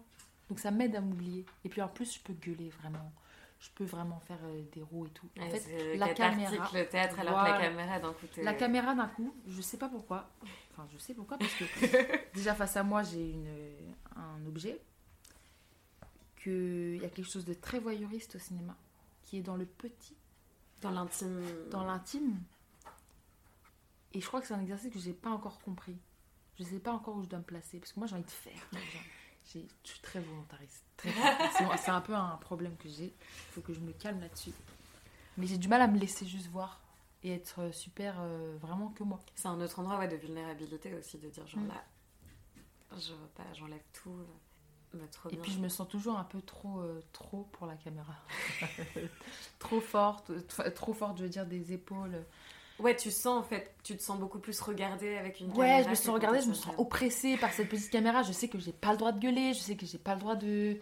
Donc 0.50 0.60
ça 0.60 0.72
m'aide 0.72 0.96
à 0.96 1.02
m'oublier. 1.02 1.46
Et 1.64 1.70
puis 1.70 1.82
en 1.82 1.88
plus, 1.88 2.16
je 2.16 2.20
peux 2.20 2.34
gueuler 2.34 2.70
vraiment. 2.70 3.12
Je 3.60 3.70
peux 3.72 3.86
vraiment 3.86 4.20
faire 4.20 4.38
euh, 4.44 4.62
des 4.72 4.82
roues 4.84 5.08
et 5.08 5.10
tout. 5.10 5.28
En 5.40 5.50
fait, 5.50 5.60
c'est 5.60 5.98
la 5.98 6.14
caméra. 6.14 6.70
le 6.74 6.88
théâtre, 6.88 7.20
alors 7.20 7.34
que 7.34 7.40
Voilà. 7.40 7.58
la 7.58 7.68
caméra, 7.70 8.00
d'un 8.00 8.14
coup, 8.14 8.26
La 8.38 8.54
caméra 8.54 8.94
d'un 8.96 9.08
coup, 9.08 9.34
je 9.48 9.62
sais 9.62 9.78
pas 9.78 9.90
pourquoi. 9.90 10.30
Enfin, 10.72 10.88
je 10.94 10.98
sais 11.00 11.14
pourquoi 11.16 11.38
parce 11.40 11.54
que 11.56 11.64
déjà 12.36 12.54
face 12.54 12.78
à 12.78 12.84
moi, 12.84 13.02
j'ai 13.04 13.32
une 13.32 13.48
un 14.16 14.46
objet 14.46 14.80
que 16.36 16.94
il 16.96 17.02
y 17.02 17.06
a 17.06 17.10
quelque 17.10 17.30
chose 17.30 17.46
de 17.46 17.54
très 17.56 17.80
voyeuriste 17.80 18.36
au 18.36 18.40
cinéma 18.40 18.76
qui 19.24 19.38
est 19.40 19.42
dans 19.42 19.56
le 19.58 19.66
petit, 19.66 20.16
Dans 20.82 20.92
l'intime. 20.92 21.42
dans 21.72 21.84
l'intime. 21.84 22.40
Et 24.14 24.22
je 24.22 24.28
crois 24.28 24.40
que 24.40 24.48
c'est 24.48 24.54
un 24.54 24.62
exercice 24.62 24.92
que 24.94 25.00
j'ai 25.00 25.14
pas 25.14 25.30
encore 25.32 25.60
compris. 25.62 25.98
Je 26.58 26.64
sais 26.64 26.80
pas 26.80 26.92
encore 26.94 27.16
où 27.18 27.24
je 27.24 27.28
dois 27.28 27.40
me 27.40 27.44
placer 27.44 27.80
parce 27.80 27.92
que 27.94 28.00
moi 28.00 28.08
j'ai 28.08 28.16
envie 28.16 28.24
de 28.24 28.30
faire. 28.30 28.70
Je 29.54 29.60
suis 29.90 30.00
très 30.02 30.20
volontariste. 30.20 30.84
Très. 30.98 31.12
C'est- 31.78 31.90
un 31.92 32.02
peu 32.02 32.14
un 32.16 32.38
problème 32.38 32.76
que 32.78 32.90
j'ai. 32.90 33.06
Il 33.06 33.54
faut 33.54 33.62
que 33.62 33.74
je 33.74 33.80
me 33.80 33.92
calme 33.94 34.20
là-dessus. 34.20 34.52
Mais 35.38 35.48
j'ai 35.48 35.58
du 35.58 35.68
mal 35.68 35.82
à 35.82 35.88
me 35.88 35.98
laisser 36.00 36.26
juste 36.26 36.48
voir 36.48 36.80
et 37.24 37.32
être 37.34 37.72
super 37.74 38.16
euh, 38.20 38.58
vraiment 38.62 38.90
que 38.90 39.04
moi. 39.04 39.20
C'est 39.36 39.48
un 39.48 39.60
autre 39.62 39.80
endroit 39.80 40.00
ouais, 40.00 40.08
de 40.08 40.16
vulnérabilité 40.18 40.94
aussi, 40.96 41.18
de 41.18 41.30
dire 41.30 41.46
genre 41.48 41.62
Mm. 41.64 41.68
là, 41.70 41.84
je 42.98 43.14
pas, 43.36 43.44
j'enlève 43.54 43.82
tout. 43.94 44.10
euh, 44.12 44.26
bah, 44.98 45.06
trop 45.12 45.30
Et 45.30 45.34
bien. 45.34 45.42
puis 45.42 45.52
je 45.52 45.60
me 45.60 45.70
sens 45.70 45.88
toujours 45.88 46.18
un 46.18 46.24
peu 46.24 46.42
trop, 46.42 46.80
euh, 46.80 47.02
trop 47.14 47.44
pour 47.54 47.68
la 47.68 47.76
caméra. 47.76 48.16
trop 49.60 49.80
forte, 49.82 50.30
euh, 50.32 50.70
trop 50.72 50.94
forte, 50.94 51.18
je 51.18 51.24
veux 51.24 51.30
dire, 51.30 51.46
des 51.46 51.74
épaules. 51.74 52.24
Ouais, 52.80 52.96
tu 52.96 53.10
sens 53.10 53.40
en 53.40 53.44
fait, 53.44 53.74
tu 53.84 53.98
te 53.98 54.04
sens 54.04 54.20
beaucoup 54.20 54.40
plus 54.40 54.60
regardée 54.62 55.18
avec 55.18 55.40
une 55.40 55.48
Ouais, 55.50 55.56
caméra. 55.56 55.84
je 55.84 55.90
me 55.90 55.96
sens 55.96 56.10
regardée, 56.14 56.42
je 56.42 56.48
me 56.50 56.54
sens 56.54 56.74
oppressée 56.78 57.36
par 57.38 57.52
cette 57.52 57.70
petite 57.70 57.90
caméra. 57.90 58.22
Je 58.24 58.32
sais 58.32 58.48
que 58.50 58.60
j'ai 58.60 58.72
pas 58.74 58.92
le 58.92 58.98
droit 58.98 59.12
de 59.12 59.20
gueuler, 59.20 59.54
je 59.54 59.60
sais 59.60 59.76
que 59.76 59.86
j'ai 59.86 59.98
pas 59.98 60.14
le 60.14 60.20
droit 60.20 60.36
de, 60.36 60.78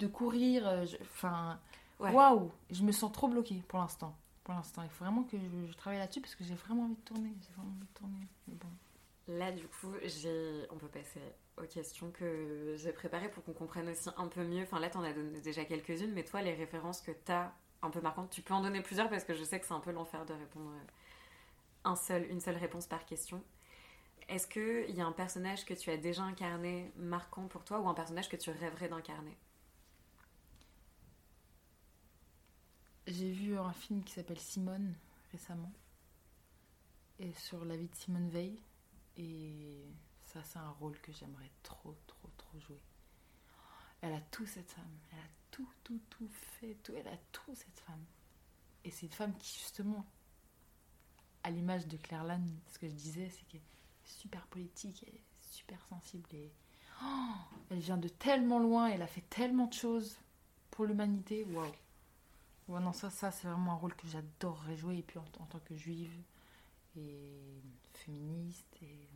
de 0.00 0.06
courir. 0.08 0.66
euh, 0.66 0.86
je- 0.86 0.96
Enfin, 1.02 1.58
Ouais. 2.00 2.10
waouh, 2.12 2.50
je 2.70 2.82
me 2.82 2.92
sens 2.92 3.12
trop 3.12 3.28
bloquée 3.28 3.62
pour 3.68 3.78
l'instant. 3.78 4.16
Pour 4.42 4.54
l'instant, 4.54 4.82
il 4.82 4.88
faut 4.88 5.04
vraiment 5.04 5.22
que 5.22 5.36
je, 5.38 5.70
je 5.70 5.76
travaille 5.76 5.98
là-dessus 6.00 6.20
parce 6.20 6.34
que 6.34 6.42
j'ai 6.44 6.54
vraiment 6.54 6.84
envie 6.84 6.94
de 6.96 7.00
tourner. 7.04 7.32
J'ai 7.46 7.52
vraiment 7.54 7.70
envie 7.76 7.86
de 7.86 7.94
tourner. 7.98 8.26
Mais 8.48 8.54
bon. 8.54 8.68
Là, 9.28 9.52
du 9.52 9.68
coup, 9.68 9.92
j'ai... 10.02 10.62
on 10.70 10.76
peut 10.76 10.88
passer 10.88 11.20
aux 11.58 11.66
questions 11.66 12.10
que 12.10 12.74
j'ai 12.76 12.90
préparées 12.92 13.28
pour 13.30 13.44
qu'on 13.44 13.52
comprenne 13.52 13.88
aussi 13.90 14.08
un 14.16 14.26
peu 14.26 14.42
mieux. 14.42 14.62
Enfin, 14.64 14.80
là, 14.80 14.90
t'en 14.90 15.04
as 15.04 15.12
donné 15.12 15.40
déjà 15.42 15.64
quelques-unes, 15.64 16.12
mais 16.12 16.24
toi, 16.24 16.42
les 16.42 16.54
références 16.54 17.00
que 17.02 17.12
t'as 17.12 17.52
un 17.82 17.90
peu 17.90 18.00
marquantes, 18.00 18.30
tu 18.30 18.42
peux 18.42 18.54
en 18.54 18.62
donner 18.62 18.80
plusieurs 18.82 19.08
parce 19.08 19.22
que 19.24 19.34
je 19.34 19.44
sais 19.44 19.60
que 19.60 19.66
c'est 19.66 19.74
un 19.74 19.80
peu 19.80 19.92
l'enfer 19.92 20.24
de 20.26 20.32
répondre 20.32 20.70
un 21.84 21.96
seul, 21.96 22.30
une 22.30 22.40
seule 22.40 22.56
réponse 22.56 22.86
par 22.86 23.04
question. 23.06 23.42
Est-ce 24.28 24.46
qu'il 24.46 24.94
y 24.94 25.00
a 25.00 25.06
un 25.06 25.12
personnage 25.12 25.64
que 25.64 25.74
tu 25.74 25.90
as 25.90 25.96
déjà 25.96 26.22
incarné 26.22 26.92
marquant 26.96 27.48
pour 27.48 27.64
toi 27.64 27.80
ou 27.80 27.88
un 27.88 27.94
personnage 27.94 28.28
que 28.28 28.36
tu 28.36 28.50
rêverais 28.50 28.88
d'incarner? 28.88 29.36
J'ai 33.06 33.32
vu 33.32 33.58
un 33.58 33.72
film 33.72 34.04
qui 34.04 34.12
s'appelle 34.12 34.38
Simone 34.38 34.94
récemment. 35.32 35.72
Et 37.18 37.32
sur 37.32 37.64
la 37.64 37.76
vie 37.76 37.88
de 37.88 37.94
Simone 37.94 38.28
Veil. 38.28 38.62
Et 39.16 39.84
ça, 40.26 40.42
c'est 40.44 40.58
un 40.58 40.70
rôle 40.70 40.98
que 41.00 41.12
j'aimerais 41.12 41.50
trop, 41.62 41.96
trop, 42.06 42.30
trop 42.36 42.60
jouer. 42.60 42.80
Elle 44.00 44.12
a 44.14 44.20
tout, 44.20 44.46
cette 44.46 44.70
femme. 44.70 44.98
Elle 45.12 45.18
a 45.18 45.30
tout, 45.50 45.68
tout, 45.82 46.00
tout 46.08 46.28
fait. 46.28 46.74
Tout. 46.82 46.94
Elle 46.96 47.08
a 47.08 47.16
tout, 47.32 47.54
cette 47.54 47.80
femme. 47.80 48.04
Et 48.84 48.90
c'est 48.90 49.06
une 49.06 49.12
femme 49.12 49.36
qui, 49.38 49.58
justement, 49.58 50.06
à 51.42 51.50
l'image 51.50 51.86
de 51.86 51.96
Claire 51.96 52.24
Lannes, 52.24 52.58
ce 52.72 52.78
que 52.78 52.88
je 52.88 52.94
disais, 52.94 53.28
c'est 53.30 53.44
qu'elle 53.46 53.60
est 53.60 54.08
super 54.08 54.46
politique, 54.46 55.04
elle 55.06 55.14
est 55.14 55.24
super 55.40 55.84
sensible. 55.88 56.28
Et 56.32 56.52
oh, 57.02 57.34
elle 57.70 57.78
vient 57.78 57.96
de 57.96 58.08
tellement 58.08 58.58
loin, 58.58 58.88
elle 58.88 59.02
a 59.02 59.06
fait 59.06 59.28
tellement 59.28 59.66
de 59.66 59.74
choses 59.74 60.16
pour 60.70 60.84
l'humanité. 60.84 61.44
Waouh! 61.44 61.72
Ouais, 62.68 62.80
non, 62.80 62.92
ça, 62.92 63.10
ça 63.10 63.30
c'est 63.30 63.48
vraiment 63.48 63.72
un 63.72 63.76
rôle 63.76 63.94
que 63.94 64.06
j'adorerais 64.06 64.76
jouer. 64.76 64.98
Et 64.98 65.02
puis 65.02 65.18
en, 65.18 65.24
en 65.42 65.46
tant 65.46 65.60
que 65.60 65.76
juive, 65.76 66.12
et 66.96 67.62
féministe. 67.94 68.76
Et... 68.82 69.08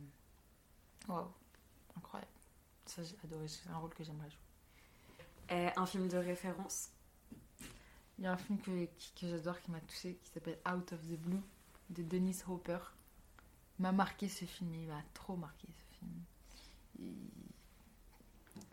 Waouh, 1.07 1.31
incroyable. 1.97 2.31
Ça, 2.85 3.03
j'ai 3.03 3.15
adoré. 3.23 3.47
C'est 3.47 3.69
un 3.69 3.77
rôle 3.77 3.93
que 3.93 4.03
j'aimerais 4.03 4.29
jouer. 4.29 4.39
Euh, 5.51 5.69
un 5.75 5.85
film 5.85 6.07
de 6.07 6.17
référence? 6.17 6.89
Il 8.17 8.23
y 8.23 8.27
a 8.27 8.31
un 8.31 8.37
film 8.37 8.59
que, 8.59 8.85
que 8.85 9.27
j'adore 9.27 9.61
qui 9.61 9.71
m'a 9.71 9.81
touchée 9.81 10.15
qui 10.15 10.29
s'appelle 10.29 10.57
Out 10.65 10.93
of 10.93 11.01
the 11.01 11.19
Blue 11.19 11.41
de 11.89 12.03
Dennis 12.03 12.43
Hopper. 12.47 12.79
M'a 13.79 13.91
marqué 13.93 14.29
ce 14.29 14.45
film, 14.45 14.73
il 14.75 14.87
m'a 14.87 15.01
trop 15.13 15.35
marqué 15.37 15.67
ce 15.71 15.97
film. 15.97 16.11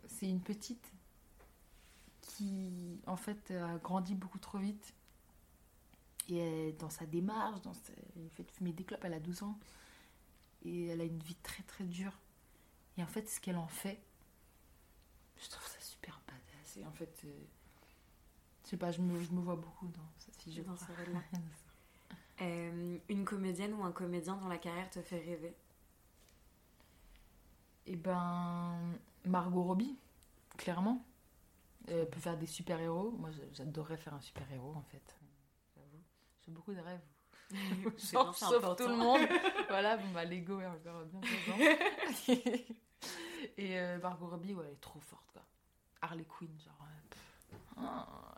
C'est 0.08 0.28
une 0.28 0.40
petite 0.40 0.92
qui 2.22 3.00
en 3.06 3.16
fait 3.16 3.50
a 3.52 3.76
grandi 3.78 4.14
beaucoup 4.14 4.38
trop 4.38 4.58
vite 4.58 4.94
et 6.28 6.36
elle- 6.38 6.76
dans 6.78 6.90
sa 6.90 7.06
démarche, 7.06 7.60
dans 7.62 7.74
sa... 7.74 7.92
elle 8.16 8.30
fait 8.30 8.50
fumer 8.52 8.72
des 8.72 8.84
clopes, 8.84 9.04
elle 9.04 9.14
a 9.14 9.20
12 9.20 9.42
ans 9.42 9.58
et 10.64 10.86
elle 10.86 11.00
a 11.00 11.04
une 11.04 11.18
vie 11.18 11.36
très 11.36 11.62
très 11.64 11.84
dure. 11.84 12.18
Et 12.98 13.02
en 13.02 13.06
fait, 13.06 13.28
ce 13.28 13.40
qu'elle 13.40 13.56
en 13.58 13.68
fait, 13.68 14.00
je 15.42 15.48
trouve 15.50 15.66
ça 15.66 15.80
super 15.80 16.20
badass. 16.26 16.76
Et 16.78 16.86
en 16.86 16.92
fait, 16.92 17.20
euh, 17.24 17.44
je 18.64 18.70
sais 18.70 18.76
pas, 18.76 18.90
je 18.92 19.00
me, 19.00 19.22
je 19.22 19.30
me 19.32 19.40
vois 19.40 19.56
beaucoup 19.56 19.88
dans 19.88 20.08
cette 20.18 20.36
fille. 20.36 20.54
Je 20.54 20.62
Dans 20.62 20.74
crois. 20.74 20.86
Euh, 22.40 22.98
Une 23.08 23.24
comédienne 23.24 23.74
ou 23.74 23.84
un 23.84 23.92
comédien 23.92 24.36
dont 24.36 24.48
la 24.48 24.58
carrière 24.58 24.90
te 24.90 25.00
fait 25.02 25.18
rêver 25.20 25.54
Et 27.86 27.96
ben, 27.96 28.78
Margot 29.24 29.62
Robbie, 29.62 29.96
clairement. 30.56 31.04
Elle 31.88 32.08
peut 32.08 32.20
faire 32.20 32.36
des 32.38 32.46
super-héros. 32.46 33.10
Moi, 33.18 33.30
j'adorerais 33.52 33.96
faire 33.96 34.14
un 34.14 34.20
super-héros, 34.20 34.74
en 34.76 34.82
fait. 34.82 35.16
J'avoue. 35.76 36.02
J'ai 36.44 36.52
beaucoup 36.52 36.72
de 36.74 36.80
rêves. 36.80 37.00
Sauf, 37.98 38.42
important. 38.42 38.74
tout 38.76 38.88
le 38.88 38.96
monde. 38.96 39.20
voilà, 39.68 39.96
bon, 39.96 40.10
bah, 40.12 40.24
l'ego 40.24 40.60
est 40.60 40.66
encore 40.66 41.04
bien 41.04 41.20
présent. 41.20 41.58
Et 43.58 43.78
euh, 43.78 43.98
Margot 43.98 44.28
Robbie, 44.28 44.54
ouais, 44.54 44.64
elle 44.66 44.72
est 44.74 44.80
trop 44.80 45.00
forte, 45.00 45.28
quoi. 45.32 45.42
Harley 46.00 46.24
Quinn, 46.24 46.56
genre. 46.60 46.78
euh, 46.82 47.08
pff. 47.10 47.72
Ah, 47.76 48.34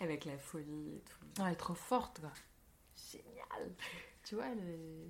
Avec 0.00 0.24
la 0.24 0.38
folie 0.38 0.96
et 0.96 1.00
tout. 1.02 1.18
non, 1.38 1.46
elle 1.46 1.52
est 1.52 1.56
trop 1.56 1.74
forte, 1.74 2.20
quoi. 2.20 2.30
Génial. 3.12 3.72
Tu 4.24 4.34
vois, 4.34 4.46
elle 4.48 4.68
est... 4.68 5.08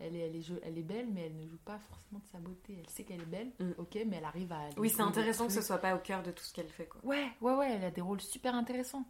Elle 0.00 0.16
est, 0.16 0.20
elle, 0.26 0.36
est 0.36 0.42
jo- 0.42 0.58
elle 0.64 0.76
est 0.76 0.82
belle, 0.82 1.06
mais 1.08 1.26
elle 1.26 1.36
ne 1.36 1.46
joue 1.46 1.56
pas 1.64 1.78
forcément 1.78 2.18
de 2.18 2.26
sa 2.26 2.38
beauté. 2.38 2.76
Elle 2.80 2.90
sait 2.90 3.04
qu'elle 3.04 3.20
est 3.22 3.26
belle, 3.26 3.52
Mm. 3.60 3.70
ok, 3.78 3.98
mais 4.06 4.16
elle 4.16 4.24
arrive 4.24 4.50
à. 4.52 4.68
Oui, 4.76 4.90
c'est 4.90 5.02
intéressant 5.02 5.46
que 5.46 5.52
ce 5.52 5.62
soit 5.62 5.78
pas 5.78 5.94
au 5.94 6.00
cœur 6.00 6.22
de 6.24 6.32
tout 6.32 6.42
ce 6.42 6.52
qu'elle 6.52 6.68
fait, 6.68 6.86
quoi. 6.86 7.00
Ouais, 7.04 7.30
ouais, 7.40 7.54
ouais, 7.54 7.72
elle 7.72 7.84
a 7.84 7.90
des 7.92 8.00
rôles 8.00 8.20
super 8.20 8.56
intéressants. 8.56 9.04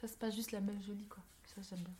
Ça, 0.00 0.08
c'est 0.08 0.18
pas 0.18 0.30
juste 0.30 0.50
la 0.50 0.60
meuf 0.60 0.82
jolie, 0.84 1.06
quoi. 1.06 1.22
Ça, 1.44 1.62
j'aime 1.62 1.78
bien. 1.78 1.94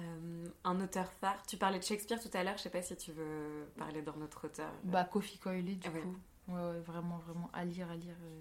Euh, 0.00 0.48
un 0.62 0.80
auteur 0.80 1.10
phare. 1.14 1.42
Tu 1.46 1.56
parlais 1.56 1.80
de 1.80 1.84
Shakespeare 1.84 2.20
tout 2.20 2.30
à 2.34 2.44
l'heure, 2.44 2.56
je 2.56 2.62
sais 2.62 2.70
pas 2.70 2.82
si 2.82 2.96
tu 2.96 3.10
veux 3.12 3.66
parler 3.76 4.00
d'un 4.02 4.20
autre 4.22 4.46
auteur. 4.46 4.70
Bah, 4.84 5.04
Kofi 5.04 5.36
Coyle, 5.38 5.78
du 5.78 5.88
ouais. 5.88 6.00
coup. 6.02 6.16
Ouais, 6.48 6.54
ouais, 6.62 6.80
vraiment, 6.80 7.18
vraiment, 7.18 7.50
à 7.52 7.64
lire, 7.64 7.90
à 7.90 7.96
lire. 7.96 8.16
euh, 8.22 8.40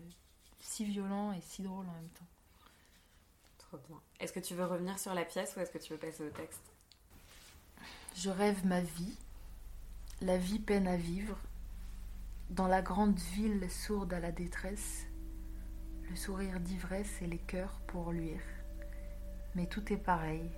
si 0.60 0.86
violent 0.86 1.34
et 1.34 1.42
si 1.42 1.62
drôle 1.64 1.88
en 1.90 1.94
même 1.94 2.10
temps. 2.10 2.26
Est-ce 4.20 4.34
que 4.34 4.40
tu 4.40 4.56
veux 4.56 4.66
revenir 4.66 5.00
sur 5.00 5.14
la 5.14 5.26
pièce 5.26 5.56
ou 5.56 5.60
est-ce 5.60 5.72
que 5.72 5.78
tu 5.78 5.94
veux 5.94 6.00
passer 6.00 6.24
au 6.24 6.30
texte? 6.30 6.62
Je 8.16 8.30
rêve 8.30 8.66
ma 8.66 8.82
vie. 8.82 9.18
La 10.22 10.38
vie 10.38 10.60
peine 10.60 10.88
à 10.88 10.98
vivre. 10.98 11.38
Dans 12.50 12.68
la 12.68 12.82
grande 12.82 13.18
ville 13.18 13.70
sourde 13.70 14.14
à 14.14 14.20
la 14.20 14.32
détresse, 14.32 15.06
le 16.10 16.16
sourire 16.16 16.60
d'ivresse 16.60 17.22
et 17.22 17.28
les 17.28 17.40
cœurs 17.40 17.80
pour 17.88 18.12
luire. 18.12 18.44
Mais 19.56 19.66
tout 19.66 19.92
est 19.92 19.98
pareil. 19.98 20.50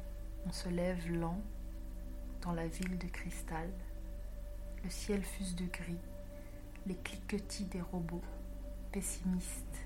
On 0.45 0.51
se 0.51 0.69
lève 0.69 1.09
lent 1.11 1.41
dans 2.41 2.53
la 2.53 2.67
ville 2.67 2.97
de 2.97 3.07
cristal. 3.07 3.69
Le 4.83 4.89
ciel 4.89 5.23
fuse 5.23 5.55
de 5.55 5.65
gris. 5.65 5.97
Les 6.85 6.95
cliquetis 6.95 7.65
des 7.65 7.81
robots, 7.81 8.21
pessimistes. 8.91 9.84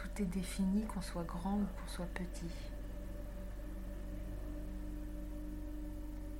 Tout 0.00 0.22
est 0.22 0.26
défini, 0.26 0.86
qu'on 0.86 1.02
soit 1.02 1.24
grand 1.24 1.56
ou 1.56 1.66
qu'on 1.66 1.88
soit 1.88 2.06
petit. 2.06 2.54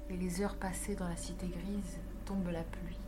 Et 0.08 0.16
les 0.16 0.40
heures 0.40 0.56
passées 0.56 0.96
dans 0.96 1.06
la 1.06 1.16
cité 1.16 1.46
grise 1.46 1.98
tombe 2.24 2.48
la 2.48 2.62
pluie. 2.62 2.98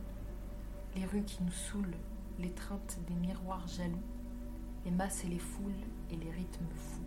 Les 0.95 1.05
rues 1.05 1.23
qui 1.23 1.41
nous 1.41 1.51
saoulent, 1.51 1.97
l'étreinte 2.37 2.99
des 3.07 3.15
miroirs 3.15 3.67
jaloux, 3.67 3.97
les 4.85 4.91
masses 4.91 5.25
et 5.25 5.27
les 5.27 5.39
foules 5.39 5.71
et 6.11 6.17
les 6.17 6.29
rythmes 6.29 6.69
fous. 6.75 7.01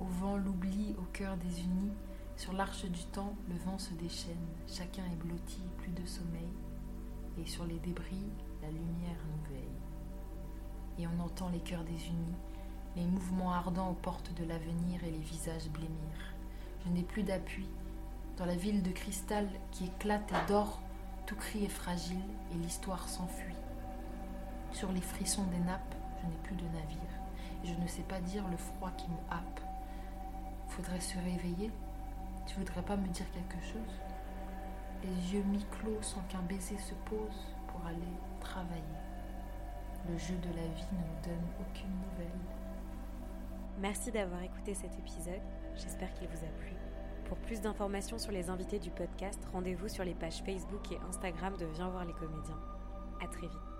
Au 0.00 0.06
vent 0.06 0.38
l'oubli, 0.38 0.94
au 0.98 1.04
cœur 1.12 1.36
des 1.36 1.60
unis, 1.60 1.92
sur 2.38 2.54
l'arche 2.54 2.86
du 2.86 3.04
temps, 3.04 3.36
le 3.50 3.56
vent 3.66 3.78
se 3.78 3.92
déchaîne, 3.92 4.48
chacun 4.66 5.04
est 5.04 5.22
blotti, 5.26 5.60
plus 5.76 5.92
de 5.92 6.06
sommeil, 6.06 6.48
et 7.38 7.46
sur 7.46 7.66
les 7.66 7.78
débris, 7.80 8.30
la 8.62 8.68
lumière 8.68 9.18
nous 9.26 9.54
veille. 9.54 9.81
Et 10.98 11.06
on 11.06 11.22
entend 11.22 11.48
les 11.48 11.60
cœurs 11.60 11.84
des 11.84 12.06
unis, 12.08 12.36
les 12.96 13.06
mouvements 13.06 13.52
ardents 13.52 13.90
aux 13.90 13.94
portes 13.94 14.32
de 14.34 14.44
l'avenir 14.44 15.02
et 15.04 15.10
les 15.10 15.18
visages 15.18 15.68
blêmir. 15.70 16.34
Je 16.84 16.90
n'ai 16.90 17.02
plus 17.02 17.22
d'appui, 17.22 17.66
dans 18.38 18.46
la 18.46 18.56
ville 18.56 18.82
de 18.82 18.90
cristal 18.90 19.48
qui 19.70 19.84
éclate 19.84 20.30
et 20.32 20.48
dort, 20.48 20.80
tout 21.26 21.36
cri 21.36 21.64
est 21.64 21.68
fragile 21.68 22.22
et 22.52 22.56
l'histoire 22.56 23.08
s'enfuit. 23.08 23.54
Sur 24.72 24.90
les 24.90 25.00
frissons 25.00 25.44
des 25.44 25.58
nappes, 25.58 25.94
je 26.20 26.26
n'ai 26.26 26.36
plus 26.42 26.56
de 26.56 26.64
navire 26.64 27.12
et 27.62 27.68
je 27.68 27.74
ne 27.74 27.86
sais 27.86 28.02
pas 28.02 28.20
dire 28.20 28.42
le 28.48 28.56
froid 28.56 28.90
qui 28.96 29.08
me 29.08 29.16
happe. 29.30 29.60
Faudrait 30.68 31.00
se 31.00 31.18
réveiller 31.18 31.70
Tu 32.46 32.58
voudrais 32.58 32.82
pas 32.82 32.96
me 32.96 33.06
dire 33.08 33.26
quelque 33.32 33.62
chose? 33.64 34.00
Les 35.04 35.34
yeux 35.34 35.44
mi-clos 35.44 36.00
sans 36.00 36.22
qu'un 36.22 36.42
baiser 36.42 36.78
se 36.78 36.94
pose 37.04 37.54
pour 37.68 37.86
aller 37.86 37.98
travailler. 38.40 39.01
Le 40.10 40.18
jeu 40.18 40.34
de 40.36 40.48
la 40.48 40.66
vie 40.74 40.86
ne 40.92 40.98
nous 40.98 41.22
donne 41.22 41.46
aucune 41.60 41.90
nouvelle. 41.90 42.38
Merci 43.78 44.10
d'avoir 44.10 44.42
écouté 44.42 44.74
cet 44.74 44.98
épisode, 44.98 45.40
j'espère 45.74 46.12
qu'il 46.14 46.28
vous 46.28 46.44
a 46.44 46.48
plu. 46.58 46.74
Pour 47.24 47.38
plus 47.38 47.60
d'informations 47.60 48.18
sur 48.18 48.32
les 48.32 48.50
invités 48.50 48.78
du 48.78 48.90
podcast, 48.90 49.40
rendez-vous 49.52 49.88
sur 49.88 50.04
les 50.04 50.14
pages 50.14 50.42
Facebook 50.44 50.92
et 50.92 50.98
Instagram 51.08 51.56
de 51.56 51.66
Viens 51.66 51.88
voir 51.88 52.04
les 52.04 52.12
comédiens. 52.12 52.60
À 53.22 53.28
très 53.28 53.46
vite. 53.46 53.71